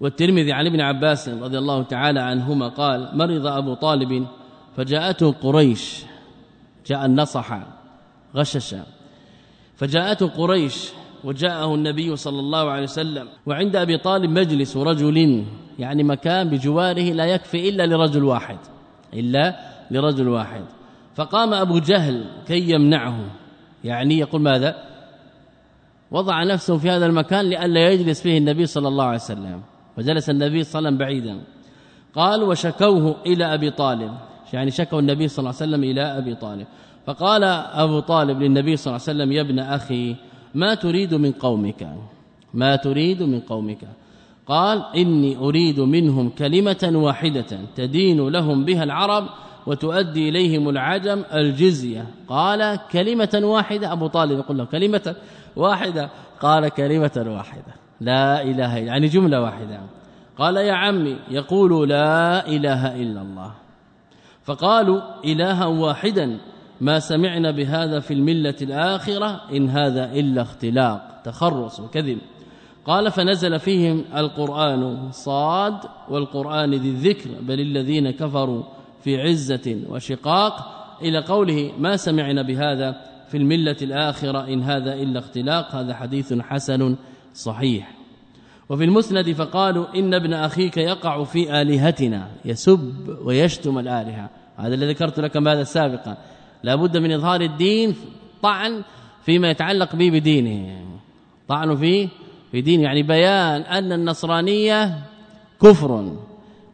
والترمذي 0.00 0.52
عن 0.52 0.66
ابن 0.66 0.80
عباس 0.80 1.28
رضي 1.28 1.58
الله 1.58 1.82
تعالى 1.82 2.20
عنهما 2.20 2.68
قال 2.68 3.08
مرض 3.14 3.46
أبو 3.46 3.74
طالب 3.74 4.26
فجاءته 4.76 5.32
قريش 5.32 6.04
جاء 6.86 7.06
النصح 7.06 7.58
غششا 8.36 8.82
فجاءته 9.76 10.28
قريش 10.28 10.88
وجاءه 11.24 11.74
النبي 11.74 12.16
صلى 12.16 12.40
الله 12.40 12.70
عليه 12.70 12.82
وسلم. 12.82 13.28
وعند 13.46 13.76
أبي 13.76 13.98
طالب 13.98 14.30
مجلس 14.30 14.76
رجل 14.76 15.44
يعني 15.78 16.02
مكان 16.02 16.48
بجواره 16.48 17.12
لا 17.12 17.24
يكفي 17.24 17.68
إلا 17.68 17.86
لرجل 17.86 18.24
واحد 18.24 18.58
إلا 19.14 19.56
لرجل 19.90 20.28
واحد. 20.28 20.64
فقام 21.14 21.54
أبو 21.54 21.78
جهل 21.78 22.24
كي 22.46 22.70
يمنعه. 22.70 23.18
يعني 23.84 24.18
يقول 24.18 24.40
ماذا؟ 24.40 24.84
وضع 26.10 26.42
نفسه 26.44 26.78
في 26.78 26.90
هذا 26.90 27.06
المكان 27.06 27.44
لئلا 27.44 27.90
يجلس 27.90 28.22
فيه 28.22 28.38
النبي 28.38 28.66
صلى 28.66 28.88
الله 28.88 29.04
عليه 29.04 29.18
وسلم. 29.18 29.60
وجلس 29.98 30.30
النبي 30.30 30.64
صلى 30.64 30.78
الله 30.78 30.88
عليه 30.88 30.96
وسلم 30.96 30.98
بعيدا. 30.98 31.40
قال 32.14 32.42
وشكوه 32.42 33.16
إلى 33.26 33.54
أبي 33.54 33.70
طالب. 33.70 34.14
يعني 34.52 34.70
شكوا 34.70 35.00
النبي 35.00 35.28
صلى 35.28 35.38
الله 35.38 35.54
عليه 35.60 35.70
وسلم 35.70 35.84
إلى 35.84 36.02
أبي 36.18 36.34
طالب. 36.34 36.66
فقال 37.06 37.44
أبو 37.44 38.00
طالب 38.00 38.42
للنبي 38.42 38.76
صلى 38.76 38.90
الله 38.90 39.02
عليه 39.08 39.18
وسلم 39.18 39.32
يا 39.32 39.40
ابن 39.40 39.58
أخي 39.58 40.16
ما 40.54 40.74
تريد 40.74 41.14
من 41.14 41.32
قومك؟ 41.32 41.88
ما 42.54 42.76
تريد 42.76 43.22
من 43.22 43.40
قومك؟ 43.40 43.78
قال 44.46 44.84
إني 44.96 45.36
أريد 45.36 45.80
منهم 45.80 46.28
كلمة 46.28 46.92
واحدة 46.94 47.58
تدين 47.76 48.28
لهم 48.28 48.64
بها 48.64 48.84
العرب 48.84 49.24
وتؤدي 49.66 50.28
إليهم 50.28 50.68
العجم 50.68 51.22
الجزية. 51.34 52.06
قال 52.28 52.78
كلمة 52.92 53.40
واحدة؟ 53.42 53.92
أبو 53.92 54.06
طالب 54.06 54.38
يقول 54.38 54.58
له 54.58 54.64
كلمة 54.64 55.14
واحدة؟ 55.56 56.10
قال 56.40 56.68
كلمة 56.68 57.24
واحدة. 57.26 57.74
لا 58.00 58.42
إله 58.42 58.78
إلا 58.78 58.86
يعني 58.86 59.06
جملة 59.06 59.40
واحدة. 59.40 59.80
قال 60.38 60.56
يا 60.56 60.72
عمي 60.72 61.16
يقول 61.30 61.88
لا 61.88 62.48
إله 62.48 63.02
إلا 63.02 63.22
الله. 63.22 63.52
فقالوا 64.44 65.00
إلها 65.24 65.66
واحدا 65.66 66.38
ما 66.84 66.98
سمعنا 66.98 67.50
بهذا 67.50 68.00
في 68.00 68.14
الملة 68.14 68.54
الآخرة 68.62 69.40
إن 69.52 69.68
هذا 69.68 70.12
إلا 70.12 70.42
اختلاق 70.42 71.20
تخرص 71.24 71.80
وكذب. 71.80 72.18
قال 72.86 73.10
فنزل 73.10 73.58
فيهم 73.58 74.04
القرآن 74.16 75.10
صاد 75.10 75.74
والقرآن 76.08 76.74
ذي 76.74 76.88
الذكر 76.88 77.30
بل 77.40 77.60
الذين 77.60 78.10
كفروا 78.10 78.62
في 79.04 79.22
عزة 79.22 79.76
وشقاق. 79.88 80.84
إلى 81.02 81.18
قوله 81.18 81.72
ما 81.78 81.96
سمعنا 81.96 82.42
بهذا 82.42 83.00
في 83.28 83.36
الملة 83.36 83.76
الآخرة 83.82 84.46
إن 84.52 84.62
هذا 84.62 84.94
إلا 84.94 85.18
اختلاق 85.18 85.74
هذا 85.74 85.94
حديث 85.94 86.32
حسن 86.32 86.96
صحيح. 87.34 87.90
وفي 88.68 88.84
المسند 88.84 89.32
فقالوا 89.32 89.86
إن 89.94 90.14
ابن 90.14 90.32
أخيك 90.32 90.76
يقع 90.76 91.24
في 91.24 91.62
آلهتنا 91.62 92.28
يسب 92.44 93.16
ويشتم 93.24 93.78
الآلهة. 93.78 94.30
هذا 94.56 94.74
الذي 94.74 94.92
ذكرت 94.92 95.20
لك 95.20 95.36
ماذا 95.36 95.64
سابقا؟ 95.64 96.16
لا 96.64 96.74
بد 96.74 96.96
من 96.96 97.12
إظهار 97.12 97.40
الدين 97.40 97.96
طعن 98.42 98.82
فيما 99.24 99.50
يتعلق 99.50 99.96
به 99.96 100.10
بدينه. 100.10 100.84
طعن 101.48 101.76
فيه 101.76 102.08
في 102.52 102.60
دين 102.60 102.80
يعني 102.80 103.02
بيان 103.02 103.60
أن 103.60 103.92
النصرانية 103.92 104.98
كفر 105.62 106.12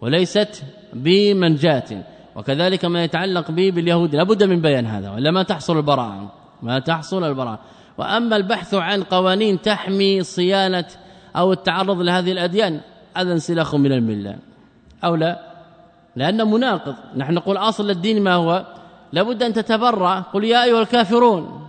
وليست 0.01 0.63
بمنجاة 0.93 2.05
وكذلك 2.37 2.85
ما 2.85 3.05
يتعلق 3.05 3.51
به 3.51 3.71
باليهود. 3.71 4.15
لابد 4.15 4.43
من 4.43 4.61
بيان 4.61 4.87
هذا 4.87 5.11
ولا 5.11 5.31
ما 5.31 5.43
تحصل 5.43 5.77
البراءة 5.77 6.33
ما 6.63 6.79
تحصل 6.79 7.25
البراءة. 7.25 7.59
وأما 7.99 8.37
البحث 8.37 8.75
عن 8.75 9.03
قوانين 9.03 9.61
تحمي 9.61 10.23
صيانة 10.23 10.87
أو 11.37 11.53
التعرض 11.53 12.01
لهذه 12.01 12.33
الأديان 12.33 12.81
هذا 13.17 13.33
انسلاخ 13.33 13.75
من 13.75 13.93
الملة. 13.93 14.39
أو 15.05 15.15
لا 15.15 15.51
لأنه 16.17 16.45
مناقض. 16.45 16.95
نحن 17.17 17.35
نقول 17.35 17.57
أصل 17.57 17.91
الدين 17.91 18.23
ما 18.23 18.35
هو؟ 18.35 18.80
لابد 19.13 19.43
أن 19.43 19.53
تتبرأ. 19.53 20.21
قل 20.21 20.45
يا 20.45 20.65
أيها 20.65 20.81
الكافرون. 20.81 21.69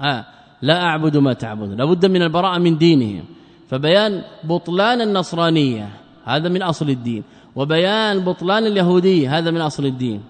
آه 0.00 0.24
لا 0.62 0.82
أعبد 0.82 1.16
ما 1.16 1.32
تعبدون. 1.32 1.76
لابد 1.76 2.06
من 2.06 2.22
البراءة 2.22 2.58
من 2.58 2.78
دينهم. 2.78 3.24
فبيان 3.68 4.22
بطلان 4.44 5.00
النصرانية 5.00 5.88
هذا 6.24 6.48
من 6.48 6.62
أصل 6.62 6.90
الدين. 6.90 7.22
وبيان 7.56 8.24
بطلان 8.24 8.66
اليهودية 8.66 9.38
هذا 9.38 9.50
من 9.50 9.60
أصل 9.60 9.86
الدين. 9.86 10.20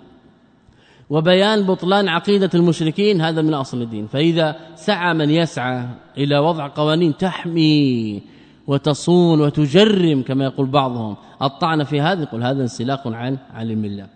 وبيان 1.11 1.62
بطلان 1.62 2.09
عقيدة 2.09 2.51
المشركين 2.55 3.20
هذا 3.20 3.42
من 3.42 3.55
أصل 3.55 3.82
الدين. 3.82 4.07
فإذا 4.07 4.57
سعى 4.74 5.14
من 5.14 5.30
يسعى 5.30 5.88
إلى 6.18 6.38
وضع 6.38 6.68
قوانين 6.68 7.16
تحمي 7.16 8.22
وتصون 8.66 9.40
وتجرم 9.40 10.22
كما 10.22 10.45
يقول 10.45 10.66
بعضهم. 10.66 11.16
الطعن 11.42 11.84
في 11.84 12.01
هذا 12.01 12.22
يقول 12.22 12.42
هذا 12.42 12.62
انسلاق 12.62 13.09
عن 13.09 13.38
عن 13.55 13.70
المله 13.70 14.07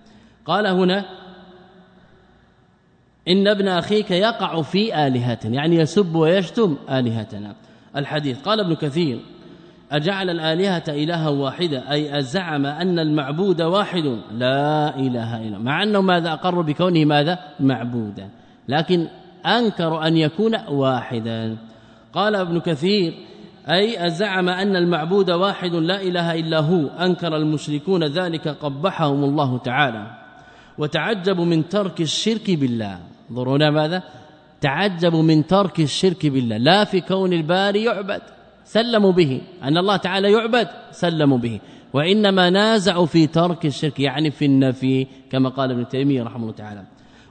قال 0.46 0.66
هنا 0.66 1.04
إن 3.28 3.48
ابن 3.48 3.68
أخيك 3.68 4.10
يقع 4.10 4.62
في 4.62 5.06
آلهتنا 5.06 5.54
يعني 5.54 5.76
يسب 5.76 6.14
ويشتم 6.14 6.76
آلهتنا. 6.90 7.54
الحديث 7.96 8.40
قال 8.40 8.60
ابن 8.60 8.74
كثير 8.74 9.20
أجعل 9.92 10.30
الآلهة 10.30 10.84
إلها 10.88 11.28
واحدة 11.28 11.90
أي 11.90 12.18
أزعم 12.18 12.66
أن 12.66 12.98
المعبود 12.98 13.62
واحد. 13.62 14.18
لا 14.32 14.96
إله 14.96 15.48
إلا 15.48 15.58
مع 15.58 15.82
أنه 15.82 16.00
ماذا؟ 16.00 16.32
أقر 16.32 16.60
بكونه 16.60 17.04
ماذا؟ 17.04 17.38
معبودا. 17.60 18.28
لكن 18.68 19.08
أنكر 19.46 20.06
أن 20.06 20.16
يكون 20.16 20.56
واحدا. 20.68 21.56
قال 22.12 22.34
ابن 22.34 22.60
كثير 22.60 23.14
أي 23.70 24.06
أزعم 24.06 24.48
أن 24.48 24.76
المعبود 24.76 25.30
واحد 25.30 25.74
لا 25.74 26.02
إله 26.02 26.34
إلا 26.34 26.58
هو. 26.58 26.86
أنكر 26.86 27.36
المشركون 27.36 28.04
ذلك 28.04 28.48
قبحهم 28.48 29.24
الله 29.24 29.58
تعالى. 29.58 30.06
وتعجبوا 30.78 31.44
من 31.44 31.68
ترك 31.68 32.00
الشرك 32.00 32.50
بالله. 32.50 32.98
ضرونا 33.32 33.70
ماذا؟ 33.70 34.02
تعجبوا 34.60 35.22
من 35.22 35.46
ترك 35.46 35.80
الشرك 35.80 36.26
بالله. 36.26 36.56
لا 36.56 36.84
في 36.84 37.00
كون 37.00 37.32
الباري 37.32 37.84
يعبد 37.84 38.22
سلموا 38.64 39.12
به. 39.12 39.40
أن 39.62 39.78
الله 39.78 39.96
تعالى 39.96 40.32
يعبد 40.32 40.68
سلموا 40.90 41.38
به. 41.38 41.60
وإنما 41.92 42.50
نازعوا 42.50 43.06
في 43.06 43.26
ترك 43.26 43.66
الشرك 43.66 44.00
يعني 44.00 44.30
في 44.30 44.44
النفي 44.44 45.06
كما 45.30 45.48
قال 45.48 45.70
ابن 45.70 45.88
تيمية 45.88 46.22
رحمه 46.22 46.42
الله 46.42 46.52
تعالى. 46.52 46.84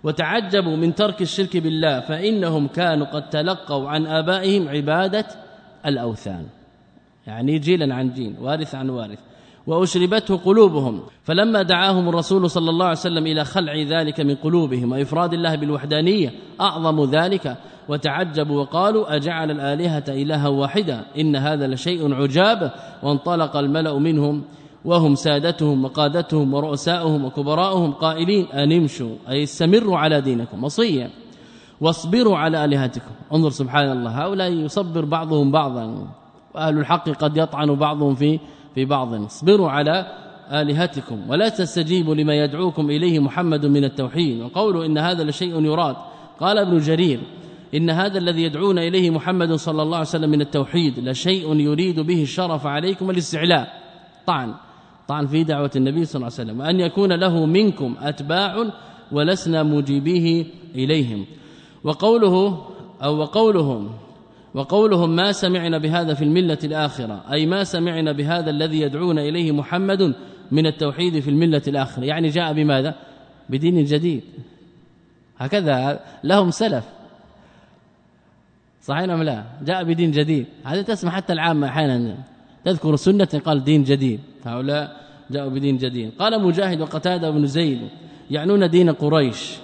وتعجبوا 0.03 0.75
من 0.75 0.95
ترك 0.95 1.21
الشرك 1.21 1.57
بالله 1.57 1.99
فإنهم 1.99 2.67
كانوا 2.67 3.07
قد 3.07 3.29
تلقوا 3.29 3.89
عن 3.89 4.05
آبائهم 4.05 4.67
عبادة 4.69 5.25
الأوثان. 5.85 6.45
يعني 7.27 7.59
جيلا 7.59 7.95
عن 7.95 8.13
جيل 8.13 8.35
وارث 8.41 8.75
عن 8.75 8.89
وارث. 8.89 9.19
وأشربته 9.68 10.38
قلوبهم. 10.38 11.01
فلما 11.24 11.61
دعاهم 11.61 12.09
الرسول 12.09 12.49
صلى 12.49 12.70
الله 12.70 12.86
عليه 12.86 12.97
وسلم 12.97 13.28
إلى 13.28 13.45
خلع 13.45 13.74
ذلك 13.76 14.20
من 14.20 14.36
قلوبهم 14.36 14.91
وإفراد 14.91 15.34
الله 15.34 15.55
بالوحدانية 15.55 16.34
أعظم 16.61 17.03
ذلك 17.03 17.57
وتعجبوا 17.89 18.61
وقالوا 18.61 19.15
أجعل 19.15 19.51
الآلهة 19.51 20.03
إلها 20.09 20.47
واحدة 20.47 21.05
إن 21.20 21.36
هذا 21.36 21.68
لشيء 21.68 22.13
عجاب. 22.13 22.72
وانطلق 23.03 23.57
الملأ 23.57 23.99
منهم 23.99 24.43
وهم 24.86 25.15
سادتهم 25.15 25.86
وقادتهم 25.86 26.53
ورؤساؤهم 26.53 27.26
وكبراؤهم 27.26 27.91
قائلين 27.91 28.45
ان 28.45 28.72
امشوا 28.72 29.15
أي 29.30 29.43
استمروا 29.43 29.97
على 29.97 30.22
دينكم 30.22 30.63
وصية. 30.63 31.09
واصبروا 31.82 32.38
على 32.38 32.65
آلهتكم. 32.65 33.11
انظر 33.34 33.49
سبحان 33.49 33.91
الله 33.91 34.26
هؤلاء 34.26 34.51
يصبر 34.51 35.05
بعضهم 35.05 35.51
بعضا 35.51 36.07
وأهل 36.55 36.78
الحق 36.78 37.09
قد 37.09 37.38
يطعن 37.38 37.76
بعضهم 37.76 38.15
في 38.15 38.39
في 38.78 38.86
بعض 38.86 39.13
اصبروا 39.13 39.69
على 39.69 40.05
آلهتكم 40.51 41.30
ولا 41.30 41.49
تستجيبوا 41.49 42.15
لما 42.15 42.34
يدعوكم 42.34 42.89
إليه 42.89 43.19
محمد 43.19 43.65
من 43.65 43.84
التوحيد. 43.84 44.41
وقولوا 44.41 44.86
إن 44.86 44.97
هذا 44.97 45.23
لشيء 45.23 45.65
يراد. 45.65 45.95
قال 46.39 46.57
ابن 46.57 46.78
جرير 46.78 47.19
إن 47.75 47.89
هذا 47.89 48.17
الذي 48.17 48.43
يدعون 48.43 48.80
إليه 48.80 49.09
محمد 49.09 49.53
صلى 49.53 49.82
الله 49.82 49.97
عليه 49.97 50.07
وسلم 50.07 50.30
من 50.30 50.41
التوحيد 50.41 50.99
لشيء 50.99 51.55
يريد 51.55 51.99
به 51.99 52.21
الشرف 52.21 52.67
عليكم 52.67 53.09
الاستعلاء. 53.09 53.67
طعن. 54.28 54.53
طعن 55.07 55.28
في 55.28 55.43
دعوة 55.43 55.71
النبي 55.75 56.05
صلى 56.05 56.15
الله 56.19 56.34
عليه 56.39 56.51
وسلم. 56.51 56.59
وأن 56.59 56.80
يكون 56.80 57.13
له 57.13 57.45
منكم 57.45 57.95
أتباع 58.01 58.65
ولسنا 59.11 59.63
مجيبيه 59.63 60.45
إليهم. 60.75 61.25
وقوله 61.84 62.65
أو 63.03 63.17
وقولهم 63.17 63.89
وقولهم 64.53 65.15
ما 65.15 65.31
سمعنا 65.31 65.77
بهذا 65.77 66.13
في 66.13 66.23
الملة 66.23 66.57
الآخرة 66.63 67.23
أي 67.31 67.45
ما 67.45 67.63
سمعنا 67.63 68.11
بهذا 68.11 68.49
الذي 68.49 68.81
يدعون 68.81 69.19
إليه 69.19 69.51
محمد 69.51 70.15
من 70.51 70.67
التوحيد 70.67 71.19
في 71.19 71.29
الملة 71.29 71.61
الآخرة. 71.67 72.03
يعني 72.03 72.27
جاء 72.27 72.53
بماذا؟ 72.53 72.95
بدين 73.49 73.83
جديد. 73.83 74.23
هكذا 75.37 75.99
لهم 76.23 76.51
سلف. 76.51 76.85
صحيح 78.81 79.03
أم 79.03 79.23
لا؟ 79.23 79.43
جاء 79.61 79.83
بدين 79.83 80.11
جديد. 80.11 80.45
هذا 80.63 80.81
تسمع 80.81 81.11
حتى 81.11 81.33
العامة 81.33 81.67
أحيانا. 81.67 82.17
تذكر 82.65 82.95
سنة 82.95 83.41
قال 83.45 83.63
دين 83.63 83.83
جديد. 83.83 84.19
هؤلاء 84.45 85.07
جاءوا 85.31 85.49
بدين 85.49 85.77
جديد. 85.77 86.11
قال 86.19 86.43
مجاهد 86.43 86.81
وقتادة 86.81 87.29
بن 87.29 87.45
زيد 87.45 87.89
يعنون 88.31 88.69
دين 88.69 88.89
قريش. 88.91 89.57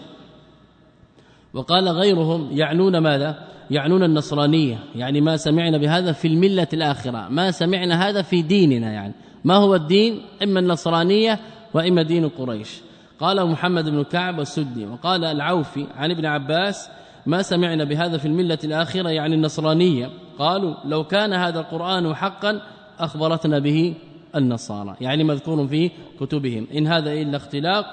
وقال 1.54 1.90
غيرهم 1.90 2.50
يعنون 2.52 2.98
ماذا؟ 2.98 3.53
يعنون 3.72 4.04
النصرانية. 4.04 4.80
يعني 4.96 5.22
ما 5.22 5.38
سمعنا 5.38 5.78
بهذا 5.78 6.12
في 6.12 6.28
الملة 6.28 6.68
الآخرة. 6.74 7.28
ما 7.30 7.52
سمعنا 7.52 8.10
هذا 8.10 8.22
في 8.22 8.42
ديننا 8.42 8.92
يعني. 8.92 9.14
ما 9.44 9.56
هو 9.56 9.76
الدين؟ 9.76 10.22
إما 10.44 10.60
النصرانية 10.60 11.40
وإما 11.74 12.02
دين 12.02 12.30
قريش. 12.30 12.82
قال 13.20 13.46
محمد 13.46 13.90
بن 13.90 14.04
كعب 14.04 14.40
السدي 14.40 14.86
وقال 14.86 15.26
العوفي 15.26 15.88
عن 15.96 16.12
ابن 16.12 16.26
عباس 16.26 16.90
ما 17.26 17.42
سمعنا 17.42 17.84
بهذا 17.84 18.18
في 18.18 18.26
الملة 18.26 18.58
الآخرة 18.64 19.10
يعني 19.10 19.36
النصرانية. 19.36 20.10
قالوا 20.40 20.74
لو 20.86 21.04
كان 21.04 21.34
هذا 21.34 21.60
القرآن 21.60 22.16
حقا 22.16 22.62
أخبرتنا 23.00 23.60
به 23.60 23.94
النصارى. 24.36 24.96
يعني 25.02 25.24
مذكور 25.24 25.68
في 25.68 25.92
كتبهم. 26.20 26.68
إن 26.76 26.88
هذا 26.88 27.14
إلا 27.14 27.38
اختلاق 27.38 27.86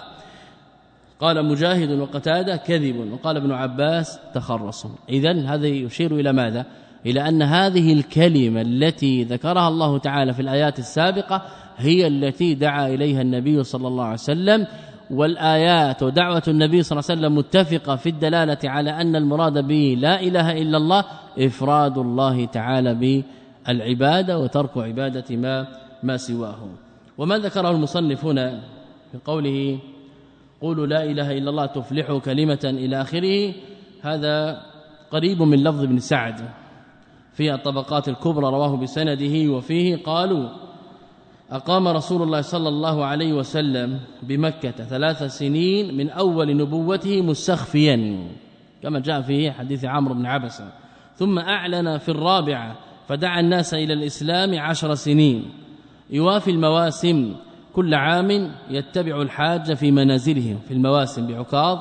قال 1.21 1.49
مجاهد 1.49 1.91
وقتادة 1.91 2.57
كذب 2.57 3.13
وقال 3.13 3.37
ابن 3.37 3.53
عباس 3.53 4.19
تخرص. 4.35 4.87
اذا 5.09 5.47
هذا 5.47 5.67
يشير 5.67 6.15
إلى 6.15 6.33
ماذا؟ 6.33 6.67
إلى 7.07 7.29
أن 7.29 7.43
هذه 7.43 7.93
الكلمة 7.93 8.61
التي 8.61 9.25
ذكرها 9.25 9.69
الله 9.69 9.99
تعالى 9.99 10.35
في 10.35 10.43
الآيات 10.43 10.79
السابقة 10.79 11.43
هي 11.77 12.07
التي 12.07 12.55
دعا 12.55 12.89
إليها 12.89 13.23
النبي 13.23 13.65
صلى 13.65 13.89
الله 13.89 14.05
عليه 14.05 14.15
وسلم 14.15 14.67
والآيات 15.11 16.03
ودعوة 16.03 16.43
النبي 16.49 16.83
صلى 16.83 16.99
الله 16.99 17.11
عليه 17.11 17.21
وسلم 17.21 17.39
متفقة 17.39 17.97
في 17.97 18.09
الدلالة 18.09 18.59
على 18.65 18.91
أن 18.91 19.17
المراد 19.17 19.67
به 19.67 19.97
لا 19.99 20.21
إله 20.21 20.63
إلا 20.63 20.77
الله 20.77 21.05
إفراد 21.39 21.99
الله 21.99 22.45
تعالى 22.45 23.23
بالعبادة 23.67 24.39
وترك 24.39 24.79
عبادة 24.79 25.37
ما 25.37 25.67
ما 26.03 26.17
سواه. 26.17 26.69
وما 27.19 27.39
ذكره 27.39 27.71
المصنف 27.71 28.25
هنا 28.25 28.61
في 29.13 29.19
قوله 29.25 29.79
قولوا 30.61 30.87
لا 30.87 31.05
إله 31.05 31.39
إلا 31.39 31.51
الله 31.51 31.67
تفلحوا 31.67 32.19
كلمة 32.19 32.61
إلى 32.65 33.01
آخره 33.01 33.55
هذا 34.03 34.63
قريب 35.11 35.43
من 35.43 35.65
لفظ 35.65 35.83
ابن 35.83 35.99
سعد. 35.99 36.41
في 37.33 37.55
الطبقات 37.55 38.09
الكبرى 38.09 38.47
رواه 38.47 38.77
بسنده 38.77 39.53
وفيه 39.53 39.97
قالوا 39.97 40.49
أقام 41.51 41.89
رسول 41.89 42.23
الله 42.23 42.41
صلى 42.41 42.69
الله 42.69 43.05
عليه 43.05 43.33
وسلم 43.33 44.01
بمكة 44.23 44.71
ثلاث 44.71 45.23
سنين 45.23 45.97
من 45.97 46.11
أول 46.11 46.57
نبوته 46.57 47.23
مستخفيا 47.23 48.19
كما 48.83 49.01
جاء 49.01 49.21
في 49.23 49.51
حديث 49.51 49.85
عمرو 49.85 50.15
بن 50.15 50.27
عبسة 50.27 50.73
ثم 51.17 51.39
أعلن 51.39 51.99
في 51.99 52.09
الرابعة 52.09 52.77
فدعا 53.09 53.41
الناس 53.41 53.75
إلى 53.75 53.93
الإسلام 53.93 54.59
عشر 54.59 54.95
سنين. 54.95 55.45
يوافي 56.11 56.51
المواسم 56.51 57.35
كل 57.75 57.95
عام 57.95 58.51
يتبع 58.71 59.23
الحاج 59.23 59.75
في 59.75 59.91
منازلهم 59.91 60.59
في 60.69 60.75
المواسم 60.75 61.27
بعكاظ 61.27 61.79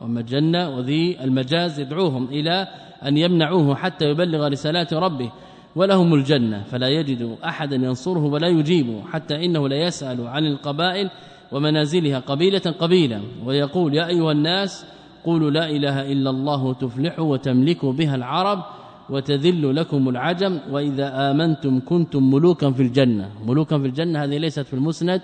ومجنة 0.00 0.68
وذي 0.68 1.24
المجاز 1.24 1.80
يدعوهم 1.80 2.24
إلى 2.24 2.68
أن 3.06 3.16
يمنعوه 3.16 3.74
حتى 3.74 4.04
يبلغ 4.04 4.48
رسالات 4.48 4.94
ربه 4.94 5.30
ولهم 5.76 6.14
الجنة 6.14 6.62
فلا 6.62 6.88
يجد 6.88 7.36
أحدا 7.44 7.76
ينصره 7.76 8.24
ولا 8.24 8.48
يجيبه 8.48 9.02
حتى 9.12 9.44
إنه 9.44 9.68
لا 9.68 9.76
يسأل 9.76 10.26
عن 10.26 10.46
القبائل 10.46 11.10
ومنازلها 11.52 12.18
قبيلة 12.18 12.74
قبيلة 12.78 13.20
ويقول 13.44 13.94
يا 13.94 14.06
أيها 14.06 14.32
الناس 14.32 14.86
قولوا 15.24 15.50
لا 15.50 15.70
إله 15.70 16.12
إلا 16.12 16.30
الله 16.30 16.74
تفلحوا 16.74 17.24
وتملكوا 17.32 17.92
بها 17.92 18.16
العرب 18.16 18.64
وتذل 19.10 19.76
لكم 19.76 20.08
العجم 20.08 20.58
وإذا 20.70 21.30
آمنتم 21.30 21.80
كنتم 21.80 22.30
ملوكا 22.30 22.70
في 22.70 22.82
الجنة. 22.82 23.30
ملوكا 23.46 23.78
في 23.78 23.86
الجنة 23.86 24.24
هذه 24.24 24.38
ليست 24.38 24.60
في 24.60 24.74
المسند 24.74 25.22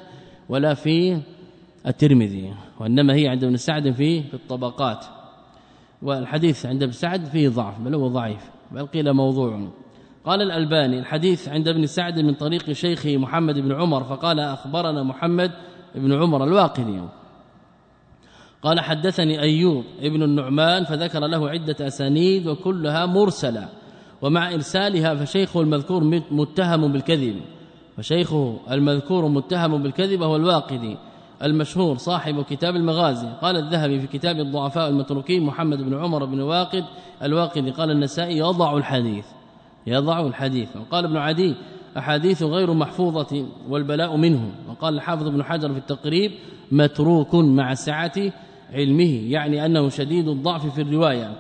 ولا 0.48 0.74
في 0.74 1.18
الترمذي 1.86 2.52
وإنما 2.80 3.14
هي 3.14 3.28
عند 3.28 3.44
ابن 3.44 3.56
سعد 3.56 3.90
في 3.90 4.22
في 4.22 4.34
الطبقات. 4.34 5.04
والحديث 6.02 6.66
عند 6.66 6.82
ابن 6.82 6.92
سعد 6.92 7.24
فيه 7.24 7.48
ضعف 7.48 7.80
بل 7.80 7.94
هو 7.94 8.08
ضعيف. 8.08 8.50
بل 8.72 8.86
قيل 8.86 9.12
موضوع. 9.12 9.68
قال 10.24 10.42
الألباني 10.42 10.98
الحديث 10.98 11.48
عند 11.48 11.68
ابن 11.68 11.86
سعد 11.86 12.20
من 12.20 12.34
طريق 12.34 12.72
شيخه 12.72 13.16
محمد 13.16 13.58
بن 13.58 13.72
عمر 13.72 14.04
فقال 14.04 14.40
أخبرنا 14.40 15.02
محمد 15.02 15.50
بن 15.94 16.12
عمر 16.12 16.44
الواقدي. 16.44 17.00
قال 18.62 18.80
حدثني 18.80 19.40
أيوب 19.40 19.84
ابن 20.00 20.22
النعمان 20.22 20.84
فذكر 20.84 21.26
له 21.26 21.50
عدة 21.50 21.86
أسانيد 21.86 22.46
وكلها 22.46 23.06
مرسلة 23.06 23.68
ومع 24.22 24.54
إرسالها 24.54 25.14
فشيخه 25.14 25.60
المذكور 25.60 26.22
متهم 26.30 26.92
بالكذب 26.92 27.40
فشيخه 27.96 28.56
المذكور 28.70 29.28
متهم 29.28 29.82
بالكذب 29.82 30.22
هو 30.22 30.36
الواقدي 30.36 30.96
المشهور 31.42 31.96
صاحب 31.96 32.42
كتاب 32.42 32.76
المغازي 32.76 33.28
قال 33.42 33.56
الذهبي 33.56 34.00
في 34.00 34.06
كتاب 34.06 34.40
الضعفاء 34.40 34.88
المتروكين 34.88 35.42
محمد 35.42 35.82
بن 35.82 35.94
عمر 35.94 36.24
بن 36.24 36.40
واقد 36.40 36.84
الواقدي 37.22 37.70
قال 37.70 37.90
النسائي 37.90 38.38
يضع 38.38 38.76
الحديث 38.76 39.24
يضع 39.86 40.26
الحديث 40.26 40.68
وقال 40.76 41.04
ابن 41.04 41.16
عدي 41.16 41.54
أحاديث 41.98 42.42
غير 42.42 42.72
محفوظة 42.72 43.46
والبلاء 43.68 44.16
منه 44.16 44.50
وقال 44.68 44.94
الحافظ 44.94 45.26
ابن 45.26 45.42
حجر 45.42 45.72
في 45.72 45.78
التقريب 45.78 46.32
متروك 46.72 47.34
مع 47.34 47.74
سعة 47.74 48.12
علمه 48.72 49.30
يعني 49.30 49.66
أنه 49.66 49.88
شديد 49.88 50.28
الضعف 50.28 50.74
في 50.74 50.82
الرواية. 50.82 51.32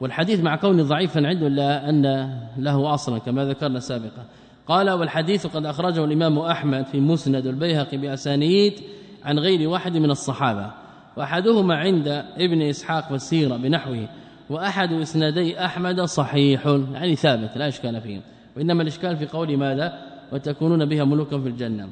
والحديث 0.00 0.40
مع 0.40 0.56
كونه 0.56 0.82
ضعيفا 0.82 1.26
عنده 1.26 1.46
الا 1.46 1.88
أن 1.88 2.30
له 2.58 2.94
أصلا 2.94 3.18
كما 3.18 3.44
ذكرنا 3.44 3.80
سابقا. 3.80 4.24
قال 4.66 4.90
والحديث 4.90 5.46
قد 5.46 5.66
أخرجه 5.66 6.04
الإمام 6.04 6.38
أحمد 6.38 6.86
في 6.86 7.00
مسند 7.00 7.46
البيهقي 7.46 7.96
بأسانيد 7.96 8.72
عن 9.24 9.38
غير 9.38 9.68
واحد 9.68 9.96
من 9.96 10.10
الصحابة 10.10 10.70
وأحدهما 11.16 11.76
عند 11.76 12.08
ابن 12.36 12.62
إسحاق 12.62 13.12
والسيرة 13.12 13.56
بنحوه 13.56 14.08
وأحد 14.50 14.92
إسنادي 14.92 15.64
أحمد 15.64 16.00
صحيح. 16.00 16.66
يعني 16.66 17.16
ثابت 17.16 17.56
لا 17.56 17.68
إشكال 17.68 18.00
فيه. 18.00 18.20
وإنما 18.56 18.82
الإشكال 18.82 19.16
في 19.16 19.26
قول 19.26 19.56
ماذا؟ 19.56 19.98
وتكونون 20.32 20.84
بها 20.84 21.04
ملوكا 21.04 21.38
في 21.38 21.48
الجنة. 21.48 21.88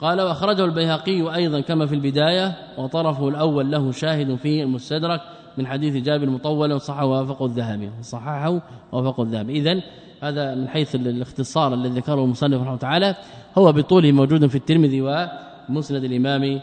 قال 0.00 0.20
وأخرجه 0.20 0.64
البيهقي 0.64 1.34
أيضا 1.34 1.60
كما 1.60 1.86
في 1.86 1.94
البداية 1.94 2.56
وطرفه 2.78 3.28
الأول 3.28 3.70
له 3.70 3.92
شاهد 3.92 4.34
في 4.34 4.62
المستدرك 4.62 5.20
من 5.58 5.66
حديث 5.66 6.04
جابر 6.04 6.30
مطولا 6.30 6.74
وصححه 6.74 7.06
وافق 7.06 7.42
الذهبي. 7.42 7.90
صححه 8.02 8.60
وافق 8.92 9.20
الذهبي. 9.20 9.52
اذا 9.52 9.82
هذا 10.22 10.54
من 10.54 10.68
حيث 10.68 10.94
الاختصار 10.94 11.74
الذي 11.74 12.00
ذكره 12.00 12.24
المصنف 12.24 12.60
رحمه 12.60 12.76
تعالى. 12.76 13.14
هو 13.58 13.72
بطوله 13.72 14.12
موجود 14.12 14.46
في 14.46 14.54
الترمذي 14.54 15.00
ومسند 15.00 16.04
الإمام 16.04 16.60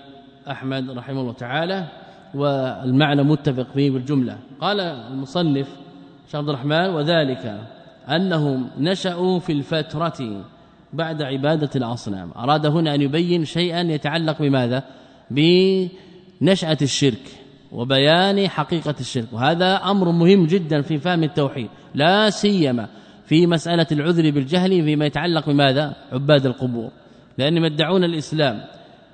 أحمد 0.52 0.90
رحمه 0.90 1.22
الله 1.22 1.34
تعالى 1.34 1.86
والمعنى 2.36 3.24
متفق 3.24 3.68
فيه 3.74 3.92
بالجملة. 3.92 4.38
قال 4.62 4.80
المصنف 4.80 5.68
شيخ 6.28 6.36
عبد 6.36 6.50
الرحمن 6.50 6.90
وذلك 6.90 7.60
أنهم 8.10 8.70
نشأوا 8.78 9.40
في 9.40 9.52
الفترة 9.52 10.44
بعد 10.94 11.22
عبادة 11.22 11.70
الأصنام. 11.76 12.32
أراد 12.32 12.66
هنا 12.66 12.96
أن 12.96 13.02
يبين 13.02 13.46
شيئا 13.46 13.82
يتعلق 13.82 14.42
بماذا؟ 14.42 14.84
بنشأة 15.32 16.78
الشرك 16.82 17.32
وبيان 17.72 18.50
حقيقة 18.50 18.96
الشرك. 19.00 19.28
وهذا 19.32 19.76
أمر 19.76 20.12
مهم 20.12 20.46
جدا 20.46 20.82
في 20.82 20.98
فهم 20.98 21.24
التوحيد 21.24 21.70
لا 21.96 22.30
سيما 22.30 22.88
في 23.26 23.48
مسألة 23.48 23.88
العذر 23.92 24.32
بالجهل 24.32 24.84
فيما 24.84 25.06
يتعلق 25.06 25.50
بماذا؟ 25.50 25.96
عباد 26.12 26.46
القبور. 26.46 26.90
لأنهم 27.38 27.66
يدعون 27.66 28.04
الإسلام 28.04 28.62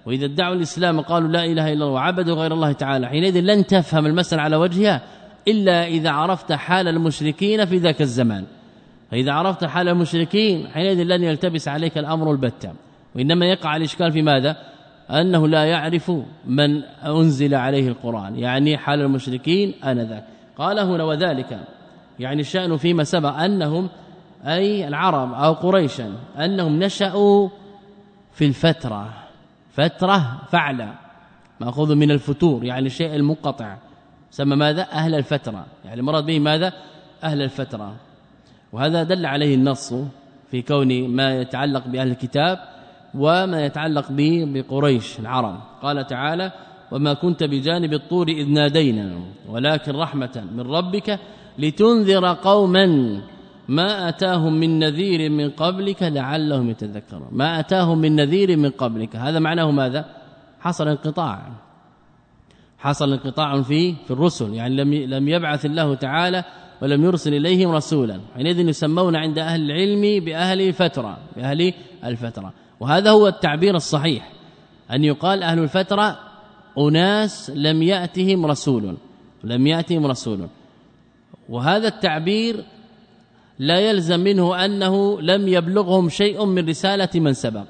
وإذا 0.06 0.26
ادعوا 0.26 0.56
الإسلام 0.56 1.02
قالوا 1.02 1.30
لا 1.30 1.46
إله 1.46 1.74
إلا 1.74 1.74
الله 1.74 1.88
وعبدوا 1.88 2.36
غير 2.36 2.54
الله 2.54 2.72
تعالى. 2.72 3.08
حينئذ 3.08 3.40
لن 3.40 3.66
تفهم 3.66 4.06
المسألة 4.06 4.42
على 4.42 4.56
وجهها 4.56 5.02
إلا 5.48 5.88
إذا 5.88 6.10
عرفت 6.10 6.52
حال 6.52 6.88
المشركين 6.88 7.66
في 7.66 7.78
ذاك 7.78 8.02
الزمان. 8.02 8.46
فإذا 9.14 9.32
عرفت 9.32 9.66
حال 9.66 9.90
المشركين 9.90 10.68
حينئذ 10.68 11.04
لن 11.04 11.24
يلتبس 11.24 11.68
عليك 11.68 11.98
الأمر 11.98 12.32
البتة 12.32 12.74
وإنما 13.16 13.46
يقع 13.46 13.76
الإشكال 13.76 14.12
في 14.12 14.22
ماذا؟ 14.22 14.58
أنه 15.10 15.48
لا 15.48 15.66
يعرف 15.66 16.12
من 16.46 16.84
أنزل 17.06 17.56
عليه 17.56 17.88
القرآن. 17.88 18.40
يعني 18.40 18.78
حال 18.78 19.02
المشركين 19.02 19.74
آنذاك. 19.84 20.26
قال 20.58 20.80
هنا 20.80 21.04
وذلك 21.04 21.60
يعني 22.20 22.42
الشأن 22.42 22.78
فيما 22.78 23.04
سبق 23.04 23.30
أنهم 23.30 23.90
أي 24.46 24.88
العرب 24.88 25.34
أو 25.34 25.54
قريشا 25.54 26.14
أنهم 26.38 26.80
نشأوا 26.84 27.50
في 28.32 28.46
الفترة. 28.46 29.14
فترة 29.74 30.42
فعلة 30.52 30.94
مأخوذ 31.60 31.96
من 31.96 32.12
الفتور 32.12 32.64
يعني 32.64 32.86
الشيء 32.86 33.16
المنقطع 33.16 33.76
سمى 34.32 34.56
ماذا؟ 34.56 34.88
أهل 34.92 35.16
الفترة. 35.16 35.66
يعني 35.86 36.00
المراد 36.00 36.26
به 36.26 36.40
ماذا؟ 36.40 36.74
أهل 37.24 37.42
الفترة. 37.42 37.96
وهذا 38.74 39.04
دل 39.04 39.26
عليه 39.26 39.56
النص 39.56 39.94
في 40.52 40.62
كون 40.62 41.08
ما 41.08 41.42
يتعلق 41.42 41.88
بأهل 41.88 42.08
الكتاب 42.08 42.60
وما 43.16 43.66
يتعلق 43.66 44.12
به 44.12 44.46
بقريش 44.54 45.20
العرب. 45.20 45.58
قال 45.82 46.08
تعالى 46.08 46.52
وما 46.92 47.14
كنت 47.14 47.44
بجانب 47.44 47.94
الطور 47.94 48.28
إذ 48.28 48.50
نادينا 48.50 49.20
ولكن 49.50 49.92
رحمة 49.96 50.44
من 50.56 50.62
ربك 50.62 51.20
لتنذر 51.60 52.34
قوما 52.34 52.86
ما 53.68 54.10
أتاهم 54.10 54.54
من 54.54 54.80
نذير 54.80 55.30
من 55.30 55.50
قبلك 55.50 56.04
لعلهم 56.04 56.70
يتذكرون. 56.70 57.28
ما 57.32 57.60
أتاهم 57.60 57.98
من 57.98 58.16
نذير 58.16 58.58
من 58.58 58.70
قبلك. 58.70 59.16
هذا 59.16 59.40
معناه 59.40 59.72
ماذا؟ 59.72 60.06
حصل 60.60 60.88
انقطاع. 60.88 61.52
حصل 62.80 63.14
انقطاع 63.14 63.62
في 63.62 63.96
في 64.06 64.12
الرسل. 64.12 64.54
يعني 64.54 64.76
لم 64.76 64.94
لم 64.94 65.28
يبعث 65.30 65.66
الله 65.66 65.96
تعالى 65.96 66.44
ولم 66.84 67.04
يرسل 67.04 67.34
إليهم 67.34 67.72
رسولا. 67.72 68.20
حينئذ 68.36 68.60
يسمون 68.60 69.16
عند 69.16 69.40
أهل 69.40 69.72
العلم 69.72 70.26
بأهل 70.26 70.74
فترة 70.74 71.18
بأهل 71.36 71.74
الفترة. 72.06 72.54
وهذا 72.80 73.12
هو 73.12 73.28
التعبير 73.28 73.76
الصحيح 73.76 74.32
أن 74.92 75.04
يقال 75.04 75.44
أهل 75.44 75.60
الفترة 75.60 76.20
أناس 76.78 77.52
لم 77.56 77.84
يأتهم 77.84 78.46
رسول 78.46 78.98
لم 79.44 79.68
يأتهم 79.68 80.06
رسول. 80.06 80.48
وهذا 81.50 81.88
التعبير 81.88 82.64
لا 83.60 83.80
يلزم 83.80 84.20
منه 84.20 84.66
أنه 84.66 85.22
لم 85.22 85.48
يبلغهم 85.48 86.10
شيء 86.10 86.46
من 86.46 86.70
رسالة 86.70 87.10
من 87.16 87.34
سبق. 87.34 87.66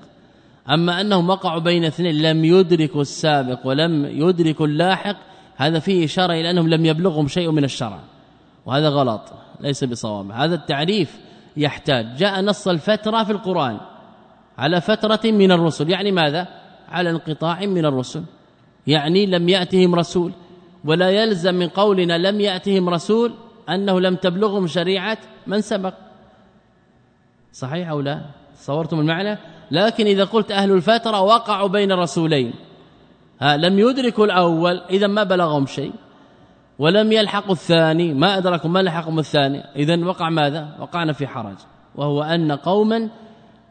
أما 0.70 1.02
أنهم 1.02 1.30
وقعوا 1.30 1.60
بين 1.60 1.86
اثنين 1.86 2.22
لم 2.22 2.46
يدركوا 2.46 3.02
السابق 3.02 3.60
ولم 3.68 4.06
يدركوا 4.06 4.68
اللاحق 4.68 5.18
هذا 5.56 5.80
فيه 5.80 6.06
إشارة 6.06 6.34
إلى 6.34 6.50
أنهم 6.50 6.70
لم 6.70 6.86
يبلغهم 6.86 7.28
شيء 7.28 7.52
من 7.52 7.64
الشرع. 7.64 8.13
وهذا 8.66 8.90
غلط 8.90 9.22
ليس 9.60 9.84
بصواب. 9.84 10.32
هذا 10.32 10.56
التعريف 10.56 11.20
يحتاج. 11.58 12.16
جاء 12.16 12.42
نص 12.42 12.68
الفترة 12.68 13.24
في 13.24 13.32
القرآن 13.32 13.78
على 14.58 14.82
فترة 14.82 15.20
من 15.32 15.52
الرسل. 15.52 15.90
يعني 15.90 16.12
ماذا؟ 16.12 16.48
على 16.90 17.10
انقطاع 17.10 17.60
من 17.66 17.86
الرسل. 17.86 18.24
يعني 18.88 19.26
لم 19.26 19.50
يأتهم 19.50 19.96
رسول 19.96 20.32
ولا 20.86 21.10
يلزم 21.10 21.56
من 21.56 21.68
قولنا 21.68 22.18
لم 22.18 22.42
يأتهم 22.42 22.90
رسول 22.90 23.34
أنه 23.70 24.00
لم 24.00 24.16
تبلغهم 24.16 24.68
شريعة 24.68 25.18
من 25.48 25.62
سبق. 25.62 25.94
صحيح 27.54 27.90
أو 27.90 28.02
لا؟ 28.02 28.22
صورتم 28.56 29.00
المعنى؟ 29.00 29.38
لكن 29.72 30.06
إذا 30.06 30.24
قلت 30.24 30.52
أهل 30.52 30.72
الفترة 30.72 31.22
وقعوا 31.22 31.68
بين 31.68 31.92
الرسولين 31.92 32.54
ها 33.40 33.58
لم 33.58 33.80
يدركوا 33.80 34.26
الأول 34.26 34.82
إذا 34.90 35.08
ما 35.08 35.24
بلغهم 35.24 35.66
شيء. 35.66 35.94
ولم 36.84 37.12
يلحقوا 37.12 37.52
الثاني 37.52 38.14
ما 38.14 38.38
ادركوا 38.38 38.70
ما 38.70 38.80
لحقهم 38.80 39.20
الثاني. 39.20 39.64
اذا 39.76 40.06
وقع 40.06 40.30
ماذا؟ 40.30 40.76
وقعنا 40.80 41.14
في 41.14 41.28
حرج 41.28 41.56
وهو 41.96 42.24
أن 42.24 42.52
قوما 42.52 43.10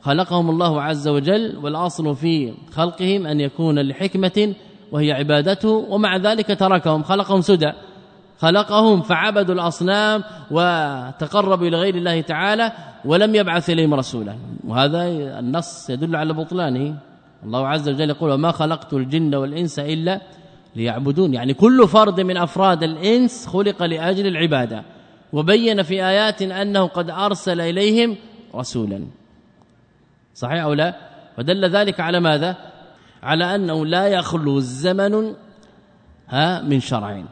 خلقهم 0.01 0.51
الله 0.51 0.83
عز 0.83 1.09
وجل 1.09 1.59
والأصل 1.63 2.17
في 2.17 2.55
خلقهم 2.73 3.27
أن 3.27 3.41
يكون 3.41 3.79
لحكمة 3.79 4.55
وهي 4.93 5.13
عبادته 5.13 5.69
ومع 5.69 6.17
ذلك 6.17 6.59
تركهم 6.59 7.03
خلقهم 7.03 7.41
سدى. 7.41 7.73
خلقهم 8.39 9.01
فعبدوا 9.01 9.55
الأصنام 9.55 10.25
وتقربوا 10.51 11.67
إلى 11.67 11.77
غير 11.77 11.95
الله 11.95 12.21
تعالى 12.21 12.73
ولم 13.05 13.35
يبعث 13.35 13.71
إليهم 13.71 13.95
رسولا. 13.95 14.37
وهذا 14.69 15.05
النص 15.39 15.91
يدل 15.91 16.17
على 16.17 16.33
بطلانه. 16.33 16.97
الله 17.45 17.69
عز 17.69 17.89
وجل 17.89 18.11
يقول 18.11 18.31
وما 18.31 18.53
خلقت 18.53 18.93
الجن 18.93 19.35
والإنس 19.35 19.79
إلا 19.79 20.21
ليعبدون. 20.77 21.35
يعني 21.35 21.55
كل 21.55 21.89
فرد 21.89 22.21
من 22.21 22.37
أفراد 22.37 22.83
الإنس 22.83 23.47
خلق 23.47 23.83
لأجل 23.83 24.27
العبادة. 24.27 24.85
وبين 25.33 25.83
في 25.83 26.05
آيات 26.05 26.43
أنه 26.43 26.87
قد 26.87 27.11
أرسل 27.11 27.61
إليهم 27.61 28.17
رسولا. 28.55 29.07
صحيح 30.35 30.63
أو 30.63 30.73
لا؟ 30.73 30.95
ودل 31.39 31.71
ذلك 31.71 32.01
على 32.01 32.21
ماذا؟ 32.21 32.57
على 33.23 33.55
أنه 33.55 33.87
لا 33.87 34.09
يخلو 34.09 34.59
الزمن 34.59 35.35
ها 36.29 36.63
من 36.63 36.81
شرع 36.81 37.25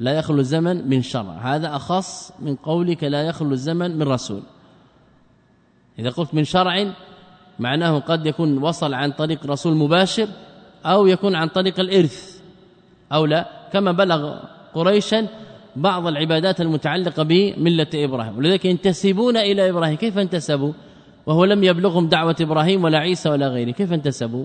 لا 0.00 0.12
يخلو 0.12 0.38
الزمن 0.38 0.88
من 0.88 1.02
شرع. 1.02 1.54
هذا 1.54 1.76
أخص 1.76 2.32
من 2.38 2.56
قولك 2.56 3.04
لا 3.04 3.22
يخلو 3.22 3.52
الزمن 3.52 3.98
من 3.98 4.02
رسول. 4.02 4.42
إذا 5.98 6.10
قلت 6.10 6.34
من 6.34 6.44
شرع 6.44 6.92
معناه 7.58 7.98
قد 7.98 8.26
يكون 8.26 8.58
وصل 8.58 8.94
عن 8.94 9.12
طريق 9.12 9.46
رسول 9.46 9.76
مباشر 9.76 10.28
أو 10.86 11.06
يكون 11.06 11.34
عن 11.34 11.48
طريق 11.48 11.80
الإرث 11.80 12.40
أو 13.12 13.26
لا. 13.26 13.48
كما 13.72 13.92
بلغ 13.92 14.38
قريشا 14.74 15.26
بعض 15.76 16.06
العبادات 16.06 16.60
المتعلقة 16.60 17.22
بملة 17.22 17.86
إبراهيم. 17.94 18.38
ولذلك 18.38 18.64
ينتسبون 18.64 19.36
إلى 19.36 19.70
إبراهيم. 19.70 19.96
كيف 19.96 20.18
انتسبوا؟ 20.18 20.72
وهو 21.26 21.44
لم 21.44 21.64
يبلغهم 21.64 22.08
دعوة 22.08 22.36
إبراهيم 22.40 22.84
ولا 22.84 22.98
عيسى 22.98 23.28
ولا 23.28 23.48
غيره. 23.48 23.70
كيف 23.70 23.92
انتسبوا؟ 23.92 24.44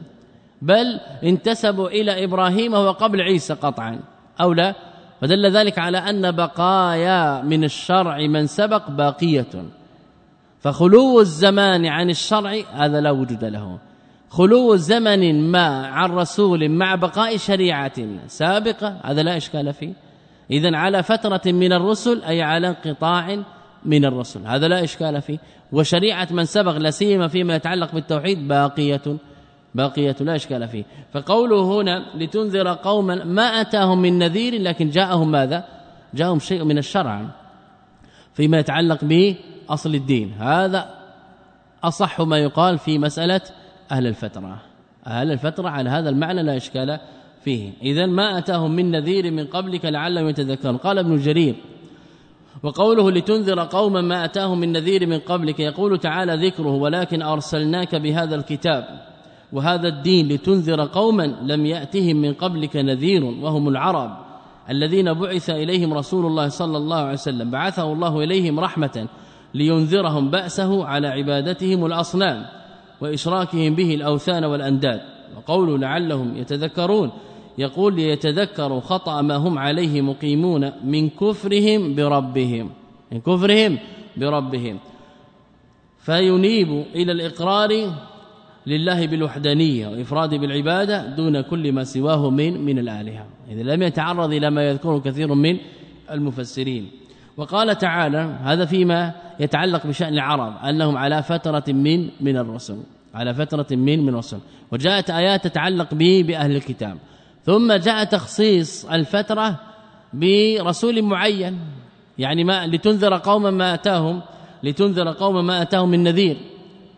بل 0.62 1.00
انتسبوا 1.24 1.90
إلى 1.90 2.24
إبراهيم 2.24 2.74
وهو 2.74 2.92
قبل 2.92 3.22
عيسى 3.22 3.54
قطعا 3.54 4.00
أو 4.42 4.54
لا. 4.54 4.76
فدل 5.22 5.52
ذلك 5.52 5.80
على 5.80 5.98
أن 5.98 6.32
بقايا 6.32 7.42
من 7.42 7.64
الشرع 7.64 8.18
من 8.28 8.48
سبق 8.48 8.90
باقية. 8.90 9.66
فخلو 10.60 11.20
الزمان 11.20 11.86
عن 11.86 12.10
الشرع 12.10 12.62
هذا 12.72 13.02
لا 13.02 13.12
وجود 13.12 13.44
له. 13.44 13.80
خلو 14.34 14.76
زمن 14.76 15.52
ما 15.52 15.88
عن 15.88 16.12
رسول 16.12 16.70
مع 16.70 16.96
بقاء 16.96 17.38
شريعة 17.38 18.28
سابقة 18.28 18.98
هذا 19.04 19.24
لا 19.24 19.38
إشكال 19.38 19.74
فيه. 19.74 19.94
اذا 20.52 20.78
على 20.78 21.04
فترة 21.04 21.42
من 21.46 21.74
الرسل 21.74 22.24
أي 22.24 22.42
على 22.42 22.68
انقطاع 22.68 23.44
من 23.86 24.06
الرسل 24.06 24.48
هذا 24.48 24.68
لا 24.68 24.84
إشكال 24.84 25.22
فيه. 25.22 25.38
وشريعة 25.72 26.28
من 26.32 26.46
سبق 26.46 26.78
لا 26.78 26.90
سيما 26.90 27.28
فيما 27.28 27.56
يتعلق 27.56 27.94
بالتوحيد 27.94 28.48
باقية 28.48 29.02
باقية 29.76 30.16
لا 30.20 30.36
إشكال 30.36 30.68
فيه. 30.68 30.84
فقوله 31.14 31.82
هنا 31.82 32.06
لتنذر 32.16 32.74
قوما 32.74 33.24
ما 33.24 33.62
أتاهم 33.62 34.02
من 34.02 34.20
نذير 34.20 34.62
لكن 34.62 34.90
جاءهم 34.90 35.32
ماذا؟ 35.32 35.66
جاءهم 36.14 36.40
شيء 36.40 36.64
من 36.64 36.78
الشرع 36.78 37.26
فيما 38.34 38.60
يتعلق 38.60 39.04
به 39.04 39.36
اصل 39.70 39.96
الدين. 39.96 40.34
هذا 40.40 40.90
أصح 41.84 42.22
ما 42.22 42.38
يقال 42.38 42.78
في 42.78 42.98
مسألة 42.98 43.42
أهل 43.92 44.08
الفترة. 44.08 44.62
أهل 45.08 45.32
الفترة 45.32 45.70
على 45.70 45.90
هذا 45.90 46.10
المعنى 46.10 46.44
لا 46.44 46.58
إشكال 46.58 47.00
فيه. 47.44 47.72
اذا 47.82 48.06
ما 48.06 48.38
أتاهم 48.38 48.72
من 48.72 48.92
نذير 48.92 49.32
من 49.32 49.46
قبلك 49.46 49.86
لعلهم 49.86 50.28
يتذكرون. 50.28 50.78
قال 50.78 50.98
ابن 51.00 51.18
جرير 51.18 51.56
وقوله 52.64 53.12
لتنذر 53.12 53.60
قوما 53.60 54.02
ما 54.02 54.26
أتاهم 54.26 54.60
من 54.60 54.72
نذير 54.72 55.08
من 55.08 55.20
قبلك 55.20 55.60
يقول 55.60 56.00
تعالى 56.00 56.48
ذكره 56.48 56.72
ولكن 56.72 57.22
أرسلناك 57.22 57.96
بهذا 57.96 58.36
الكتاب 58.36 59.02
وهذا 59.54 59.88
الدين 59.88 60.28
لتنذر 60.28 60.86
قوما 60.86 61.24
لم 61.24 61.66
يأتهم 61.66 62.16
من 62.16 62.34
قبلك 62.34 62.76
نذير 62.76 63.24
وهم 63.24 63.70
العرب 63.70 64.18
الذين 64.70 65.14
بعث 65.14 65.50
إليهم 65.50 65.94
رسول 65.94 66.26
الله 66.26 66.48
صلى 66.48 66.78
الله 66.78 66.98
عليه 66.98 67.14
وسلم. 67.14 67.52
بعثه 67.52 67.94
الله 67.94 68.24
إليهم 68.24 68.60
رحمة 68.60 69.08
لينذرهم 69.54 70.32
بأسه 70.32 70.86
على 70.86 71.08
عبادتهم 71.08 71.86
الأصنام. 71.86 72.46
وإشراكهم 73.04 73.76
به 73.76 73.96
الأوثان 73.96 74.44
والأنداد. 74.44 75.02
وقوله 75.38 75.78
لعلهم 75.78 76.38
يتذكرون 76.38 77.12
يقول 77.58 77.96
ليتذكروا 77.96 78.80
خطأ 78.80 79.22
ما 79.22 79.36
هم 79.36 79.58
عليه 79.58 80.02
مقيمون 80.02 80.72
من 80.84 81.10
كفرهم 81.10 81.96
بربهم 81.96 82.70
من 83.12 83.20
كفرهم 83.20 83.78
بربهم. 84.18 84.80
فينيب 86.00 86.86
إلى 86.96 87.12
الإقرار 87.12 87.94
لله 88.68 89.08
بالوحدانية 89.08 89.88
وإفراد 89.88 90.30
بالعبادة 90.30 91.08
دون 91.08 91.42
كل 91.42 91.72
ما 91.72 91.84
سواه 91.84 92.30
من 92.30 92.62
من 92.66 92.80
الآلهة. 92.80 93.26
اذا 93.52 93.64
لم 93.64 93.84
يتعرض 93.84 94.34
إلى 94.34 94.50
ما 94.50 94.70
يذكره 94.70 95.00
كثير 95.00 95.34
من 95.34 95.58
المفسرين. 96.12 96.92
وقال 97.38 97.78
تعالى 97.78 98.38
هذا 98.44 98.66
فيما 98.66 99.14
يتعلق 99.40 99.88
بشأن 99.88 100.14
العرب 100.14 100.54
أنهم 100.66 100.98
على 100.98 101.24
فترة 101.24 101.64
من 101.68 102.10
من 102.22 102.38
الرسل. 102.38 102.78
على 103.14 103.34
فترة 103.34 103.68
من 103.72 104.00
من 104.00 104.10
الرسل 104.10 104.40
وجاءت 104.72 105.10
آيات 105.10 105.48
تتعلق 105.48 105.94
به 105.94 106.24
بأهل 106.28 106.56
الكتاب. 106.56 106.98
ثم 107.46 107.74
جاء 107.74 108.04
تخصيص 108.04 108.86
الفترة 108.86 109.60
برسول 110.14 111.02
معين. 111.02 111.60
يعني 112.18 112.44
ما 112.44 112.68
لتنذر 112.68 113.18
قوما 113.18 113.52
ما 113.52 113.74
أتاهم 113.74 114.22
لتنذر 114.64 115.12
قوما 115.12 115.42
ما 115.42 115.62
أتاهم 115.62 115.90
من 115.90 116.04
نذير. 116.04 116.38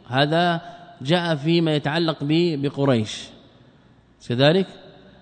هذا 0.08 0.62
جاء 1.02 1.36
فيما 1.36 1.76
يتعلق 1.76 2.18
بقريش. 2.22 3.24
كذلك؟ 4.30 4.68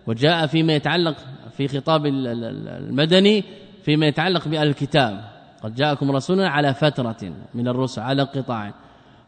وجاء 0.08 0.48
فيما 0.48 0.74
يتعلق 0.74 1.16
في 1.58 1.68
خطاب 1.68 2.06
المدني 2.06 3.44
فيما 3.84 4.08
يتعلق 4.08 4.48
بالكتاب 4.48 5.24
قد 5.64 5.76
جاءكم 5.76 6.12
رسولنا 6.12 6.50
على 6.50 6.74
فترة 6.74 7.34
من 7.54 7.68
الرسل 7.68 8.02
على 8.02 8.24
قطاع. 8.24 8.74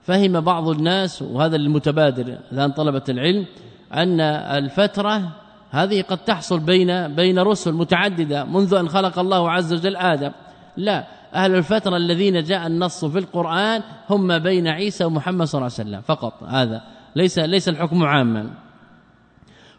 فهم 0.06 0.42
بعض 0.42 0.70
الناس 0.70 1.22
وهذا 1.22 1.56
المتبادر 1.56 2.38
الآن 2.52 2.72
طلبة 2.72 3.04
العلم 3.10 3.46
أن 3.94 4.22
الفترة 4.22 5.32
هذه 5.72 6.02
قد 6.02 6.18
تحصل 6.18 6.60
بين 6.60 7.16
بين 7.16 7.40
رسل 7.40 7.74
متعددة 7.74 8.46
منذ 8.46 8.74
أن 8.74 8.90
خلق 8.90 9.20
الله 9.20 9.52
عز 9.52 9.74
وجل 9.74 9.96
آدم. 9.96 10.32
لا 10.78 11.08
أهل 11.34 11.56
الفترة 11.56 11.98
الذين 11.98 12.44
جاء 12.44 12.68
النص 12.68 13.06
في 13.06 13.20
القرآن 13.20 13.82
هم 14.10 14.28
ما 14.28 14.38
بين 14.38 14.68
عيسى 14.68 15.06
ومحمد 15.06 15.48
صلى 15.48 15.60
الله 15.60 15.72
عليه 15.78 15.90
وسلم 15.90 16.02
فقط 16.02 16.44
هذا. 16.44 16.82
ليس 17.16 17.40
ليس 17.40 17.70
الحكم 17.70 18.04
عاما. 18.04 18.50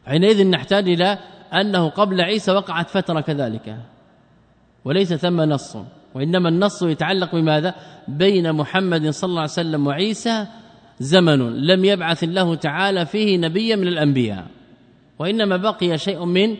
حينئذ 0.07 0.47
نحتاج 0.47 0.89
إلى 0.89 1.19
أنه 1.53 1.89
قبل 1.89 2.21
عيسى 2.21 2.53
وقعت 2.53 2.91
فترة 2.91 3.21
كذلك 3.21 3.77
وليس 4.85 5.15
ثم 5.15 5.41
نص. 5.41 5.77
وإنما 6.17 6.49
النص 6.49 6.83
يتعلق 6.83 7.35
بماذا؟ 7.35 7.75
بين 8.09 8.53
محمد 8.53 9.11
صلى 9.11 9.29
الله 9.29 9.41
عليه 9.41 9.51
وسلم 9.51 9.87
وعيسى 9.87 10.47
زمن 11.01 11.67
لم 11.67 11.85
يبعث 11.85 12.25
الله 12.25 12.55
تعالى 12.55 13.07
فيه 13.07 13.39
نبيا 13.39 13.77
من 13.77 13.89
الأنبياء. 13.89 14.47
وإنما 15.19 15.57
بقي 15.57 15.99
شيء 15.99 16.25
من 16.25 16.57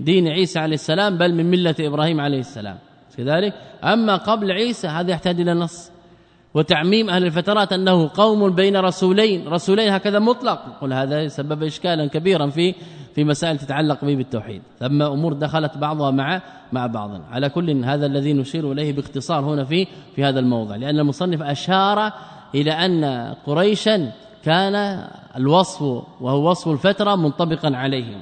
دين 0.00 0.28
عيسى 0.28 0.58
عليه 0.58 0.74
السلام 0.74 1.18
بل 1.18 1.34
من 1.34 1.46
ملة 1.46 1.74
إبراهيم 1.80 2.20
عليه 2.20 2.38
السلام. 2.38 2.78
كذلك 3.16 3.54
أما 3.84 4.16
قبل 4.16 4.52
عيسى 4.52 4.86
هذا 4.88 5.10
يحتاج 5.10 5.40
إلى 5.40 5.54
نص. 5.54 5.90
وتعميم 6.54 7.10
أهل 7.10 7.24
الفترات 7.24 7.72
أنه 7.72 8.10
قوم 8.14 8.50
بين 8.50 8.76
رسولين. 8.76 9.48
رسولين 9.48 9.92
هكذا 9.92 10.18
مطلق. 10.18 10.78
قل 10.80 10.92
هذا 10.92 11.28
سبب 11.28 11.62
إشكالا 11.62 12.06
كبيرا 12.06 12.46
في 12.46 12.74
في 13.18 13.24
مسائل 13.24 13.58
تتعلق 13.58 14.04
به 14.04 14.14
بالتوحيد. 14.14 14.62
ثم 14.78 15.02
أمور 15.02 15.32
دخلت 15.32 15.78
بعضها 15.78 16.10
مع 16.10 16.42
مع 16.72 16.86
بعض. 16.86 17.10
على 17.30 17.48
كل 17.48 17.84
هذا 17.84 18.06
الذي 18.06 18.32
نشير 18.32 18.72
إليه 18.72 18.92
باختصار 18.92 19.44
هنا 19.44 19.64
في 19.64 19.86
في 20.16 20.24
هذا 20.24 20.40
الموضع. 20.40 20.76
لأن 20.76 20.98
المصنف 20.98 21.42
أشار 21.42 22.12
إلى 22.54 22.72
أن 22.72 23.04
قريشا 23.46 24.12
كان 24.44 25.04
الوصف 25.36 25.82
وهو 26.20 26.50
وصف 26.50 26.68
الفترة 26.68 27.16
منطبقا 27.16 27.76
عليهم. 27.76 28.20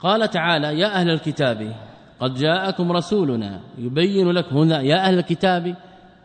قال 0.00 0.30
تعالى 0.30 0.78
يا 0.78 0.86
أهل 0.86 1.10
الكتاب 1.10 1.74
قد 2.20 2.34
جاءكم 2.34 2.92
رسولنا 2.92 3.60
يبين 3.78 4.30
لكم 4.30 4.56
هنا 4.56 4.80
يا 4.80 4.96
أهل 4.96 5.18
الكتاب 5.18 5.74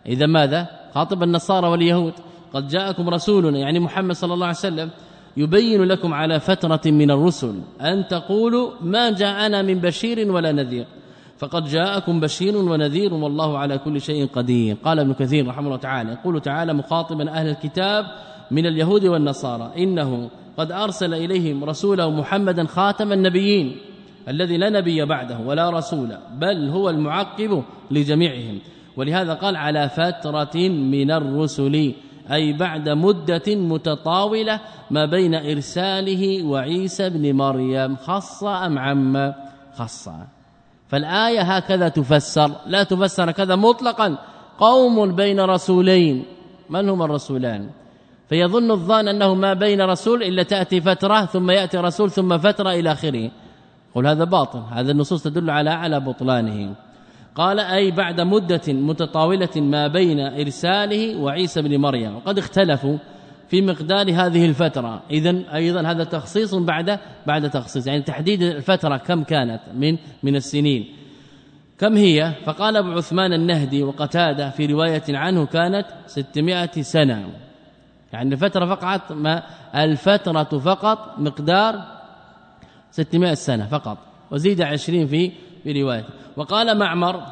إذا 0.06 0.26
ماذا؟ 0.26 0.68
خاطب 0.94 1.24
النصارى 1.24 1.68
واليهود. 1.68 2.14
قد 2.54 2.68
جاءكم 2.68 3.10
رسولنا 3.10 3.60
يعني 3.60 3.80
محمد 3.80 4.16
صلى 4.16 4.34
الله 4.34 4.48
عليه 4.48 4.58
وسلم 4.58 4.90
يبين 5.38 5.84
لكم 5.84 6.14
على 6.14 6.40
فترة 6.40 6.82
من 6.86 7.12
الرسل 7.12 7.56
أن 7.82 8.08
تقولوا 8.08 8.72
ما 8.82 9.10
جاءنا 9.10 9.62
من 9.62 9.80
بشير 9.80 10.32
ولا 10.32 10.52
نذير. 10.52 10.86
فقد 11.38 11.66
جاءكم 11.66 12.20
بشير 12.20 12.58
ونذير 12.58 13.14
والله 13.14 13.58
على 13.58 13.78
كل 13.78 14.02
شيء 14.02 14.28
قدير. 14.28 14.78
قال 14.84 15.00
ابن 15.00 15.14
كثير 15.14 15.48
رحمه 15.48 15.66
الله 15.66 15.78
تعالى 15.78 16.12
يقول 16.12 16.42
تعالى 16.42 16.74
مخاطبا 16.74 17.30
أهل 17.30 17.48
الكتاب 17.48 18.06
من 18.52 18.66
اليهود 18.66 19.06
والنصارى. 19.06 19.72
إنه 19.78 20.30
قد 20.58 20.72
أرسل 20.72 21.14
إليهم 21.14 21.64
رسوله 21.64 22.10
محمدا 22.10 22.66
خاتم 22.66 23.12
النبيين 23.12 23.76
الذي 24.28 24.58
لا 24.58 24.70
نبي 24.70 25.06
بعده 25.06 25.40
ولا 25.40 25.70
رسول 25.70 26.10
بل 26.38 26.70
هو 26.70 26.90
المعقب 26.90 27.64
لجميعهم. 27.92 28.60
ولهذا 28.98 29.34
قال 29.34 29.56
على 29.56 29.90
فترة 29.90 30.70
من 30.70 31.12
الرسل 31.12 31.94
أي 32.32 32.54
بعد 32.54 32.90
مدة 32.90 33.48
متطاولة 33.48 34.60
ما 34.92 35.06
بين 35.06 35.36
إرساله 35.36 36.44
وعيسى 36.44 37.10
بن 37.10 37.36
مريم 37.36 37.96
خاصة 37.96 38.66
أم 38.66 38.78
عامة 38.78 39.36
خاصة. 39.78 40.16
فالآية 40.88 41.42
هكذا 41.42 41.88
تفسر 41.90 42.52
لا 42.68 42.84
تفسر 42.84 43.32
كذا 43.32 43.56
مطلقا. 43.56 44.18
قوم 44.60 45.16
بين 45.16 45.40
رسولين. 45.40 46.26
من 46.70 46.90
هما 46.90 47.06
الرسولان؟ 47.06 47.70
فيظن 48.30 48.72
الظان 48.72 49.08
أنه 49.08 49.34
ما 49.34 49.54
بين 49.54 49.82
رسول 49.82 50.24
إلا 50.24 50.44
تأتي 50.44 50.82
فترة 50.82 51.26
ثم 51.26 51.52
يأتي 51.52 51.78
رسول 51.78 52.12
ثم 52.12 52.38
فترة 52.38 52.72
إلى 52.72 52.92
آخره. 52.92 53.32
قل 53.96 54.08
هذا 54.08 54.24
باطل 54.24 54.64
هذا 54.72 54.92
النصوص 54.92 55.24
تدل 55.24 55.50
على 55.50 55.70
على 55.70 56.00
بطلانه. 56.00 56.76
قال 57.36 57.60
أي 57.60 57.92
بعد 57.92 58.22
مدة 58.22 58.62
متطاولة 58.68 59.50
ما 59.56 59.88
بين 59.88 60.20
إرساله 60.20 61.18
وعيسى 61.18 61.62
بن 61.62 61.78
مريم. 61.78 62.16
وقد 62.16 62.38
اختلفوا 62.38 62.98
في 63.50 63.62
مقدار 63.62 64.12
هذه 64.12 64.46
الفترة. 64.46 65.04
اذا 65.12 65.56
أيضا 65.56 65.82
هذا 65.82 66.04
تخصيص 66.04 66.56
بعد 66.56 67.00
بعد 67.28 67.50
تخصيص. 67.50 67.88
يعني 67.88 68.02
تحديد 68.02 68.42
الفترة 68.42 68.98
كم 68.98 69.24
كانت 69.24 69.62
من 69.76 69.98
من 70.24 70.36
السنين. 70.36 70.86
كم 71.80 71.98
هي؟ 71.98 72.34
فقال 72.46 72.78
أبو 72.78 72.92
عثمان 72.92 73.34
النهدي 73.34 73.84
وقتادة 73.84 74.50
في 74.50 74.66
رواية 74.66 75.04
عنه 75.10 75.46
كانت 75.46 75.86
600 76.08 76.82
سنة. 76.82 77.30
يعني 78.14 78.34
الفترة 78.34 78.76
فقط 78.76 79.12
ما 79.12 79.44
الفترة 79.76 80.60
فقط 80.60 81.20
مقدار 81.20 81.82
600 82.92 83.34
سنة 83.34 83.68
فقط. 83.68 83.98
وزيد 84.32 84.62
20 84.62 85.08
في 85.08 85.32
في 85.64 85.82
روايه 85.82 86.06
وقال 86.38 86.78
معمر 86.78 87.24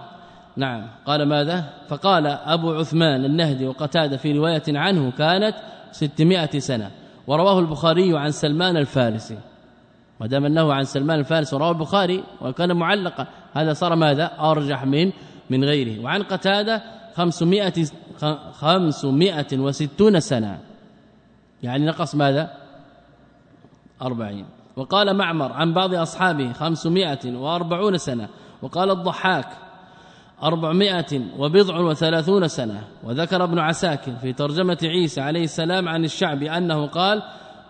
نعم 0.58 0.88
قال 1.06 1.24
ماذا؟ 1.24 1.64
فقال 1.88 2.28
أبو 2.28 2.74
عثمان 2.74 3.26
النهدي 3.26 3.68
وقتادة 3.68 4.18
في 4.18 4.32
رواية 4.32 4.64
عنه 4.68 5.12
كانت 5.12 5.56
600 5.92 6.60
سنة 6.60 6.92
ورواه 7.28 7.60
البخاري 7.60 8.18
عن 8.18 8.32
سلمان 8.32 8.78
الفارسي. 8.78 9.38
ما 10.20 10.28
دام 10.28 10.46
أنه 10.46 10.74
عن 10.74 10.84
سلمان 10.84 11.20
الفارسي 11.20 11.56
ورواه 11.56 11.72
البخاري 11.72 12.24
وكان 12.42 12.76
معلقا 12.76 13.28
هذا 13.54 13.74
صار 13.74 13.96
ماذا؟ 13.96 14.32
أرجح 14.40 14.86
من 14.86 15.12
من 15.50 15.64
غيره. 15.64 16.04
وعن 16.04 16.24
قتادة 16.24 16.82
500 17.16 17.74
560 18.54 20.20
سنة. 20.20 20.60
يعني 21.64 21.86
نقص 21.86 22.16
ماذا؟ 22.16 22.54
40 24.02 24.46
وقال 24.76 25.18
معمر 25.18 25.52
عن 25.52 25.74
بعض 25.74 25.94
أصحابه 25.94 26.54
540 26.54 27.98
سنة 27.98 28.28
وقال 28.62 28.92
الضحاك 28.92 29.48
أربعمائة 30.44 31.22
وبضع 31.38 31.80
وثلاثون 31.80 32.48
سنة 32.48 32.82
وذكر 33.04 33.44
ابن 33.44 33.60
عساكر 33.60 34.16
في 34.22 34.34
ترجمة 34.34 34.78
عيسى 34.84 35.22
عليه 35.22 35.44
السلام 35.44 35.90
عن 35.90 36.06
الشعب 36.06 36.44
أنه 36.44 36.88
قال 36.88 37.22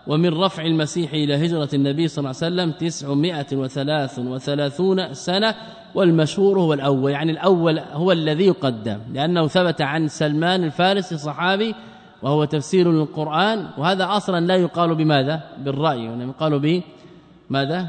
ومن 0.06 0.34
رفع 0.34 0.62
المسيح 0.64 1.12
إلى 1.12 1.46
هجرة 1.46 1.68
النبي 1.74 2.08
صلى 2.08 2.18
الله 2.18 2.42
عليه 2.42 2.54
وسلم 2.54 2.88
تسعمائة 2.88 3.46
وثلاث 3.52 4.18
وثلاثون 4.18 5.14
سنة 5.14 5.54
والمشهور 5.94 6.58
هو 6.58 6.72
الأول 6.74 7.10
يعني 7.12 7.32
الأول 7.32 7.78
هو 7.78 8.12
الذي 8.12 8.46
يقدم 8.46 8.98
لأنه 9.12 9.46
ثبت 9.46 9.82
عن 9.82 10.08
سلمان 10.08 10.64
الفارسي 10.64 11.18
صحابي 11.18 11.74
وهو 12.22 12.44
تفسير 12.44 12.92
للقرآن 12.92 13.66
وهذا 13.78 14.16
أصلا 14.16 14.46
لا 14.46 14.56
يقال 14.56 14.94
بماذا؟ 14.94 15.42
بالرأي 15.58 16.08
وانما 16.08 16.24
يقال 16.24 16.58
به 16.58 16.82
ماذا؟ 17.50 17.88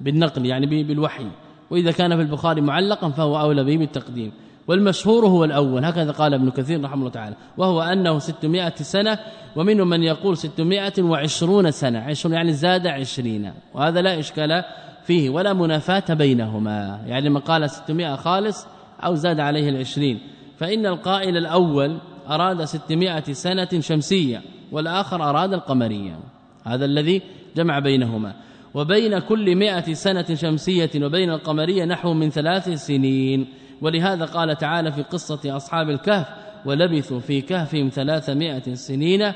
بالنقل 0.00 0.46
يعني 0.46 0.82
بالوحي. 0.82 1.26
وإذا 1.70 1.90
كان 1.90 2.16
في 2.16 2.22
البخاري 2.22 2.60
معلقا 2.60 3.10
فهو 3.10 3.40
أولى 3.40 3.64
به 3.64 3.76
بالتقديم. 3.76 4.32
والمشهور 4.68 5.26
هو 5.26 5.44
الأول 5.44 5.84
هكذا 5.84 6.12
قال 6.12 6.34
ابن 6.34 6.50
كثير 6.50 6.84
رحمه 6.84 6.94
الله 6.94 7.10
تعالى. 7.10 7.36
وهو 7.58 7.82
أنه 7.82 8.18
600 8.18 8.74
سنة 8.74 9.18
ومنهم 9.56 9.88
من 9.88 10.02
يقول 10.02 10.36
620 10.36 11.70
سنة 11.70 11.98
20 11.98 12.34
يعني 12.34 12.52
زاد 12.52 12.86
20 12.86 13.52
وهذا 13.74 14.02
لا 14.02 14.18
إشكال 14.18 14.64
فيه 15.04 15.30
ولا 15.30 15.52
منافاة 15.52 16.14
بينهما. 16.14 17.00
يعني 17.06 17.30
من 17.30 17.40
قال 17.40 17.70
600 17.70 18.16
خالص 18.16 18.66
أو 19.04 19.14
زاد 19.14 19.40
عليه 19.40 19.68
العشرين. 19.68 20.20
فإن 20.58 20.86
القائل 20.86 21.36
الأول 21.36 21.98
أراد 22.28 22.64
600 22.64 23.32
سنة 23.32 23.80
شمسية 23.80 24.42
والآخر 24.72 25.30
أراد 25.30 25.52
القمرية. 25.52 26.18
هذا 26.64 26.84
الذي 26.84 27.22
جمع 27.56 27.78
بينهما. 27.78 28.34
وبين 28.74 29.18
كل 29.18 29.56
مئة 29.56 29.92
سنة 29.92 30.34
شمسية 30.34 30.90
وبين 30.96 31.30
القمرية 31.30 31.84
نحو 31.84 32.12
من 32.12 32.30
ثلاث 32.30 32.68
سنين. 32.68 33.46
ولهذا 33.80 34.24
قال 34.24 34.58
تعالى 34.58 34.92
في 34.92 35.02
قصة 35.02 35.56
أصحاب 35.56 35.90
الكهف 35.90 36.26
ولبثوا 36.66 37.20
في 37.20 37.40
كهفهم 37.40 37.88
ثلاثمائة 37.88 38.74
سنين. 38.74 39.32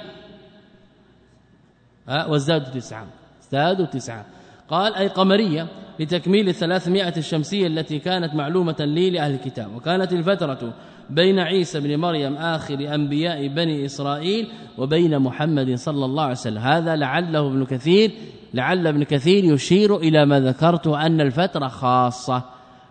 وازدادوا 2.09 2.69
تسعة. 2.69 3.07
ازدادوا 3.43 3.87
تسعة. 3.87 4.27
قال 4.71 4.95
أي 4.95 5.09
قمرية 5.09 5.67
لتكميل 6.01 6.49
الثلاثمائة 6.49 7.17
الشمسية 7.17 7.67
التي 7.67 7.99
كانت 7.99 8.35
معلومة 8.35 8.77
لي 8.81 9.11
لأهل 9.11 9.35
الكتاب. 9.35 9.77
وكانت 9.77 10.13
الفترة 10.13 10.73
بين 11.11 11.39
عيسى 11.39 11.81
بن 11.81 11.97
مريم 11.97 12.37
آخر 12.37 12.95
أنبياء 12.95 13.49
بني 13.49 13.85
إسرائيل 13.85 14.49
وبين 14.79 15.19
محمد 15.19 15.75
صلى 15.75 16.05
الله 16.05 16.23
عليه 16.23 16.33
وسلم. 16.33 16.59
هذا 16.59 16.97
لعله 16.97 17.47
ابن 17.47 17.65
كثير 17.65 18.11
لعل 18.55 18.87
ابن 18.87 19.05
كثير 19.05 19.45
يشير 19.45 19.97
إلى 19.97 20.27
ما 20.27 20.41
ذكرت 20.41 20.87
أن 20.87 21.21
الفترة 21.21 21.69
خاصة 21.69 22.43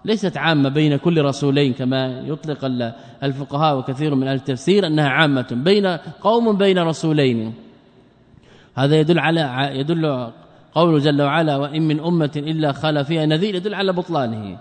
ليست 0.05 0.37
عامة 0.37 0.69
بين 0.69 0.95
كل 0.95 1.21
رسولين 1.21 1.73
كما 1.73 2.19
يطلق 2.27 2.91
الفقهاء 3.23 3.77
وكثير 3.77 4.15
من 4.15 4.27
التفسير 4.27 4.87
أنها 4.87 5.09
عامة. 5.09 5.47
بين 5.51 5.87
قوم 6.21 6.57
بين 6.57 6.79
رسولين. 6.79 7.53
هذا 8.75 8.95
يدل 8.95 9.19
على 9.19 9.71
يدل 9.79 10.31
قوله 10.75 10.99
جل 10.99 11.21
وعلا 11.21 11.57
وان 11.57 11.81
من 11.81 11.99
امه 11.99 12.31
الا 12.35 12.71
خلا 12.71 13.03
فيها 13.03 13.25
نذير 13.25 13.55
يدل 13.55 13.75
على 13.75 13.93
بطلانه. 13.93 14.57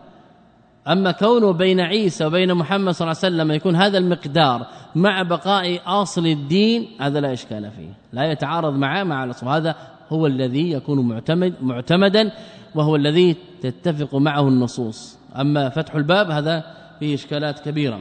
اما 0.89 1.13
كونه 1.13 1.53
بين 1.53 1.81
عيسى 1.81 2.25
وبين 2.25 2.55
محمد 2.55 2.93
صلى 2.93 3.07
الله 3.07 3.19
عليه 3.25 3.35
وسلم 3.35 3.53
يكون 3.53 3.77
هذا 3.77 3.99
المقدار 3.99 4.67
مع 4.95 5.23
بقاء 5.23 5.81
اصل 5.87 6.27
الدين 6.27 6.89
هذا 7.01 7.21
لا 7.21 7.33
إشكال 7.33 7.71
فيه. 7.71 7.89
لا 8.13 8.25
يتعارض 8.33 8.75
معه 8.75 9.05
مع 9.05 9.25
الأصل. 9.25 9.49
هذا 9.49 9.77
هو 10.09 10.27
الذي 10.27 10.73
يكون 10.73 11.09
معتمد 11.09 11.55
معتمدا 11.63 12.33
وهو 12.75 12.97
الذي 12.97 13.37
تتفق 13.63 14.15
معه 14.15 14.49
النصوص. 14.49 15.19
أما 15.41 15.69
فتح 15.69 15.95
الباب 15.95 16.31
هذا 16.31 16.65
فيه 17.01 17.15
إشكالات 17.15 17.61
كبيرة. 17.61 18.01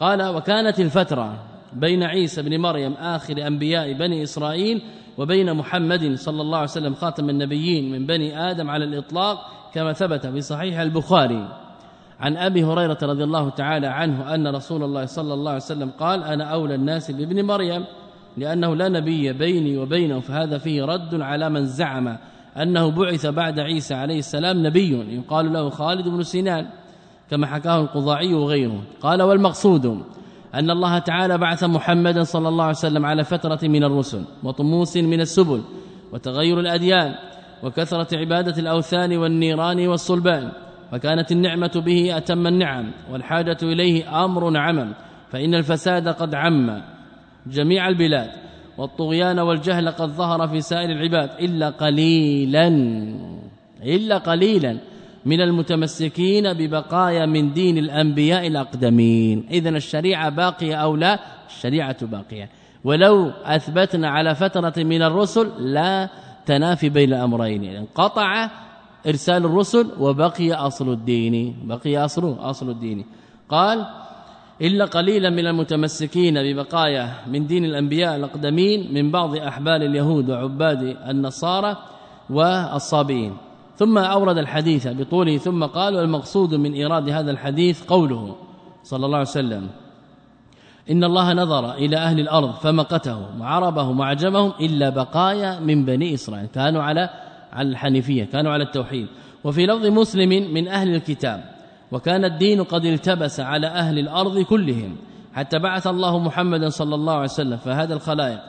قال 0.00 0.36
وكانت 0.36 0.80
الفترة 0.80 1.49
بين 1.72 2.02
عيسى 2.02 2.42
بن 2.42 2.60
مريم 2.60 2.92
آخر 2.92 3.46
أنبياء 3.46 3.92
بني 3.92 4.22
إسرائيل 4.22 4.82
وبين 5.18 5.54
محمد 5.54 6.14
صلى 6.14 6.42
الله 6.42 6.58
عليه 6.58 6.70
وسلم 6.70 6.94
خاتم 6.94 7.30
النبيين 7.30 7.92
من 7.92 8.06
بني 8.06 8.50
آدم 8.50 8.70
على 8.70 8.84
الإطلاق 8.84 9.38
كما 9.74 9.92
ثبت 9.92 10.26
في 10.26 10.40
صحيح 10.40 10.80
البخاري. 10.80 11.48
عن 12.20 12.36
أبي 12.36 12.64
هريرة 12.64 12.98
رضي 13.02 13.24
الله 13.24 13.50
تعالى 13.50 13.86
عنه 13.86 14.34
أن 14.34 14.46
رسول 14.48 14.82
الله 14.82 15.06
صلى 15.06 15.34
الله 15.34 15.50
عليه 15.50 15.62
وسلم 15.62 15.90
قال 15.90 16.24
أنا 16.24 16.44
أولى 16.44 16.74
الناس 16.74 17.10
بابن 17.10 17.44
مريم 17.44 17.84
لأنه 18.36 18.76
لا 18.76 18.88
نبي 18.88 19.32
بيني 19.32 19.78
وبينه 19.78 20.20
فهذا 20.20 20.58
فيه 20.58 20.84
رد 20.84 21.20
على 21.20 21.50
من 21.50 21.66
زعم 21.66 22.16
أنه 22.56 22.90
بعث 22.90 23.26
بعد 23.26 23.60
عيسى 23.60 23.94
عليه 23.94 24.18
السلام 24.18 24.66
نبي. 24.66 25.16
يقال 25.16 25.52
له 25.52 25.70
خالد 25.70 26.08
بن 26.08 26.22
سنان 26.22 26.66
كما 27.30 27.46
حكاه 27.46 27.80
القضاعي 27.80 28.34
وغيره. 28.34 28.82
قال 29.00 29.22
والمقصود 29.22 30.02
أن 30.54 30.70
الله 30.70 30.98
تعالى 30.98 31.38
بعث 31.38 31.64
محمدا 31.64 32.22
صلى 32.22 32.48
الله 32.48 32.64
عليه 32.64 32.76
وسلم 32.76 33.06
على 33.06 33.24
فترة 33.24 33.58
من 33.62 33.84
الرسل 33.84 34.24
وطموس 34.42 34.96
من 34.96 35.20
السبل 35.20 35.62
وتغير 36.12 36.60
الأديان 36.60 37.14
وكثرة 37.62 38.18
عبادة 38.18 38.62
الأوثان 38.62 39.16
والنيران 39.16 39.86
والصلبان 39.86 40.52
وكانت 40.92 41.32
النعمة 41.32 41.82
به 41.86 42.16
أتم 42.16 42.46
النعم 42.46 42.92
والحاجة 43.12 43.58
إليه 43.62 44.24
أمر 44.24 44.56
عمم 44.56 44.92
فإن 45.30 45.54
الفساد 45.54 46.08
قد 46.08 46.34
عم. 46.34 46.82
جميع 47.46 47.88
البلاد 47.88 48.30
والطغيان 48.78 49.38
والجهل 49.38 49.88
قد 49.88 50.08
ظهر 50.08 50.48
في 50.48 50.60
سائر 50.60 50.90
العباد 50.90 51.30
إلا 51.40 51.70
قليلا 51.70 52.68
إلا 53.82 54.18
قليلا. 54.18 54.78
من 55.24 55.40
المتمسكين 55.40 56.52
ببقايا 56.52 57.26
من 57.26 57.52
دين 57.52 57.78
الأنبياء 57.78 58.46
الأقدمين. 58.46 59.46
إذا 59.50 59.68
الشريعة 59.68 60.28
باقية 60.28 60.74
أو 60.74 60.96
لا؟ 60.96 61.18
الشريعة 61.48 62.06
باقية. 62.06 62.48
ولو 62.84 63.30
أثبتنا 63.44 64.08
على 64.08 64.34
فترة 64.34 64.72
من 64.76 65.02
الرسل 65.02 65.50
لا 65.58 66.08
تنافي 66.46 66.88
بين 66.88 67.08
الأمرين. 67.12 67.64
انقطع 67.64 68.50
إرسال 69.06 69.44
الرسل 69.44 69.90
وبقي 69.98 70.52
أصل 70.52 70.92
الدين. 70.92 71.56
بقي 71.64 72.04
أصل 72.04 72.36
أصل 72.40 72.70
الدين. 72.70 73.04
قال 73.48 73.86
إلا 74.62 74.84
قليلا 74.84 75.30
من 75.30 75.46
المتمسكين 75.46 76.34
ببقايا 76.42 77.12
من 77.26 77.46
دين 77.46 77.64
الأنبياء 77.64 78.16
الأقدمين 78.16 78.94
من 78.94 79.10
بعض 79.10 79.36
أحبال 79.36 79.82
اليهود 79.82 80.30
وعباد 80.30 80.96
النصارى 81.08 81.76
والصابئين. 82.30 83.36
ثم 83.80 83.98
أورد 83.98 84.38
الحديث 84.38 84.88
بطوله 84.88 85.36
ثم 85.36 85.64
قال 85.64 85.96
والمقصود 85.96 86.54
من 86.54 86.72
إيراد 86.72 87.08
هذا 87.08 87.30
الحديث 87.30 87.82
قوله 87.82 88.36
صلى 88.82 89.06
الله 89.06 89.18
عليه 89.18 89.28
وسلم 89.28 89.68
إن 90.90 91.04
الله 91.04 91.32
نظر 91.32 91.74
إلى 91.74 91.96
أهل 91.96 92.20
الأرض 92.20 92.50
فمقتهم 92.52 93.40
وعربهم 93.40 94.00
وعجمهم 94.00 94.52
إلا 94.60 94.90
بقايا 94.90 95.60
من 95.60 95.84
بني 95.84 96.14
إسرائيل 96.14 96.46
كانوا 96.46 96.82
على 96.82 97.10
على 97.52 97.68
الحنيفية 97.68 98.24
كانوا 98.24 98.52
على 98.52 98.64
التوحيد. 98.64 99.06
وفي 99.44 99.66
لفظ 99.66 99.86
مسلم 99.86 100.28
من 100.54 100.68
أهل 100.68 100.94
الكتاب 100.94 101.44
وكان 101.92 102.24
الدين 102.24 102.62
قد 102.62 102.84
التبس 102.84 103.40
على 103.40 103.66
أهل 103.66 103.98
الأرض 103.98 104.38
كلهم 104.38 104.96
حتى 105.34 105.58
بعث 105.58 105.86
الله 105.86 106.18
محمدا 106.18 106.68
صلى 106.68 106.94
الله 106.94 107.12
عليه 107.12 107.24
وسلم 107.24 107.56
فهذا 107.56 107.94
الخلائق 107.94 108.40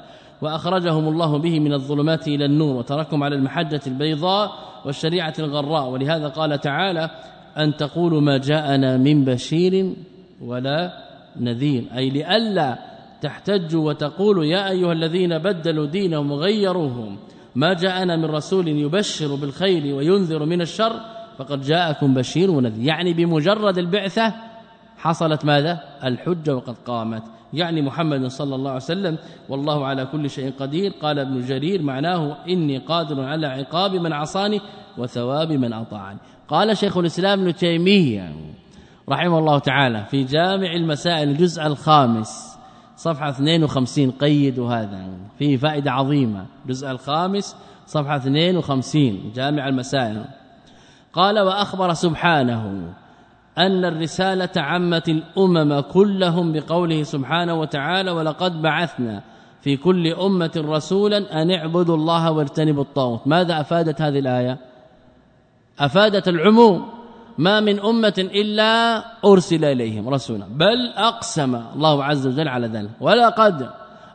وأخرجهم 0.42 1.08
الله 1.08 1.38
به 1.38 1.60
من 1.60 1.74
الظلمات 1.74 2.28
إلى 2.28 2.46
النور 2.46 2.76
وتركهم 2.76 3.24
على 3.24 3.36
المحجة 3.36 3.82
البيضاء 3.88 4.52
والشريعة 4.86 5.34
الغراء. 5.40 5.90
ولهذا 5.90 6.28
قال 6.28 6.60
تعالى 6.60 7.10
أن 7.58 7.76
تقولوا 7.76 8.22
ما 8.22 8.38
جاءنا 8.38 8.98
من 8.98 9.26
بشير 9.26 9.94
ولا 10.42 10.94
نذير. 11.40 11.84
أي 11.98 12.10
لئلا 12.10 12.78
تحتجوا 13.22 13.88
وتقولوا 13.88 14.46
يا 14.46 14.70
أيها 14.70 14.92
الذين 14.92 15.38
بدلوا 15.38 15.86
دينهم 15.86 16.32
وغيروهم 16.32 17.18
ما 17.56 17.74
جاءنا 17.74 18.16
من 18.16 18.26
رسول 18.26 18.68
يبشر 18.68 19.36
بالخير 19.36 19.96
وينذر 19.96 20.46
من 20.46 20.62
الشر 20.62 20.94
فقد 21.38 21.62
جاءكم 21.62 22.14
بشير 22.14 22.52
ونذير. 22.52 22.88
يعني 22.88 23.14
بمجرد 23.14 23.78
البعثة 23.78 24.34
حصلت 24.98 25.46
ماذا؟ 25.46 25.80
الحجة 26.04 26.56
وقد 26.56 26.76
قامت. 26.86 27.24
يعني 27.54 27.82
محمد 27.82 28.28
صلى 28.28 28.56
الله 28.56 28.70
عليه 28.70 28.84
وسلم 28.84 29.18
والله 29.50 29.86
على 29.86 30.06
كل 30.06 30.30
شيء 30.30 30.54
قدير. 30.60 30.94
قال 31.02 31.20
ابن 31.20 31.42
جرير 31.42 31.82
معناه 31.82 32.38
إني 32.50 32.78
قادر 32.78 33.24
على 33.24 33.48
عقاب 33.48 33.96
من 33.96 34.14
عصاني 34.14 34.62
وثواب 34.98 35.52
من 35.52 35.74
أطاعني. 35.74 36.20
قال 36.48 36.78
شيخ 36.78 36.98
الإسلام 36.98 37.42
ابن 37.42 37.56
تيمية 37.56 38.36
رحمه 39.10 39.40
الله 39.40 39.60
تعالى 39.60 40.06
في 40.12 40.24
جامع 40.24 40.74
المسائل 40.74 41.30
الجزء 41.30 41.68
الخامس 41.68 42.58
صفحة 42.98 43.30
52 43.30 44.12
قيد 44.12 44.60
هذا. 44.60 45.10
فيه 45.40 45.58
فائدة 45.58 45.92
عظيمة. 45.92 46.46
الجزء 46.66 46.92
الخامس 46.92 47.56
صفحة 47.88 48.16
52 48.16 49.32
جامع 49.36 49.68
المسائل. 49.68 50.26
قال 51.14 51.40
وأخبر 51.40 51.94
سبحانه 51.94 52.94
أن 53.58 53.86
الرسالة 53.86 54.50
عمت 54.58 55.10
الأمم 55.10 55.80
كلهم 55.80 56.54
بقوله 56.54 57.04
سبحانه 57.04 57.54
وتعالى 57.54 58.12
ولقد 58.12 58.62
بعثنا 58.62 59.24
في 59.62 59.78
كل 59.78 60.08
أمة 60.08 60.52
رسولا 60.58 61.42
أن 61.42 61.52
اعبدوا 61.52 61.96
الله 61.96 62.32
واجتنبوا 62.32 62.84
الطاغوت. 62.84 63.22
ماذا 63.26 63.62
أفادت 63.62 64.02
هذه 64.02 64.20
الآية؟ 64.20 64.58
أفادت 65.80 66.28
العموم. 66.28 66.86
ما 67.38 67.60
من 67.60 67.80
أمة 67.80 68.14
إلا 68.18 69.04
أرسل 69.26 69.66
إليهم 69.66 70.10
رسولا 70.10 70.46
بل 70.46 70.92
أقسم 70.96 71.56
الله 71.56 72.04
عز 72.04 72.28
وجل 72.28 72.48
على 72.48 72.68
ذلك. 72.68 72.90
ولقد 73.02 73.70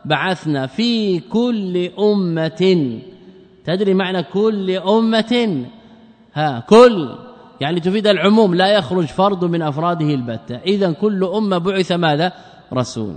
بعثنا 0.05 0.67
في 0.67 1.19
كل 1.19 1.89
أمة. 1.99 2.99
تدري 3.65 3.93
معنى 3.93 4.23
كل 4.23 4.71
أمة؟ 4.71 5.65
ها 6.33 6.59
كل 6.59 7.26
يعني 7.61 7.79
تفيد 7.79 8.07
العموم 8.07 8.55
لا 8.55 8.67
يخرج 8.67 9.05
فرد 9.05 9.45
من 9.45 9.61
أفراده 9.61 10.05
البتة. 10.05 10.55
اذا 10.55 10.91
كل 10.91 11.23
أمة 11.23 11.57
بعث 11.57 11.91
ماذا؟ 11.91 12.31
رسول. 12.73 13.15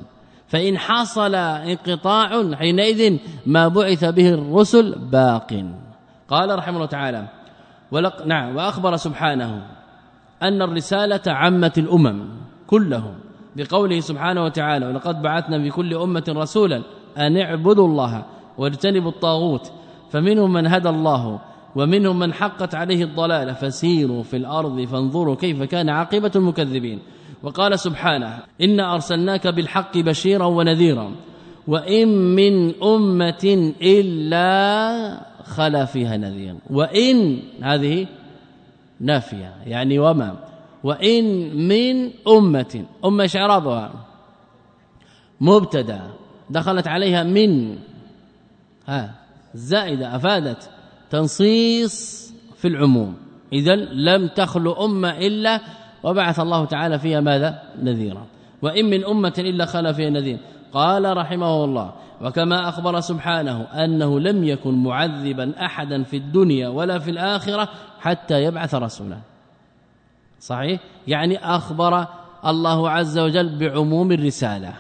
فإن 0.49 0.79
حصل 0.79 1.35
انقطاع 1.35 2.55
حينئذ 2.55 3.19
ما 3.47 3.69
بعث 3.69 4.05
به 4.05 4.29
الرسل 4.29 4.99
باق. 4.99 5.65
قال 6.29 6.59
رحمه 6.59 6.77
الله 6.77 6.87
تعالى 6.87 7.27
ولق 7.91 8.27
نعم 8.27 8.57
وأخبر 8.57 8.97
سبحانه 8.97 9.63
أن 10.43 10.63
الرسالة 10.63 11.21
عمت 11.27 11.79
الأمم 11.79 12.29
كلهم 12.67 13.15
بقوله 13.57 14.01
سبحانه 14.01 14.45
وتعالى 14.45 14.87
ولقد 14.87 15.23
بعثنا 15.23 15.63
في 15.63 15.71
كل 15.71 15.95
أمة 15.95 16.25
رسولا 16.29 16.83
أن 17.19 17.37
اعبدوا 17.37 17.87
الله 17.87 18.25
واجتنبوا 18.59 19.11
الطاغوت. 19.11 19.73
فمنهم 20.11 20.53
من 20.53 20.67
هدى 20.67 20.89
الله 20.89 21.41
ومنهم 21.77 22.19
من 22.19 22.33
حقت 22.33 22.75
عليه 22.75 23.05
الضلالة 23.05 23.53
فسيروا 23.53 24.23
في 24.23 24.37
الأرض 24.37 24.81
فانظروا 24.81 25.35
كيف 25.35 25.63
كان 25.63 25.89
عاقبة 25.89 26.31
المكذبين. 26.37 26.99
وقال 27.43 27.79
سبحانه 27.79 28.39
إن 28.61 28.81
أرسلناك 28.81 29.47
بالحق 29.47 29.99
بشيرا 29.99 30.45
ونذيرا 30.45 31.11
وإن 31.67 32.09
من 32.09 32.83
أمة 32.83 33.73
إلا 33.83 35.21
خلا 35.45 35.85
فيها 35.85 36.17
نذير. 36.17 36.55
وإن 36.71 37.39
هذه 37.63 38.07
نافية 39.01 39.55
يعني 39.67 39.99
وما. 39.99 40.37
وإن 40.85 41.57
من 41.69 42.11
أمة 42.29 42.85
أمة 43.05 43.27
شعرابها 43.27 43.93
مبتدأ 45.41 46.01
دخلت 46.51 46.89
عليها 46.89 47.23
من 47.23 47.77
ها 48.87 49.15
زائدة 49.55 50.17
أفادت. 50.17 50.71
تنصيص 51.11 52.31
في 52.57 52.69
العموم. 52.69 53.17
اذا 53.53 53.77
لم 53.77 54.29
تخلو 54.29 54.85
أمة 54.85 55.11
إلا 55.11 55.61
وبعث 56.03 56.41
الله 56.41 56.65
تعالى 56.65 56.99
فيها 56.99 57.21
ماذا؟ 57.21 57.63
نذيرا. 57.83 58.27
وإن 58.63 58.85
من 58.85 59.05
أمة 59.05 59.35
إلا 59.39 59.67
خلا 59.67 59.93
فيها 59.93 60.11
نذير. 60.11 60.39
قال 60.73 61.17
رحمه 61.17 61.65
الله 61.65 61.93
وكما 62.21 62.69
أخبر 62.69 63.01
سبحانه 63.01 63.61
أنه 63.63 64.21
لم 64.21 64.45
يكن 64.45 64.83
معذبا 64.83 65.65
أحدا 65.65 66.03
في 66.03 66.17
الدنيا 66.17 66.69
ولا 66.69 66.99
في 66.99 67.11
الآخرة 67.11 67.69
حتى 68.01 68.45
يبعث 68.45 68.75
رسولا. 68.75 69.19
صحيح؟ 70.41 70.81
يعني 71.09 71.39
أخبر 71.39 72.07
الله 72.47 72.91
عز 72.91 73.19
وجل 73.19 73.59
بعموم 73.59 74.13
الرسالة. 74.13 74.73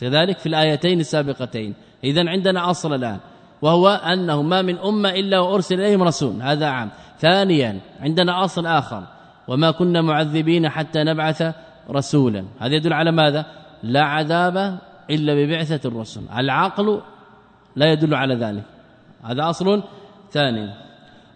كذلك 0.00 0.38
في 0.38 0.46
الآيتين 0.46 1.00
السابقتين. 1.00 1.74
اذا 2.04 2.30
عندنا 2.30 2.70
أصل 2.70 2.94
الآن. 2.94 3.18
وهو 3.64 3.88
أنه 3.88 4.42
ما 4.42 4.62
من 4.62 4.78
أمة 4.78 5.10
إلا 5.10 5.38
وأرسل 5.38 5.80
إليهم 5.80 6.02
رسول 6.02 6.42
هذا 6.42 6.66
عام. 6.66 6.90
ثانيا 7.20 7.80
عندنا 8.00 8.44
أصل 8.44 8.66
آخر 8.66 9.02
وما 9.48 9.70
كنا 9.70 10.02
معذبين 10.02 10.68
حتى 10.68 11.04
نبعث 11.04 11.54
رسولا. 11.90 12.44
هذا 12.60 12.74
يدل 12.74 12.92
على 12.92 13.12
ماذا؟ 13.12 13.46
لا 13.82 14.02
عذاب 14.02 14.78
إلا 15.10 15.34
ببعثة 15.34 15.88
الرسل. 15.88 16.20
العقل 16.36 17.00
لا 17.76 17.92
يدل 17.92 18.14
على 18.14 18.34
ذلك. 18.34 18.62
هذا 19.22 19.50
أصل 19.50 19.82
ثاني. 20.32 20.70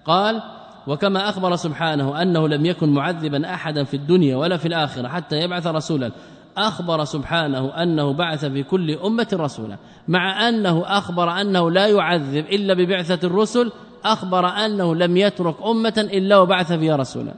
قال 0.05 0.43
وكما 0.87 1.29
أخبر 1.29 1.57
سبحانه 1.57 2.23
أنه 2.23 2.49
لم 2.49 2.67
يكن 2.67 2.89
معذبا 2.89 3.55
احدا 3.55 3.85
في 3.85 3.95
الدنيا 3.95 4.37
ولا 4.37 4.57
في 4.57 4.69
الآخرة 4.69 5.09
حتى 5.09 5.37
يبعث 5.37 5.67
رسولا. 5.67 6.11
أخبر 6.57 7.05
سبحانه 7.05 7.83
أنه 7.83 8.13
بعث 8.13 8.45
في 8.45 8.63
كل 8.63 8.91
أمة 8.91 9.29
رسولا. 9.33 9.77
مع 10.09 10.49
أنه 10.49 10.83
أخبر 10.87 11.31
أنه 11.31 11.71
لا 11.71 11.87
يعذب 11.87 12.47
إلا 12.47 12.75
ببعثة 12.75 13.27
الرسل 13.27 13.73
أخبر 14.05 14.47
أنه 14.47 14.95
لم 14.95 15.17
يترك 15.17 15.55
أمة 15.67 16.09
إلا 16.13 16.39
وبعث 16.39 16.73
فيها 16.73 16.97
رسولا. 16.97 17.35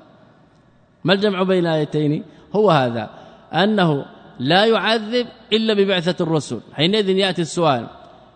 ما 1.04 1.12
الجمع 1.12 1.42
بين 1.42 1.66
الايتين 1.66 2.24
هو 2.56 2.70
هذا 2.70 3.10
أنه 3.52 4.04
لا 4.38 4.64
يعذب 4.64 5.26
إلا 5.52 5.74
ببعثة 5.74 6.24
الرسل. 6.24 6.60
حينئذ 6.72 7.08
يأتي 7.08 7.42
السؤال 7.42 7.86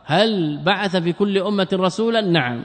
هل 0.04 0.58
بعث 0.64 0.96
في 0.96 1.12
كل 1.12 1.38
أمة 1.38 1.68
رسولا؟ 1.72 2.20
نعم. 2.20 2.62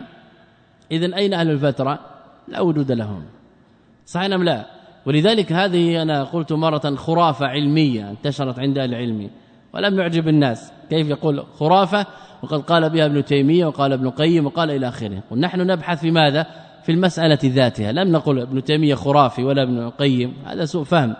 اذا 0.91 1.15
أين 1.15 1.33
أهل 1.33 1.49
الفترة؟ 1.51 1.99
لا 2.47 2.61
وجود 2.61 2.91
لهم. 2.91 3.23
صحيح 4.05 4.33
أم 4.33 4.43
لا؟ 4.43 4.78
ولذلك 5.05 5.51
هذه 5.51 6.01
أنا 6.01 6.23
قلت 6.23 6.53
مرة 6.53 6.95
خرافة 6.95 7.45
علمية 7.45 8.09
انتشرت 8.09 8.59
عند 8.59 8.77
العلم 8.77 9.29
ولم 9.73 9.99
يعجب 9.99 10.27
الناس. 10.27 10.71
كيف 10.89 11.07
يقول 11.07 11.43
خرافة؟ 11.59 12.05
وقد 12.43 12.61
قال 12.61 12.89
بها 12.89 13.05
ابن 13.05 13.25
تيمية 13.25 13.65
وقال 13.65 13.93
ابن 13.93 14.07
القيم 14.07 14.45
وقال 14.45 14.71
إلى 14.71 14.87
آخره. 14.87 15.23
ونحن 15.31 15.59
نبحث 15.61 15.99
في 15.99 16.11
ماذا؟ 16.11 16.45
في 16.83 16.91
المسألة 16.91 17.39
ذاتها. 17.45 17.91
لم 17.91 18.11
نقل 18.11 18.39
ابن 18.39 18.63
تيمية 18.63 18.95
خرافي 18.95 19.43
ولا 19.43 19.63
ابن 19.63 19.77
القيم 19.77 20.33
هذا 20.45 20.65
سوء 20.65 20.83
فهم. 20.83 21.15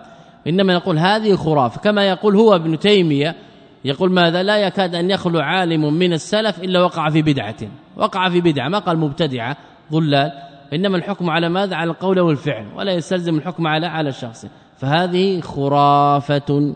إنما 0.46 0.74
نقول 0.74 0.98
هذه 0.98 1.36
خرافة. 1.36 1.80
كما 1.80 2.08
يقول 2.08 2.36
هو 2.36 2.54
ابن 2.54 2.78
تيمية 2.78 3.36
يقول 3.84 4.12
ماذا؟ 4.12 4.42
لا 4.42 4.56
يكاد 4.56 4.94
أن 4.94 5.10
يخلو 5.10 5.40
عالم 5.40 5.94
من 5.94 6.12
السلف 6.12 6.62
إلا 6.62 6.82
وقع 6.82 7.10
في 7.10 7.22
بدعة. 7.22 7.56
وقع 7.96 8.28
في 8.28 8.40
بدعة. 8.40 8.68
ما 8.68 8.78
قال 8.78 8.98
مبتدعة؟ 8.98 9.56
ضلال. 9.92 10.49
إنما 10.72 10.96
الحكم 10.96 11.30
على 11.30 11.48
ماذا؟ 11.48 11.76
على 11.76 11.90
القول 11.90 12.20
والفعل 12.20 12.66
ولا 12.76 12.92
يستلزم 12.92 13.36
الحكم 13.36 13.66
على 13.66 13.86
على 13.86 14.08
الشخص 14.08 14.46
فهذه 14.76 15.40
خرافة. 15.40 16.74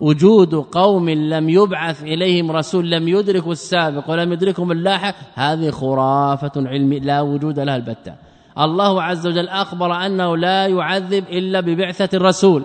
وجود 0.00 0.54
قوم 0.54 1.10
لم 1.10 1.48
يبعث 1.48 2.02
إليهم 2.02 2.50
رسول 2.50 2.90
لم 2.90 3.08
يدركوا 3.08 3.52
السابق 3.52 4.10
ولم 4.10 4.32
يدركهم 4.32 4.72
اللاحق 4.72 5.14
هذه 5.34 5.70
خرافة 5.70 6.52
علم 6.56 6.92
لا 6.92 7.20
وجود 7.20 7.60
لها 7.60 7.76
البتة. 7.76 8.14
الله 8.58 9.02
عز 9.02 9.26
وجل 9.26 9.48
أخبر 9.48 9.92
أنه 10.06 10.36
لا 10.36 10.66
يعذب 10.66 11.24
إلا 11.28 11.60
ببعثة 11.60 12.16
الرسول 12.16 12.64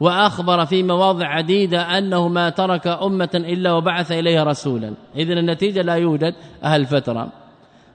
وأخبر 0.00 0.66
في 0.66 0.82
مواضع 0.82 1.26
عديدة 1.26 1.98
أنه 1.98 2.28
ما 2.28 2.50
ترك 2.50 2.86
أمة 2.86 3.30
إلا 3.34 3.72
وبعث 3.72 4.12
إليها 4.12 4.44
رسولا. 4.44 4.94
اذا 5.16 5.32
النتيجة 5.32 5.82
لا 5.82 5.94
يوجد 5.94 6.34
أهل 6.64 6.86
فترة. 6.86 7.28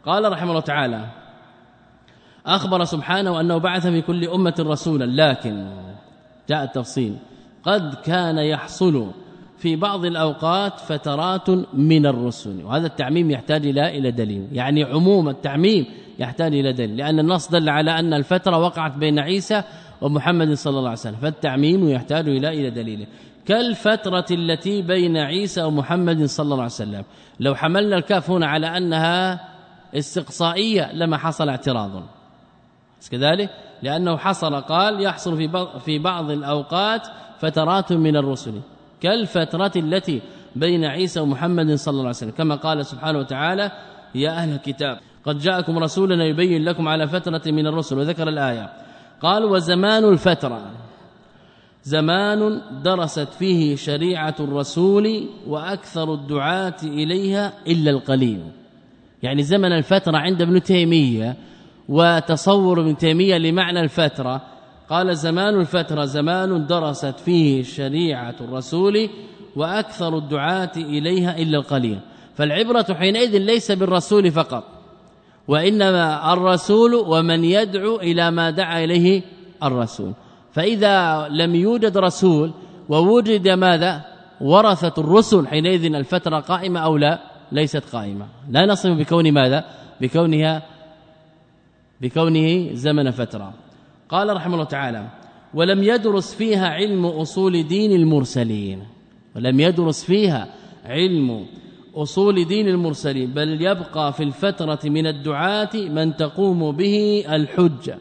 قال 0.05 0.31
رحمه 0.31 0.49
الله 0.49 0.61
تعالى 0.61 1.05
أخبر 2.47 2.83
سبحانه 2.83 3.39
أنه 3.39 3.57
بعث 3.57 3.87
في 3.87 4.01
كل 4.01 4.27
أمة 4.27 4.55
رسولا 4.59 5.31
لكن 5.31 5.67
جاء 6.49 6.63
التفصيل. 6.63 7.15
قد 7.63 7.95
كان 7.95 8.37
يحصل 8.37 9.11
في 9.57 9.75
بعض 9.75 10.05
الأوقات 10.05 10.79
فترات 10.79 11.49
من 11.73 12.05
الرسل 12.05 12.65
وهذا 12.65 12.87
التعميم 12.87 13.31
يحتاج 13.31 13.67
إلى 13.67 13.97
إلى 13.97 14.11
دليل. 14.11 14.47
يعني 14.51 14.83
عموم 14.83 15.29
التعميم 15.29 15.85
يحتاج 16.19 16.53
إلى 16.53 16.73
دليل 16.73 16.97
لأن 16.97 17.19
النص 17.19 17.51
دل 17.51 17.69
على 17.69 17.99
أن 17.99 18.13
الفترة 18.13 18.57
وقعت 18.57 18.97
بين 18.97 19.19
عيسى 19.19 19.63
ومحمد 20.01 20.53
صلى 20.53 20.77
الله 20.77 20.89
عليه 20.89 20.99
وسلم 20.99 21.15
فالتعميم 21.15 21.89
يحتاج 21.89 22.29
إلى 22.29 22.47
إلى 22.49 22.69
دليله 22.69 23.05
كالفترة 23.45 24.25
التي 24.31 24.81
بين 24.81 25.17
عيسى 25.17 25.63
ومحمد 25.63 26.25
صلى 26.25 26.43
الله 26.43 26.55
عليه 26.55 26.65
وسلم. 26.65 27.03
لو 27.39 27.55
حملنا 27.55 27.97
الكاف 27.97 28.31
هنا 28.31 28.47
على 28.47 28.77
أنها 28.77 29.39
استقصائية 29.95 30.93
لما 30.93 31.17
حصل 31.17 31.49
اعتراض. 31.49 32.03
كذلك؟ 33.11 33.49
لأنه 33.83 34.17
حصل 34.17 34.55
قال 34.55 35.01
يحصل 35.01 35.37
في 35.37 35.67
في 35.85 35.99
بعض 35.99 36.31
الأوقات 36.31 37.07
فترات 37.39 37.93
من 37.93 38.15
الرسل 38.17 38.53
كالفترة 39.01 39.71
التي 39.75 40.21
بين 40.55 40.85
عيسى 40.85 41.19
ومحمد 41.19 41.75
صلى 41.75 41.91
الله 41.91 42.01
عليه 42.01 42.09
وسلم. 42.09 42.31
كما 42.31 42.55
قال 42.55 42.85
سبحانه 42.85 43.19
وتعالى 43.19 43.71
يا 44.15 44.29
أهل 44.29 44.53
الكتاب 44.53 44.99
قد 45.25 45.37
جاءكم 45.39 45.79
رسولنا 45.79 46.25
يبين 46.25 46.63
لكم 46.63 46.87
على 46.87 47.07
فترة 47.07 47.41
من 47.45 47.67
الرسل. 47.67 47.97
وذكر 47.97 48.29
الآية. 48.29 48.69
قال 49.21 49.45
وزمان 49.45 50.03
الفترة 50.03 50.61
زمان 51.83 52.61
درست 52.83 53.27
فيه 53.39 53.75
شريعة 53.75 54.35
الرسول 54.39 55.27
وأكثر 55.47 56.13
الدعاة 56.13 56.75
إليها 56.83 57.53
إلا 57.67 57.91
القليل. 57.91 58.43
يعني 59.23 59.43
زمن 59.43 59.71
الفترة 59.71 60.17
عند 60.17 60.41
ابن 60.41 60.63
تيمية 60.63 61.35
وتصور 61.89 62.81
ابن 62.81 62.97
تيمية 62.97 63.37
لمعنى 63.37 63.79
الفترة. 63.79 64.41
قال 64.89 65.17
زمان 65.17 65.59
الفترة 65.59 66.05
زمان 66.05 66.65
درست 66.65 67.19
فيه 67.25 67.63
شريعة 67.63 68.35
الرسول 68.41 69.09
وأكثر 69.55 70.17
الدعاة 70.17 70.71
إليها 70.77 71.37
إلا 71.37 71.57
القليل. 71.57 71.99
فالعبرة 72.35 72.93
حينئذ 72.93 73.37
ليس 73.37 73.71
بالرسول 73.71 74.31
فقط 74.31 74.63
وإنما 75.47 76.33
الرسول 76.33 76.93
ومن 76.93 77.43
يدعو 77.43 77.95
إلى 77.95 78.31
ما 78.31 78.49
دعا 78.49 78.83
إليه 78.83 79.21
الرسول. 79.63 80.13
فإذا 80.51 81.27
لم 81.27 81.55
يوجد 81.55 81.97
رسول 81.97 82.51
ووجد 82.89 83.47
ماذا؟ 83.47 84.01
ورثة 84.41 85.01
الرسل 85.01 85.47
حينئذ 85.47 85.95
الفترة 85.95 86.39
قائمة 86.39 86.79
أو 86.79 86.97
لا؟ 86.97 87.19
ليست 87.51 87.83
قائمة. 87.93 88.25
لا 88.49 88.65
نصف 88.65 88.89
بكون 88.89 89.31
ماذا؟ 89.31 89.65
بكونها 90.01 90.76
بكونه 92.01 92.73
زمن 92.73 93.11
فترة. 93.11 93.53
قال 94.09 94.35
رحمه 94.35 94.53
الله 94.53 94.65
تعالى 94.65 95.07
ولم 95.53 95.83
يدرس 95.83 96.35
فيها 96.35 96.67
علم 96.67 97.05
أصول 97.05 97.67
دين 97.67 97.91
المرسلين. 97.91 98.83
ولم 99.35 99.59
يدرس 99.59 100.03
فيها 100.03 100.47
علم 100.85 101.45
أصول 101.95 102.45
دين 102.45 102.67
المرسلين 102.67 103.31
بل 103.31 103.61
يبقى 103.61 104.13
في 104.13 104.23
الفترة 104.23 104.79
من 104.85 105.07
الدعاة 105.07 105.69
من 105.75 106.15
تقوم 106.15 106.71
به 106.71 107.25
الحجة. 107.29 107.97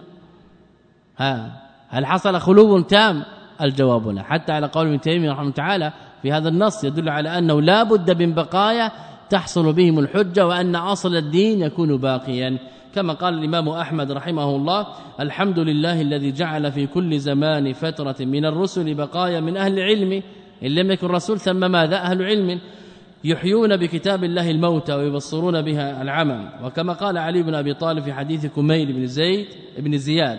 ها 1.19 1.63
هل 1.89 2.07
حصل 2.07 2.41
خلو 2.41 2.81
تام؟ 2.81 3.23
الجواب 3.61 4.09
لا. 4.09 4.23
حتى 4.23 4.53
على 4.53 4.67
قول 4.67 4.87
ابن 4.87 5.01
تيمية 5.01 5.31
رحمه 5.31 5.43
الله 5.43 5.53
تعالى 5.53 5.93
في 6.23 6.33
هذا 6.33 6.49
النص 6.49 6.85
يدل 6.85 7.09
على 7.09 7.39
أنه 7.39 7.61
لا 7.63 7.83
بد 7.83 8.23
من 8.23 8.35
بقايا 8.35 8.93
تحصل 9.31 9.73
بهم 9.73 9.99
الحجة 9.99 10.47
وأن 10.47 10.77
أصل 10.77 11.17
الدين 11.17 11.63
يكون 11.63 11.97
باقيا. 11.97 12.59
كما 12.97 13.13
قال 13.13 13.35
الإمام 13.35 13.69
أحمد 13.69 14.13
رحمه 14.13 14.57
الله 14.57 14.87
الحمد 15.21 15.59
لله 15.59 16.01
الذي 16.01 16.33
جعل 16.33 16.73
في 16.73 16.87
كل 16.87 17.19
زمان 17.19 17.73
فترة 17.73 18.17
من 18.21 18.45
الرسل 18.45 18.95
بقايا 18.95 19.41
من 19.41 19.57
أهل 19.57 19.79
العلم 19.79 20.23
إن 20.65 20.69
لم 20.69 20.91
يكن 20.91 21.07
رسول 21.07 21.41
ثم 21.41 21.71
ماذا؟ 21.71 21.97
أهل 21.97 22.23
علم 22.23 22.61
يحيون 23.25 23.77
بكتاب 23.77 24.25
الله 24.25 24.51
الموتى 24.51 24.95
ويبصرون 24.95 25.63
بها 25.63 26.03
العمى 26.03 26.49
وكما 26.65 26.93
قال 26.93 27.19
علي 27.19 27.43
بن 27.43 27.55
أبي 27.55 27.75
طالب 27.75 28.05
في 28.05 28.13
حديث 28.13 28.47
كميل 28.47 28.93
بن 28.93 29.07
زيد 29.07 29.47
بن 29.79 29.99
زياد 29.99 30.39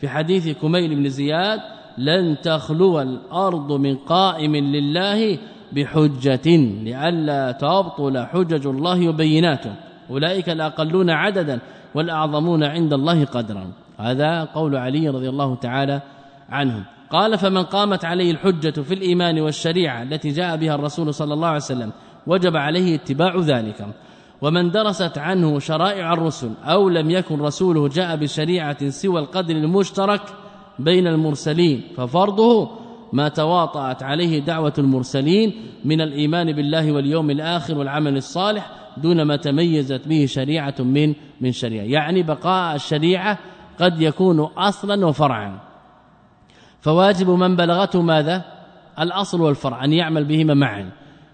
في 0.00 0.08
حديث 0.08 0.48
كميل 0.48 0.94
بن 0.94 1.08
زياد 1.08 1.60
لن 1.98 2.36
تخلو 2.42 3.00
الأرض 3.00 3.72
من 3.72 3.96
قائم 3.96 4.56
لله 4.56 5.38
بحجة 5.72 6.56
لئلا 6.84 7.52
تبطل 7.52 8.26
حجج 8.26 8.66
الله 8.66 9.08
وبيناته. 9.08 9.91
أولئك 10.12 10.48
الأقلون 10.48 11.10
عددا 11.10 11.60
والأعظمون 11.94 12.64
عند 12.64 12.92
الله 12.92 13.24
قدرا. 13.24 13.72
هذا 13.98 14.44
قول 14.44 14.76
علي 14.76 15.08
رضي 15.08 15.28
الله 15.28 15.54
تعالى 15.54 16.02
عنه 16.50 16.84
قال 17.10 17.38
فمن 17.38 17.62
قامت 17.62 18.04
عليه 18.04 18.30
الحجة 18.30 18.80
في 18.80 18.94
الإيمان 18.94 19.40
والشريعة 19.40 20.02
التي 20.02 20.28
جاء 20.28 20.56
بها 20.56 20.74
الرسول 20.74 21.14
صلى 21.14 21.34
الله 21.34 21.48
عليه 21.48 21.56
وسلم 21.56 21.92
وجب 22.26 22.56
عليه 22.56 22.94
اتباع 22.94 23.36
ذلك. 23.36 23.86
ومن 24.42 24.70
درست 24.70 25.18
عنه 25.18 25.58
شرائع 25.58 26.12
الرسل 26.12 26.50
أو 26.64 26.88
لم 26.88 27.10
يكن 27.10 27.40
رسوله 27.40 27.88
جاء 27.88 28.16
بشريعة 28.16 28.88
سوى 28.88 29.20
القدر 29.20 29.56
المشترك 29.56 30.22
بين 30.78 31.06
المرسلين 31.06 31.82
ففرضه 31.96 32.70
ما 33.12 33.28
تواطأت 33.28 34.02
عليه 34.02 34.38
دعوة 34.38 34.72
المرسلين 34.78 35.52
من 35.84 36.00
الإيمان 36.00 36.52
بالله 36.52 36.92
واليوم 36.92 37.30
الآخر 37.30 37.78
والعمل 37.78 38.16
الصالح 38.16 38.81
دون 38.96 39.22
ما 39.22 39.36
تميزت 39.36 40.08
به 40.08 40.26
شريعة 40.26 40.74
من 40.78 41.14
من 41.40 41.52
شريعة. 41.52 41.84
يعني 41.84 42.22
بقاء 42.22 42.74
الشريعة 42.74 43.38
قد 43.80 44.00
يكون 44.00 44.40
أصلا 44.40 45.06
وفرعا. 45.06 45.58
فواجب 46.80 47.30
من 47.30 47.56
بلغته 47.56 48.02
ماذا؟ 48.02 48.44
الأصل 49.00 49.40
والفرع 49.40 49.84
أن 49.84 49.92
يعمل 49.92 50.24
بهما 50.24 50.54
معا. 50.54 50.90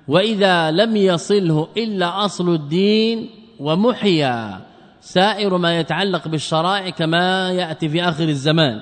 وإذا 0.09 0.71
لم 0.71 0.97
يصله 0.97 1.69
إلا 1.77 2.25
أصل 2.25 2.55
الدين 2.55 3.31
ومحيا 3.61 4.61
سائر 5.01 5.59
ما 5.59 5.79
يتعلق 5.79 6.29
بالشرائع 6.29 6.91
كما 6.91 7.53
يأتي 7.53 7.89
في 7.89 8.03
آخر 8.03 8.29
الزمان. 8.29 8.81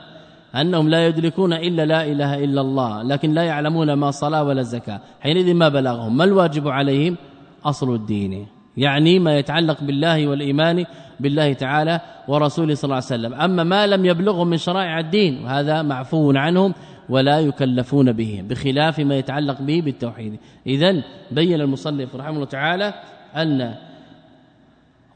أنهم 0.54 0.88
لا 0.88 1.06
يدركون 1.06 1.52
إلا 1.52 1.86
لا 1.86 2.04
إله 2.04 2.44
إلا 2.44 2.60
الله 2.60 3.02
لكن 3.02 3.32
لا 3.32 3.42
يعلمون 3.42 3.92
ما 3.92 4.10
صلاة 4.10 4.44
ولا 4.44 4.62
زكاة. 4.62 5.00
حينئذ 5.20 5.54
ما 5.54 5.68
بلغهم؟ 5.68 6.16
ما 6.16 6.24
الواجب 6.24 6.68
عليهم؟ 6.68 7.16
أصل 7.64 7.94
الدين. 7.94 8.46
يعني 8.76 9.18
ما 9.18 9.38
يتعلق 9.38 9.84
بالله 9.84 10.26
والإيمان 10.26 10.84
بالله 11.20 11.52
تعالى 11.52 12.00
ورسوله 12.28 12.74
صلى 12.74 12.84
الله 12.84 12.94
عليه 12.94 13.06
وسلم. 13.06 13.34
أما 13.34 13.64
ما 13.64 13.86
لم 13.86 14.04
يبلغهم 14.04 14.48
من 14.48 14.56
شرائع 14.56 15.00
الدين 15.00 15.44
وهذا 15.44 15.82
معفو 15.82 16.32
عنهم 16.36 16.74
ولا 17.08 17.40
يكلفون 17.40 18.12
به 18.12 18.44
بخلاف 18.48 18.98
ما 19.00 19.16
يتعلق 19.16 19.62
به 19.62 19.82
بالتوحيد. 19.84 20.38
اذا 20.66 21.02
بين 21.30 21.60
المصنف 21.60 22.16
رحمه 22.16 22.30
الله 22.30 22.44
تعالى 22.44 22.94
أن 23.36 23.74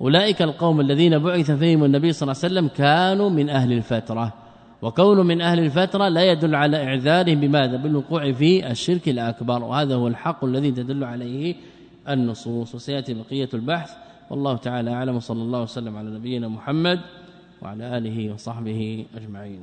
أولئك 0.01 0.43
القوم 0.43 0.81
الذين 0.81 1.19
بعث 1.19 1.51
فيهم 1.51 1.85
النبي 1.85 2.13
صلى 2.13 2.33
الله 2.33 2.43
عليه 2.45 2.55
وسلم 2.55 2.69
كانوا 2.69 3.31
من 3.31 3.51
أهل 3.51 3.73
الفترة. 3.73 4.33
وكون 4.83 5.27
من 5.27 5.41
أهل 5.41 5.59
الفترة 5.59 6.09
لا 6.09 6.33
يدل 6.33 6.55
على 6.55 6.85
إعذارهم 6.85 7.41
بماذا؟ 7.41 7.77
بالوقوع 7.77 8.33
في 8.33 8.71
الشرك 8.71 9.09
الأكبر. 9.09 9.65
وهذا 9.65 9.95
هو 9.95 10.09
الحق 10.09 10.45
الذي 10.45 10.71
تدل 10.71 11.05
عليه 11.05 11.55
النصوص 12.09 12.75
وسيأتي 12.75 13.15
بقية 13.15 13.49
البحث. 13.55 13.91
والله 14.31 14.57
تعالى 14.57 14.91
أعلم. 14.91 15.21
صلى 15.21 15.43
الله 15.43 15.63
وسلم 15.63 15.97
على 15.97 16.11
نبينا 16.11 16.49
محمد 16.49 17.01
وعلى 17.63 17.99
آله 17.99 18.35
وصحبه 18.35 19.07
أجمعين. 19.17 19.63